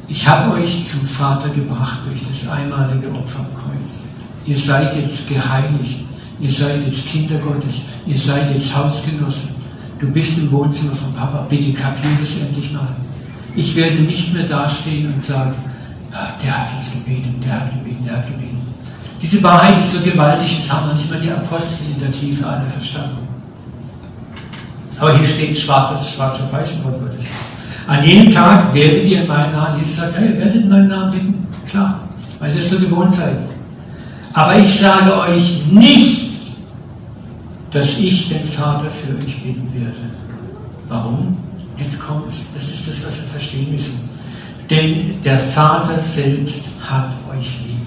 Ich 0.08 0.26
habe 0.26 0.52
euch 0.52 0.84
zum 0.84 1.00
Vater 1.00 1.48
gebracht 1.48 1.98
durch 2.08 2.22
das 2.28 2.48
einmalige 2.48 3.08
Opfer 3.12 3.40
am 3.40 3.54
Kreuz. 3.54 4.00
Ihr 4.44 4.56
seid 4.56 4.96
jetzt 4.96 5.28
geheiligt. 5.28 6.00
Ihr 6.38 6.50
seid 6.50 6.86
jetzt 6.86 7.08
Kinder 7.08 7.38
Gottes. 7.38 7.82
Ihr 8.06 8.16
seid 8.16 8.54
jetzt 8.54 8.76
Hausgenossen. 8.76 9.56
Du 9.98 10.08
bist 10.10 10.38
im 10.38 10.52
Wohnzimmer 10.52 10.94
von 10.94 11.12
Papa. 11.14 11.46
Bitte 11.48 11.72
kapier 11.72 12.10
das 12.20 12.40
endlich 12.40 12.72
mal. 12.72 12.86
Ich 13.56 13.74
werde 13.74 13.96
nicht 13.96 14.32
mehr 14.32 14.44
dastehen 14.44 15.12
und 15.12 15.22
sagen, 15.22 15.54
ah, 16.12 16.28
der 16.42 16.56
hat 16.56 16.68
jetzt 16.76 16.92
gebeten, 16.92 17.40
der 17.40 17.60
hat 17.60 17.70
gebeten, 17.70 18.04
der 18.04 18.18
hat 18.18 18.26
gebeten. 18.26 18.58
Diese 19.20 19.42
Wahrheit 19.42 19.78
ist 19.80 19.92
so 19.94 20.04
gewaltig, 20.04 20.58
das 20.58 20.70
haben 20.70 20.88
noch 20.88 20.94
nicht 20.94 21.10
mal 21.10 21.18
die 21.18 21.30
Apostel 21.30 21.86
in 21.94 22.00
der 22.00 22.12
Tiefe 22.12 22.46
alle 22.46 22.68
verstanden. 22.68 23.26
Aber 24.98 25.16
hier 25.16 25.26
steht 25.26 25.56
schwarz, 25.56 26.10
schwarz 26.10 26.40
auf 26.40 26.52
weiß 26.52 26.76
im 26.76 26.84
Wort 26.84 27.00
Gottes. 27.00 27.26
An 27.86 28.02
jedem 28.04 28.30
Tag 28.30 28.74
werdet 28.74 29.04
ihr 29.04 29.22
in 29.22 29.28
meinen 29.28 29.52
Namen, 29.52 29.78
Jesus 29.78 29.96
sagt, 29.96 30.20
ihr 30.20 30.36
werdet 30.36 30.56
in 30.56 30.68
meinen 30.68 30.88
Namen 30.88 31.12
bitten. 31.12 31.46
Klar, 31.68 32.00
weil 32.40 32.52
das 32.52 32.70
so 32.70 32.78
gewohnt 32.80 33.12
seid. 33.12 33.36
Aber 34.32 34.58
ich 34.58 34.72
sage 34.74 35.16
euch 35.18 35.66
nicht, 35.70 36.30
dass 37.70 37.98
ich 37.98 38.28
den 38.28 38.44
Vater 38.44 38.90
für 38.90 39.14
euch 39.16 39.42
bitten 39.42 39.68
werde. 39.72 39.96
Warum? 40.88 41.36
Jetzt 41.78 42.00
kommt 42.00 42.26
es, 42.26 42.46
das 42.56 42.70
ist 42.70 42.88
das, 42.88 43.06
was 43.06 43.16
wir 43.18 43.28
verstehen 43.28 43.70
müssen. 43.70 44.08
Denn 44.70 45.20
der 45.22 45.38
Vater 45.38 45.98
selbst 45.98 46.66
hat 46.80 47.10
euch 47.30 47.60
lieb. 47.66 47.86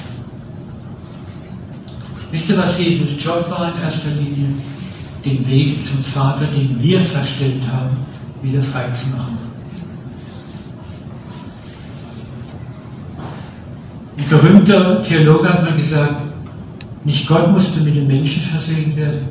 Wisst 2.31 2.51
ihr, 2.51 2.57
was 2.57 2.79
Jesus 2.79 3.21
Job 3.21 3.49
war 3.49 3.73
in 3.73 3.83
erster 3.83 4.11
Linie? 4.11 4.53
Den 5.25 5.45
Weg 5.47 5.83
zum 5.83 6.03
Vater, 6.03 6.45
den 6.45 6.81
wir 6.81 7.01
verstellt 7.01 7.63
haben, 7.71 7.97
wieder 8.41 8.61
frei 8.61 8.89
zu 8.91 9.09
machen. 9.09 9.38
Ein 14.19 14.27
berühmter 14.27 15.01
Theologe 15.01 15.47
hat 15.47 15.63
mal 15.63 15.75
gesagt, 15.75 16.21
nicht 17.05 17.25
Gott 17.25 17.49
musste 17.51 17.81
mit 17.81 17.95
den 17.95 18.07
Menschen 18.07 18.41
versehen 18.41 18.95
werden, 18.97 19.21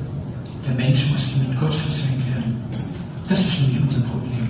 der 0.66 0.74
Mensch 0.74 1.10
musste 1.12 1.40
mit 1.40 1.60
Gott 1.60 1.74
versehen 1.74 2.22
werden. 2.32 2.56
Das 3.28 3.44
ist 3.44 3.62
nämlich 3.62 3.82
unser 3.82 4.00
Problem. 4.00 4.48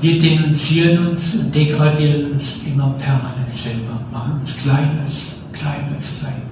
Wir 0.00 0.18
denunzieren 0.18 1.06
uns 1.06 1.36
und 1.36 1.54
degradieren 1.54 2.32
uns 2.32 2.62
immer 2.66 2.90
permanent 2.98 3.54
selber, 3.54 4.00
machen 4.10 4.40
uns 4.40 4.56
kleiner, 4.56 5.06
kleiner 5.52 5.96
zu 6.00 6.12
klein. 6.18 6.42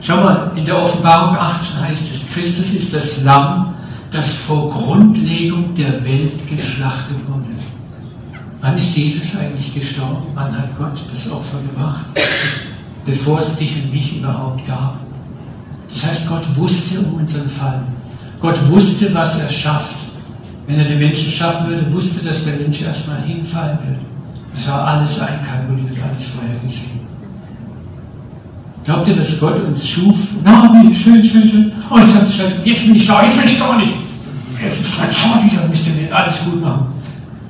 Schau 0.00 0.16
mal, 0.16 0.52
in 0.54 0.64
der 0.64 0.80
Offenbarung 0.80 1.36
18 1.36 1.80
heißt 1.80 2.04
es, 2.12 2.32
Christus 2.32 2.72
ist 2.74 2.94
das 2.94 3.24
Lamm, 3.24 3.74
das 4.12 4.34
vor 4.34 4.70
Grundlegung 4.70 5.74
der 5.74 6.04
Welt 6.04 6.48
geschlachtet 6.48 7.16
wurde. 7.28 7.48
Wann 8.62 8.78
ist 8.78 8.96
Jesus 8.96 9.36
eigentlich 9.36 9.74
gestorben? 9.74 10.22
Wann 10.34 10.56
hat 10.56 10.78
Gott 10.78 10.92
das 11.12 11.30
Opfer 11.30 11.58
gebracht? 11.68 12.06
Bevor 13.04 13.40
es 13.40 13.56
dich 13.56 13.74
und 13.82 13.92
mich 13.92 14.18
überhaupt 14.18 14.64
gab. 14.68 14.98
Das 15.90 16.06
heißt, 16.06 16.28
Gott 16.28 16.44
wusste 16.56 17.00
um 17.00 17.14
unseren 17.14 17.48
Fall. 17.48 17.82
Gott 18.40 18.58
wusste, 18.68 19.12
was 19.12 19.40
er 19.40 19.48
schafft. 19.48 19.96
Wenn 20.68 20.78
er 20.78 20.84
den 20.84 21.00
Menschen 21.00 21.32
schaffen 21.32 21.66
würde, 21.66 21.92
wusste, 21.92 22.24
dass 22.24 22.44
der 22.44 22.54
Mensch 22.54 22.82
erstmal 22.82 23.20
hinfallen 23.22 23.78
wird. 23.84 23.98
Das 24.54 24.68
war 24.68 24.86
alles 24.86 25.18
einkalkuliert, 25.18 25.96
alles 26.08 26.26
vorhergesehen. 26.26 27.00
Glaubt 28.84 29.08
ihr, 29.08 29.16
dass 29.16 29.40
Gott 29.40 29.60
uns 29.64 29.88
schuf? 29.88 30.16
Na, 30.44 30.72
wie 30.72 30.94
schön, 30.94 31.22
schön, 31.24 31.48
schön. 31.48 31.72
Oh, 31.90 31.98
jetzt 31.98 32.14
hat 32.14 32.30
Scheiße, 32.30 32.62
jetzt 32.64 32.86
bin 32.86 32.94
ich 32.94 33.06
sauer, 33.06 33.24
jetzt 33.24 33.38
bin 33.38 33.48
ich 33.48 33.58
sauer 33.58 33.76
nicht. 33.76 33.94
Jetzt 34.62 34.80
ist 34.80 34.98
mein 34.98 35.10
Zorn 35.12 35.50
wieder, 35.50 35.66
müsst 35.68 35.86
ihr 35.88 35.94
mir 35.94 36.16
alles 36.16 36.44
gut 36.44 36.62
machen. 36.62 37.01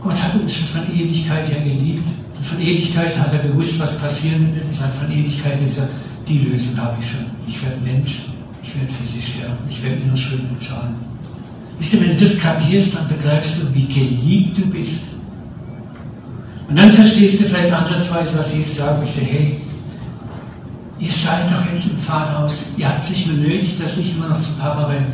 Gott 0.03 0.21
hat 0.21 0.35
uns 0.35 0.55
schon 0.55 0.67
von 0.67 0.95
Ewigkeit 0.95 1.49
her 1.49 1.61
geliebt. 1.61 2.03
Und 2.37 2.45
von 2.45 2.61
Ewigkeit 2.61 3.17
hat 3.19 3.33
er 3.33 3.39
gewusst, 3.39 3.81
was 3.81 4.01
passieren 4.01 4.55
wird. 4.55 4.65
Und 4.65 4.75
von 4.75 5.11
Ewigkeit 5.11 5.65
gesagt, 5.65 5.93
die 6.29 6.39
Lösung 6.39 6.77
habe 6.79 6.97
ich 7.01 7.09
schon. 7.09 7.27
Ich 7.47 7.63
werde 7.63 7.79
Mensch, 7.81 8.23
ich 8.63 8.75
werde 8.75 8.93
für 8.93 9.07
sie 9.07 9.21
sterben, 9.21 9.59
ich 9.71 9.83
werde 9.83 9.99
ihre 10.05 10.17
Schulden 10.17 10.49
bezahlen. 10.55 10.95
Wisst 11.79 11.95
ihr, 11.95 12.01
wenn 12.03 12.17
du 12.17 12.25
das 12.25 12.39
kapierst, 12.39 12.97
dann 12.97 13.09
begreifst 13.09 13.63
du, 13.63 13.75
wie 13.75 13.87
geliebt 13.87 14.59
du 14.59 14.67
bist. 14.67 15.05
Und 16.69 16.77
dann 16.77 16.91
verstehst 16.91 17.41
du 17.41 17.45
vielleicht 17.45 17.73
ansatzweise, 17.73 18.39
was 18.39 18.55
Jesus 18.55 18.77
sagen 18.77 19.03
möchte. 19.03 19.21
Hey, 19.21 19.57
ihr 20.99 21.13
seid 21.13 21.51
doch 21.51 21.71
jetzt 21.71 21.91
im 21.91 21.99
Vaterhaus. 21.99 22.63
Ihr 22.77 22.89
habt 22.89 23.05
sich 23.05 23.27
mehr 23.27 23.37
nötig, 23.37 23.79
dass 23.79 23.99
ich 23.99 24.17
immer 24.17 24.29
noch 24.29 24.41
zum 24.41 24.57
Papa 24.57 24.87
renne. 24.87 25.07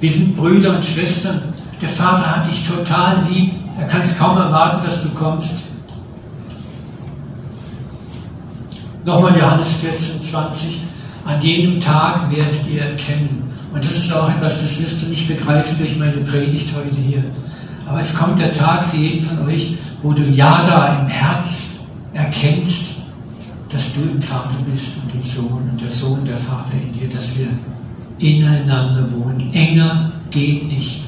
Wir 0.00 0.10
sind 0.10 0.36
Brüder 0.36 0.76
und 0.76 0.84
Schwestern. 0.84 1.40
Der 1.80 1.88
Vater 1.88 2.36
hat 2.36 2.50
dich 2.50 2.66
total 2.66 3.26
lieb. 3.30 3.52
Er 3.78 3.86
kann 3.86 4.02
es 4.02 4.18
kaum 4.18 4.36
erwarten, 4.36 4.84
dass 4.84 5.02
du 5.02 5.10
kommst. 5.10 5.62
Nochmal 9.04 9.38
Johannes 9.38 9.74
14, 9.76 10.22
20. 10.22 10.80
An 11.24 11.40
jedem 11.40 11.78
Tag 11.80 12.30
werdet 12.30 12.66
ihr 12.66 12.82
erkennen. 12.82 13.42
Und 13.72 13.84
das 13.84 13.92
ist 13.92 14.12
auch 14.12 14.28
etwas, 14.28 14.62
das 14.62 14.82
wirst 14.82 15.02
du 15.02 15.06
nicht 15.06 15.28
begreifen 15.28 15.78
durch 15.78 15.96
meine 15.96 16.18
Predigt 16.18 16.74
heute 16.76 16.96
hier. 17.00 17.22
Aber 17.86 18.00
es 18.00 18.14
kommt 18.14 18.38
der 18.38 18.52
Tag 18.52 18.84
für 18.84 18.96
jeden 18.96 19.24
von 19.24 19.46
euch, 19.46 19.76
wo 20.02 20.12
du 20.12 20.22
ja 20.24 20.64
da 20.66 21.00
im 21.00 21.06
Herz 21.06 21.78
erkennst, 22.12 22.96
dass 23.70 23.94
du 23.94 24.00
im 24.02 24.20
Vater 24.20 24.56
bist 24.70 24.96
und 25.04 25.14
im 25.14 25.22
Sohn 25.22 25.68
und 25.70 25.80
der 25.80 25.92
Sohn 25.92 26.24
der 26.24 26.36
Vater 26.36 26.72
in 26.72 26.92
dir, 26.92 27.08
dass 27.08 27.38
wir 27.38 27.48
ineinander 28.18 29.06
wohnen. 29.12 29.52
Enger 29.52 30.12
geht 30.30 30.66
nicht. 30.68 31.07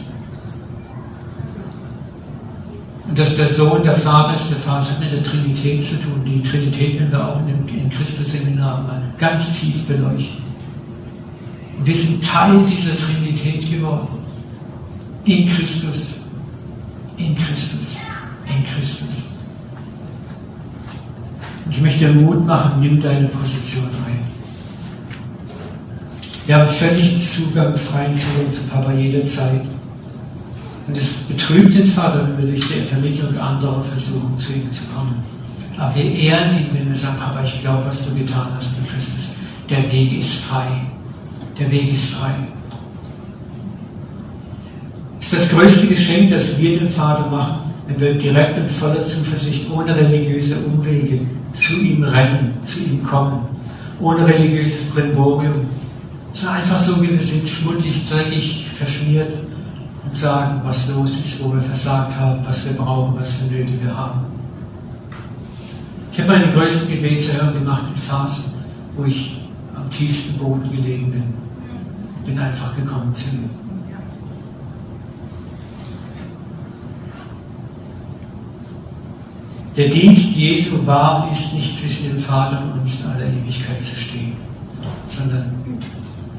Und 3.11 3.19
dass 3.19 3.35
der 3.35 3.49
Sohn 3.49 3.83
der 3.83 3.97
Vater 3.97 4.37
ist, 4.37 4.51
der 4.51 4.59
Vater 4.59 4.93
hat 4.93 5.01
mit 5.01 5.11
der 5.11 5.21
Trinität 5.21 5.85
zu 5.85 5.97
tun. 5.97 6.23
Die 6.25 6.41
Trinität 6.41 7.01
werden 7.01 7.11
wir 7.11 7.29
auch 7.29 7.41
in, 7.41 7.77
in 7.77 7.91
Christus-Seminar 7.91 9.03
ganz 9.19 9.59
tief 9.59 9.85
beleuchten. 9.87 10.45
Und 11.77 11.87
wir 11.87 11.97
sind 11.97 12.25
Teil 12.25 12.61
dieser 12.73 12.97
Trinität 12.97 13.69
geworden. 13.69 14.07
In 15.25 15.49
Christus. 15.49 16.21
In 17.17 17.37
Christus. 17.37 17.97
In 18.47 18.65
Christus. 18.65 19.09
Und 21.67 21.73
ich 21.73 21.81
möchte 21.81 22.13
Mut 22.13 22.47
machen, 22.47 22.81
nimm 22.81 23.01
deine 23.01 23.27
Position 23.27 23.89
ein. 24.07 24.21
Wir 26.47 26.59
haben 26.59 26.69
völlig 26.69 27.29
Zugang, 27.29 27.77
freien 27.77 28.15
Zugang 28.15 28.53
zu 28.53 28.63
Papa 28.69 28.93
jederzeit. 28.93 29.63
Und 30.91 30.97
es 30.97 31.13
betrübt 31.29 31.73
den 31.73 31.87
Vater, 31.87 32.27
wenn 32.27 32.37
wir 32.37 32.47
durch 32.53 32.69
die 32.69 32.83
Vermittlung 32.83 33.39
anderer 33.39 33.81
versuchen, 33.81 34.37
zu 34.37 34.55
ihm 34.55 34.73
zu 34.73 34.83
kommen. 34.93 35.23
Aber 35.79 35.95
wir 35.95 36.05
ehren 36.05 36.59
ihn, 36.59 36.67
wenn 36.73 36.89
wir 36.89 36.97
sagen, 36.97 37.17
Papa, 37.17 37.45
ich 37.45 37.61
glaube, 37.61 37.85
was 37.87 38.07
du 38.07 38.15
getan 38.17 38.49
hast 38.57 38.77
in 38.77 38.89
Christus. 38.89 39.29
Der 39.69 39.85
Weg 39.93 40.19
ist 40.19 40.47
frei. 40.47 40.67
Der 41.57 41.71
Weg 41.71 41.93
ist 41.93 42.15
frei. 42.15 42.35
Das 45.21 45.33
ist 45.33 45.33
das 45.33 45.57
größte 45.57 45.87
Geschenk, 45.87 46.31
das 46.31 46.59
wir 46.59 46.81
dem 46.81 46.89
Vater 46.89 47.31
machen, 47.31 47.71
wenn 47.87 48.01
wir 48.01 48.15
direkt 48.15 48.59
und 48.59 48.69
voller 48.69 49.05
Zuversicht, 49.05 49.71
ohne 49.71 49.95
religiöse 49.95 50.57
Umwege 50.57 51.21
zu 51.53 51.75
ihm 51.75 52.03
rennen, 52.03 52.53
zu 52.65 52.81
ihm 52.81 53.05
kommen, 53.05 53.43
ohne 54.01 54.27
religiöses 54.27 54.91
Brimborium, 54.91 55.67
so 56.33 56.49
einfach 56.49 56.79
so, 56.79 57.01
wie 57.01 57.11
wir 57.11 57.21
sind, 57.21 57.49
schmuddelig, 57.49 58.05
dreckig, 58.09 58.67
verschmiert 58.77 59.33
sagen, 60.13 60.61
was 60.65 60.89
los 60.95 61.17
ist, 61.17 61.43
wo 61.43 61.53
wir 61.53 61.61
versagt 61.61 62.15
haben, 62.17 62.41
was 62.45 62.65
wir 62.65 62.73
brauchen, 62.73 63.19
was 63.19 63.35
für 63.35 63.45
Nöte 63.47 63.73
wir 63.83 63.97
haben. 63.97 64.21
Ich 66.13 66.21
habe 66.21 66.33
meine 66.33 66.53
größten 66.53 66.95
Gebetserhörungen 66.97 67.63
gemacht 67.65 67.85
in 67.95 68.01
Phasen, 68.01 68.45
wo 68.97 69.05
ich 69.05 69.41
am 69.77 69.89
tiefsten 69.91 70.39
Boden 70.39 70.71
gelegen 70.71 71.13
bin. 71.13 71.35
Bin 72.27 72.39
einfach 72.39 72.75
gekommen 72.77 73.15
zu 73.15 73.27
ihm. 73.31 73.51
Der 79.77 79.89
Dienst 79.89 80.37
Jesu 80.37 80.85
war 80.85 81.25
und 81.25 81.33
ist 81.33 81.55
nicht 81.55 81.79
zwischen 81.79 82.09
dem 82.09 82.19
Vater 82.19 82.63
und 82.65 82.81
uns 82.81 83.01
in 83.01 83.11
aller 83.11 83.27
Ewigkeit 83.27 83.83
zu 83.85 83.97
stehen, 83.97 84.33
sondern 85.07 85.55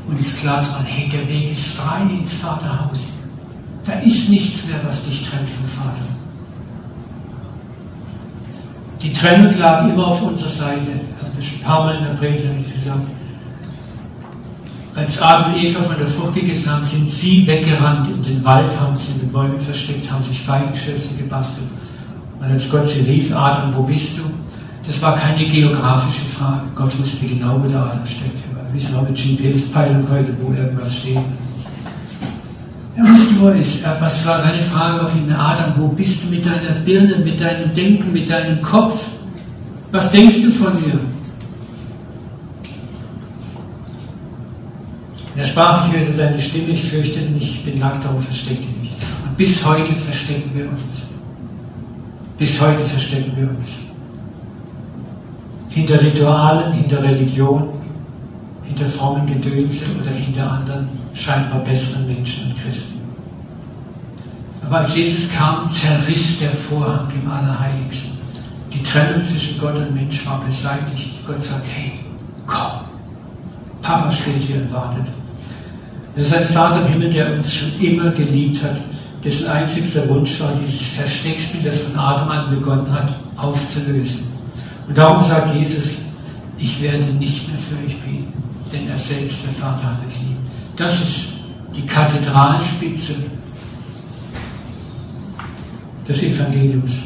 uns 0.07 0.36
klar 0.38 0.62
zu 0.62 0.72
machen, 0.72 0.86
hey, 0.86 1.09
der 1.09 1.28
Weg 1.28 1.53
ist 1.53 1.68
frei 1.76 2.01
ins 2.03 2.34
Vaterhaus. 2.36 3.21
Da 3.86 3.94
ist 3.94 4.30
nichts 4.30 4.68
mehr, 4.68 4.80
was 4.86 5.04
dich 5.06 5.28
trennt 5.28 5.50
vom 5.50 5.68
Vater. 5.68 6.02
Die 9.02 9.12
Trennung 9.12 9.58
lag 9.58 9.86
immer 9.86 10.08
auf 10.08 10.22
unserer 10.22 10.50
Seite. 10.50 10.82
Ich 10.82 11.26
habe 11.26 11.36
das 11.36 11.46
ein 11.46 11.62
paar 11.64 11.86
Mal 11.86 11.98
in 11.98 12.04
der 12.04 12.12
Predigt 12.12 12.74
gesagt. 12.74 13.02
Als 14.94 15.22
Adam 15.22 15.54
und 15.54 15.64
Eva 15.64 15.82
von 15.82 15.98
der 15.98 16.08
Frucht 16.08 16.36
gegessen 16.36 16.72
haben, 16.72 16.84
sind 16.84 17.10
sie 17.10 17.48
weggerannt 17.48 18.08
in 18.10 18.22
den 18.22 18.44
Wald, 18.44 18.78
haben 18.80 18.94
sich 18.94 19.16
in 19.16 19.22
den 19.22 19.32
Bäumen 19.32 19.60
versteckt, 19.60 20.12
haben 20.12 20.22
sich 20.22 20.40
Feigenschürzen 20.42 21.18
gebastelt. 21.18 21.68
Und 22.40 22.52
als 22.52 22.70
Gott 22.70 22.88
sie 22.88 23.10
rief, 23.10 23.36
Adam, 23.36 23.74
wo 23.76 23.84
bist 23.84 24.18
du? 24.18 24.24
Das 24.86 25.02
war 25.02 25.16
keine 25.16 25.48
geografische 25.48 26.26
Frage. 26.26 26.64
Gott 26.76 27.00
wusste 27.00 27.26
genau, 27.26 27.62
wo 27.64 27.68
der 27.68 27.80
Adam 27.80 28.06
steckt. 28.06 28.36
Wir 28.54 28.74
wissen 28.74 28.98
auch 28.98 29.08
mit 29.08 29.16
GPS-Peilung 29.16 30.08
heute, 30.10 30.36
wo 30.42 30.54
irgendwas 30.54 30.98
steht. 30.98 31.20
Er 32.96 33.08
wusste, 33.08 33.39
wo 33.39 33.48
er 33.48 33.56
ist. 33.56 33.86
Was 34.00 34.26
war 34.26 34.39
seine 34.39 34.62
Frage 34.62 35.02
auf 35.02 35.16
ihn? 35.16 35.32
Adam, 35.32 35.74
wo 35.78 35.88
bist 35.89 36.26
du 36.26 36.30
mit 36.30 36.46
deiner 36.46 36.80
Birne, 36.84 37.18
mit 37.18 37.39
deinem 37.39 37.74
Denken, 37.74 38.12
mit 38.12 38.30
deinem 38.30 38.62
Kopf? 38.62 39.06
Was 39.92 40.12
denkst 40.12 40.42
du 40.42 40.52
von 40.52 40.74
mir? 40.74 41.00
Er 45.36 45.44
sprach, 45.46 45.88
ich 45.88 45.98
höre 45.98 46.14
deine 46.14 46.39
Stimme, 46.39 46.70
ich 46.70 46.84
fürchte 46.84 47.22
mich, 47.30 47.60
ich 47.60 47.66
bin 47.66 47.80
nackt, 47.80 48.04
darum 48.04 48.22
verstecke 48.22 48.68
mich. 48.82 48.92
Und 49.26 49.38
bis 49.38 49.66
heute 49.66 49.96
verstecken 49.96 50.52
wir 50.54 50.66
uns. 50.66 51.12
Bis 52.38 52.60
heute 52.62 52.84
verstecken 52.84 53.32
wir 53.38 53.50
uns. 53.50 53.80
Hinter 55.70 56.02
Ritualen, 56.02 56.74
hinter 56.74 57.02
Religion, 57.02 57.70
hinter 58.66 58.86
frommen 58.86 59.26
Gedönse 59.26 59.86
oder 59.98 60.12
hinter 60.12 60.52
anderen 60.52 61.01
scheinbar 61.14 61.59
besseren 61.59 62.07
Menschen 62.07 62.51
und 62.51 62.64
Christen. 62.64 63.01
Aber 64.66 64.78
als 64.80 64.95
Jesus 64.95 65.32
kam, 65.32 65.68
zerriss 65.68 66.39
der 66.39 66.51
Vorhang 66.51 67.07
im 67.22 67.30
Allerheiligsten. 67.30 68.20
Die 68.74 68.82
Trennung 68.84 69.26
zwischen 69.26 69.59
Gott 69.59 69.76
und 69.76 69.93
Mensch 69.93 70.26
war 70.26 70.41
beseitigt. 70.45 71.26
Gott 71.28 71.43
sagt, 71.43 71.66
hey, 71.76 71.99
komm. 72.47 72.86
Papa 73.82 74.12
steht 74.12 74.41
hier 74.43 74.57
und 74.57 74.72
wartet. 74.72 75.07
Er 76.16 76.22
ist 76.22 76.34
ein 76.34 76.45
Vater 76.45 76.86
im 76.86 76.93
Himmel, 76.93 77.09
der 77.09 77.34
uns 77.34 77.53
schon 77.53 77.72
immer 77.82 78.12
geliebt 78.12 78.64
hat, 78.64 78.78
dessen 79.24 79.49
einzigster 79.49 80.07
Wunsch 80.09 80.39
war, 80.39 80.51
dieses 80.62 80.93
Versteckspiel, 80.93 81.64
das 81.64 81.80
von 81.80 81.99
Adam 81.99 82.30
an 82.30 82.49
begonnen 82.49 82.91
hat, 82.91 83.14
aufzulösen. 83.38 84.28
Und 84.88 84.97
darum 84.97 85.22
sagt 85.22 85.55
Jesus, 85.55 86.05
ich 86.57 86.82
werde 86.82 87.03
nicht 87.20 87.47
mehr 87.47 87.57
für 87.57 87.76
euch 87.86 87.97
beten, 88.01 88.34
denn 88.72 88.89
er 88.89 88.99
selbst, 88.99 89.39
der 89.43 89.53
Vater, 89.53 89.84
hat 89.84 89.99
euch 90.07 90.20
lieb. 90.20 90.31
Das 90.82 91.00
ist 91.00 91.34
die 91.76 91.86
Kathedralspitze 91.86 93.14
des 96.08 96.24
Evangeliums. 96.24 97.04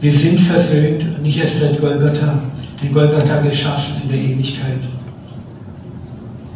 Wir 0.00 0.12
sind 0.12 0.40
versöhnt 0.40 1.22
nicht 1.22 1.38
erst 1.38 1.60
seit 1.60 1.80
Golgatha. 1.80 2.42
Denn 2.82 2.92
Golgatha 2.92 3.40
geschah 3.40 3.78
schon 3.78 4.02
in 4.02 4.08
der 4.08 4.18
Ewigkeit. 4.18 4.80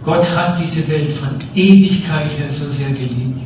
Gott 0.05 0.27
hat 0.37 0.61
diese 0.61 0.89
Welt 0.89 1.13
von 1.13 1.29
Ewigkeit 1.55 2.29
her 2.37 2.51
so 2.51 2.65
sehr 2.73 2.91
geliebt, 2.91 3.41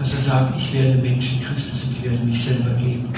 dass 0.00 0.14
er 0.14 0.22
sagt, 0.22 0.58
ich 0.58 0.74
werde 0.74 0.98
Menschen 1.00 1.44
Christus 1.44 1.84
und 1.84 1.92
ich 1.92 2.10
werde 2.10 2.24
mich 2.24 2.42
selber 2.42 2.70
geben. 2.70 3.08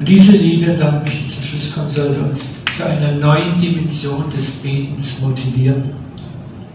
Und 0.00 0.08
diese 0.08 0.36
Liebe, 0.36 0.72
möchte 0.72 1.12
ich 1.12 1.32
zum 1.32 1.44
Schluss 1.44 1.72
kommen, 1.72 1.88
sollte 1.88 2.18
uns 2.18 2.56
zu 2.76 2.84
einer 2.84 3.12
neuen 3.12 3.56
Dimension 3.56 4.24
des 4.36 4.50
Betens 4.54 5.20
motivieren 5.20 6.03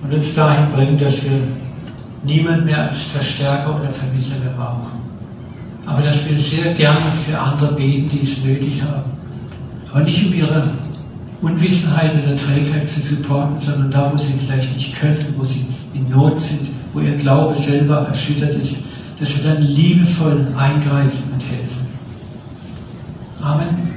und 0.01 0.13
uns 0.13 0.35
dahin 0.35 0.71
bringen, 0.71 0.97
dass 0.97 1.25
wir 1.25 1.39
niemand 2.23 2.65
mehr 2.65 2.89
als 2.89 3.03
Verstärker 3.03 3.79
oder 3.79 3.89
Vermittler 3.89 4.37
mehr 4.43 4.53
brauchen. 4.55 4.99
Aber 5.85 6.01
dass 6.01 6.29
wir 6.29 6.37
sehr 6.37 6.73
gerne 6.73 6.97
für 7.25 7.37
andere 7.37 7.73
beten, 7.73 8.09
die 8.09 8.21
es 8.21 8.43
nötig 8.45 8.81
haben. 8.81 9.11
Aber 9.91 10.03
nicht 10.03 10.25
um 10.27 10.33
ihre 10.33 10.69
Unwissenheit 11.41 12.11
oder 12.23 12.35
Trägheit 12.35 12.89
zu 12.89 12.99
supporten, 12.99 13.57
sondern 13.59 13.91
da, 13.91 14.11
wo 14.13 14.17
sie 14.17 14.33
vielleicht 14.33 14.73
nicht 14.73 14.99
können, 14.99 15.33
wo 15.37 15.43
sie 15.43 15.65
in 15.93 16.07
Not 16.09 16.39
sind, 16.39 16.69
wo 16.93 16.99
ihr 16.99 17.15
Glaube 17.15 17.55
selber 17.55 18.07
erschüttert 18.07 18.55
ist, 18.55 18.83
dass 19.19 19.37
wir 19.37 19.53
dann 19.53 19.63
liebevoll 19.63 20.47
eingreifen 20.57 21.23
und 21.33 21.43
helfen. 21.43 21.87
Amen. 23.41 23.89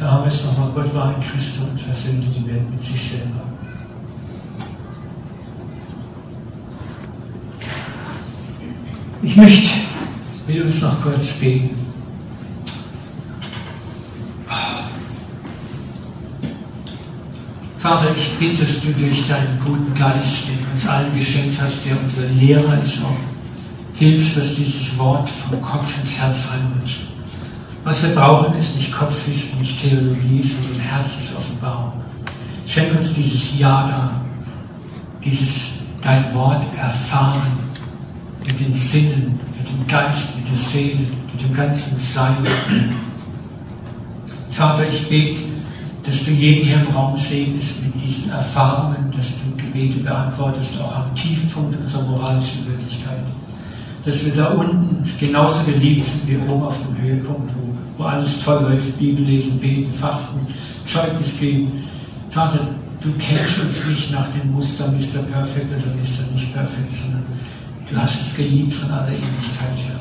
Da 0.00 0.10
haben 0.10 0.22
wir 0.22 0.28
es 0.28 0.44
nochmal, 0.44 0.70
War 0.92 1.14
in 1.14 1.22
Christus 1.22 1.68
und 1.70 1.80
versöhnte 1.80 2.26
die 2.28 2.46
Welt 2.46 2.70
mit 2.70 2.82
sich 2.82 3.02
selber. 3.02 3.40
Ich 9.22 9.36
möchte 9.36 9.70
mit 10.46 10.62
uns 10.62 10.82
noch 10.82 11.00
kurz 11.00 11.34
beten. 11.34 11.70
Vater, 17.78 18.14
ich 18.14 18.32
bitte, 18.38 18.62
dass 18.62 18.82
du 18.82 18.92
durch 18.92 19.26
deinen 19.26 19.58
guten 19.64 19.94
Geist, 19.94 20.48
den 20.48 20.62
du 20.62 20.72
uns 20.72 20.86
allen 20.86 21.14
geschenkt 21.16 21.58
hast, 21.60 21.86
der 21.86 21.96
unser 21.98 22.28
Lehrer 22.38 22.82
ist, 22.82 23.02
auch 23.02 23.16
hilfst, 23.98 24.36
dass 24.36 24.56
dieses 24.56 24.98
Wort 24.98 25.30
vom 25.30 25.60
Kopf 25.62 25.96
ins 26.02 26.18
Herz 26.18 26.48
reinrutscht. 26.52 27.11
Was 27.84 28.02
wir 28.04 28.14
brauchen, 28.14 28.56
ist 28.56 28.76
nicht 28.76 28.92
Kopfwissen, 28.92 29.60
nicht 29.60 29.80
Theologie, 29.80 30.40
sondern 30.42 30.80
Herzensoffenbarung. 30.80 31.92
Schenk 32.64 32.96
uns 32.96 33.12
dieses 33.12 33.58
Ja 33.58 33.86
da, 33.88 34.20
dieses 35.24 35.70
dein 36.00 36.32
Wort 36.32 36.64
erfahren 36.78 37.40
mit 38.46 38.60
den 38.60 38.72
Sinnen, 38.72 39.40
mit 39.58 39.68
dem 39.68 39.86
Geist, 39.88 40.36
mit 40.36 40.50
der 40.50 40.58
Seele, 40.58 41.06
mit 41.32 41.42
dem 41.42 41.54
ganzen 41.54 41.98
Sein. 41.98 42.36
Vater, 44.50 44.88
ich 44.88 45.08
bete, 45.08 45.40
dass 46.04 46.24
du 46.24 46.30
jeden 46.30 46.66
hier 46.66 46.82
im 46.82 46.94
Raum 46.94 47.16
segnest 47.16 47.84
mit 47.84 48.00
diesen 48.02 48.30
Erfahrungen, 48.30 49.10
dass 49.16 49.40
du 49.40 49.56
Gebete 49.56 50.00
beantwortest, 50.00 50.80
auch 50.80 50.94
am 50.94 51.14
Tiefpunkt 51.14 51.78
unserer 51.80 52.02
moralischen 52.02 52.66
Wirklichkeit. 52.66 53.24
Dass 54.04 54.24
wir 54.24 54.34
da 54.34 54.48
unten 54.50 55.04
genauso 55.18 55.64
geliebt 55.64 56.04
sind 56.04 56.28
wie 56.28 56.36
oben 56.36 56.64
auf 56.64 56.76
dem 56.78 57.00
Höhepunkt, 57.00 57.52
wo 57.54 57.71
wo 58.02 58.06
alles 58.06 58.40
toll 58.40 58.62
läuft, 58.62 58.98
Bibel 58.98 59.24
lesen, 59.24 59.60
beten, 59.60 59.92
fasten, 59.92 60.46
Zeugnis 60.84 61.38
geben. 61.38 61.70
Vater, 62.30 62.68
du 63.00 63.12
kennst 63.18 63.60
uns 63.60 63.86
nicht 63.86 64.10
nach 64.10 64.26
dem 64.28 64.52
Muster 64.52 64.88
Mr. 64.88 65.22
Perfect 65.30 65.66
oder 65.68 65.94
Mr. 65.94 66.32
nicht 66.34 66.52
perfekt, 66.52 66.94
sondern 66.94 67.24
du 67.88 67.96
hast 67.96 68.18
uns 68.18 68.34
geliebt 68.36 68.72
von 68.72 68.90
aller 68.90 69.08
Ewigkeit 69.08 69.78
her. 69.78 70.00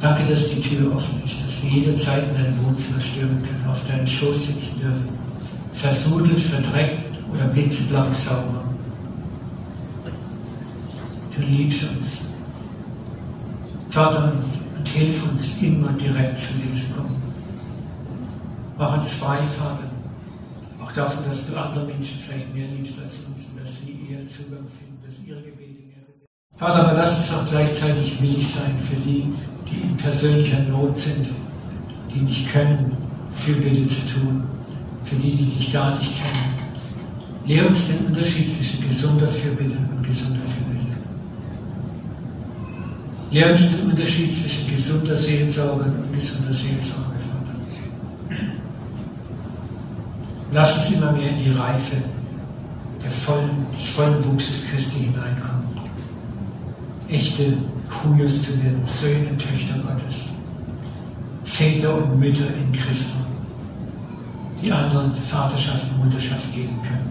Danke, 0.00 0.24
dass 0.28 0.50
die 0.50 0.60
Tür 0.60 0.94
offen 0.94 1.22
ist, 1.24 1.44
dass 1.44 1.62
wir 1.62 1.70
jederzeit 1.70 2.24
in 2.28 2.44
dein 2.44 2.64
Wohnzimmer 2.64 3.00
stürmen 3.00 3.42
können, 3.42 3.64
auf 3.68 3.80
deinen 3.88 4.06
Schoß 4.06 4.46
sitzen 4.46 4.80
dürfen, 4.80 5.08
versudelt, 5.72 6.40
verdreckt 6.40 7.04
oder 7.32 7.44
blitzeblank 7.46 8.14
sauber. 8.14 8.64
Du 11.36 11.44
liebst 11.44 11.82
uns. 11.96 12.20
Vater, 13.90 14.32
und 14.78 14.88
hilf 14.88 15.30
uns 15.30 15.60
immer 15.62 15.92
direkt 15.92 16.40
zu 16.40 16.54
dir 16.54 16.72
zu 16.72 16.94
kommen. 16.94 17.16
Mach 18.78 18.96
uns 18.96 19.14
frei, 19.14 19.38
Vater. 19.58 19.84
Auch 20.80 20.92
davon, 20.92 21.24
dass 21.28 21.50
du 21.50 21.56
andere 21.56 21.84
Menschen 21.84 22.18
vielleicht 22.18 22.54
mehr 22.54 22.68
liebst 22.68 23.02
als 23.02 23.24
uns 23.24 23.46
und 23.46 23.60
dass 23.60 23.82
sie 23.82 23.98
eher 24.08 24.26
Zugang 24.26 24.66
finden, 24.68 24.98
dass 25.04 25.16
ihre 25.26 25.42
Gebete 25.42 25.80
mehr 25.80 25.98
Vater, 26.56 26.86
aber 26.88 26.98
lass 26.98 27.18
uns 27.18 27.34
auch 27.34 27.48
gleichzeitig 27.48 28.20
willig 28.22 28.46
sein 28.46 28.74
für 28.80 28.96
die, 28.96 29.32
die 29.70 29.80
in 29.82 29.96
persönlicher 29.96 30.60
Not 30.60 30.96
sind, 30.96 31.28
die 32.14 32.20
nicht 32.20 32.50
können, 32.52 32.96
Fürbitte 33.30 33.86
zu 33.86 34.14
tun, 34.14 34.42
für 35.04 35.16
die, 35.16 35.36
die 35.36 35.46
dich 35.46 35.72
gar 35.72 35.98
nicht 35.98 36.12
kennen. 36.16 36.54
Lehr 37.46 37.66
uns 37.66 37.88
den 37.88 38.06
Unterschied 38.06 38.50
zwischen 38.50 38.86
gesunder 38.86 39.28
Fürbitte 39.28 39.76
und 39.96 40.06
gesunder 40.06 40.40
Fürbitte. 40.40 40.67
Lehr 43.30 43.50
uns 43.50 43.76
den 43.76 43.90
Unterschied 43.90 44.34
zwischen 44.34 44.70
gesunder 44.70 45.16
Seelsorge 45.16 45.84
und 45.84 46.12
gesunder 46.14 46.52
Seelsorge, 46.52 47.18
Vater. 47.18 48.40
Lass 50.52 50.76
uns 50.76 50.96
immer 50.96 51.12
mehr 51.12 51.30
in 51.30 51.38
die 51.44 51.50
Reife 51.50 51.96
vollen, 53.08 53.66
des 53.76 53.88
vollen 53.88 54.24
Wuchses 54.24 54.68
Christi 54.70 55.00
hineinkommen. 55.00 55.64
Echte 57.08 57.56
Huyos 57.90 58.42
zu 58.42 58.62
werden, 58.62 58.84
Söhne 58.84 59.30
und 59.30 59.38
Töchter 59.38 59.74
Gottes. 59.78 60.32
Väter 61.44 61.94
und 61.94 62.18
Mütter 62.20 62.46
in 62.54 62.70
Christus, 62.72 63.24
die 64.62 64.70
anderen 64.70 65.14
Vaterschaft 65.16 65.86
und 65.90 66.04
Mutterschaft 66.04 66.54
geben 66.54 66.78
können. 66.82 67.10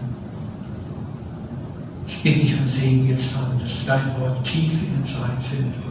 Ich 2.06 2.22
bitte 2.22 2.40
dich 2.40 2.58
um 2.58 2.66
Segen 2.66 3.08
jetzt, 3.08 3.26
Vater, 3.26 3.56
dass 3.60 3.84
dein 3.84 4.20
Wort 4.20 4.44
tief 4.44 4.72
in 4.72 5.00
uns 5.00 5.14
reinfindet. 5.20 5.87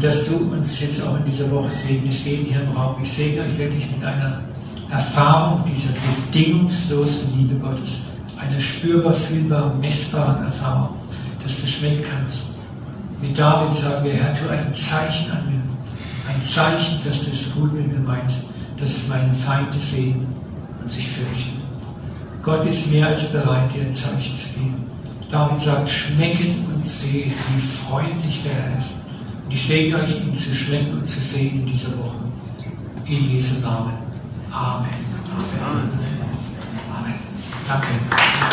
Und 0.00 0.06
dass 0.06 0.28
du 0.28 0.36
uns 0.50 0.80
jetzt 0.80 1.02
auch 1.02 1.18
in 1.18 1.26
dieser 1.26 1.50
Woche 1.50 1.70
segnest, 1.70 2.24
jeden 2.24 2.46
hier 2.46 2.62
im 2.62 2.74
Raum. 2.74 2.96
Ich 3.02 3.12
segne 3.12 3.42
euch 3.42 3.58
wirklich 3.58 3.86
mit 3.90 4.02
einer 4.02 4.40
Erfahrung 4.90 5.62
dieser 5.70 5.90
bedingungslosen 5.92 7.36
Liebe 7.36 7.56
Gottes, 7.56 8.04
einer 8.38 8.58
spürbar, 8.58 9.12
fühlbaren, 9.12 9.78
messbaren 9.78 10.44
Erfahrung, 10.44 10.96
dass 11.42 11.60
du 11.60 11.66
schmecken 11.66 12.02
kannst. 12.10 12.44
Wie 13.20 13.30
David 13.34 13.76
sagen 13.76 14.06
wir, 14.06 14.14
Herr, 14.14 14.32
tu 14.32 14.48
ein 14.48 14.72
Zeichen 14.72 15.32
an 15.32 15.44
mir, 15.44 15.62
ein 16.32 16.42
Zeichen, 16.42 17.00
dass 17.04 17.26
du 17.26 17.32
es 17.32 17.54
gut 17.54 17.74
mit 17.74 17.92
mir 17.92 18.00
meinst, 18.00 18.46
dass 18.78 18.90
es 18.92 19.08
meine 19.08 19.34
Feinde 19.34 19.78
sehen 19.78 20.26
und 20.80 20.90
sich 20.90 21.08
fürchten. 21.08 21.60
Gott 22.42 22.64
ist 22.64 22.90
mehr 22.90 23.08
als 23.08 23.32
bereit, 23.32 23.70
dir 23.74 23.82
ein 23.82 23.92
Zeichen 23.92 24.34
zu 24.34 24.46
geben. 24.58 24.86
David 25.30 25.60
sagt, 25.60 25.90
schmecket 25.90 26.54
und 26.74 26.86
seht, 26.86 27.26
wie 27.26 27.60
freundlich 27.60 28.42
der 28.44 28.54
Herr 28.54 28.78
ist. 28.78 29.09
Und 29.50 29.56
ich 29.56 29.66
segne 29.66 29.96
euch, 29.96 30.10
ihn 30.10 30.32
zu 30.32 30.54
schmecken 30.54 30.92
und 30.92 31.08
zu 31.08 31.18
sehen 31.18 31.62
in 31.62 31.66
dieser 31.66 31.88
Woche. 31.98 32.18
In 33.04 33.32
Jesu 33.32 33.60
Namen. 33.62 33.94
Amen. 34.48 34.90
Amen. 35.60 35.90
Amen. 36.88 37.14
Danke. 37.66 38.49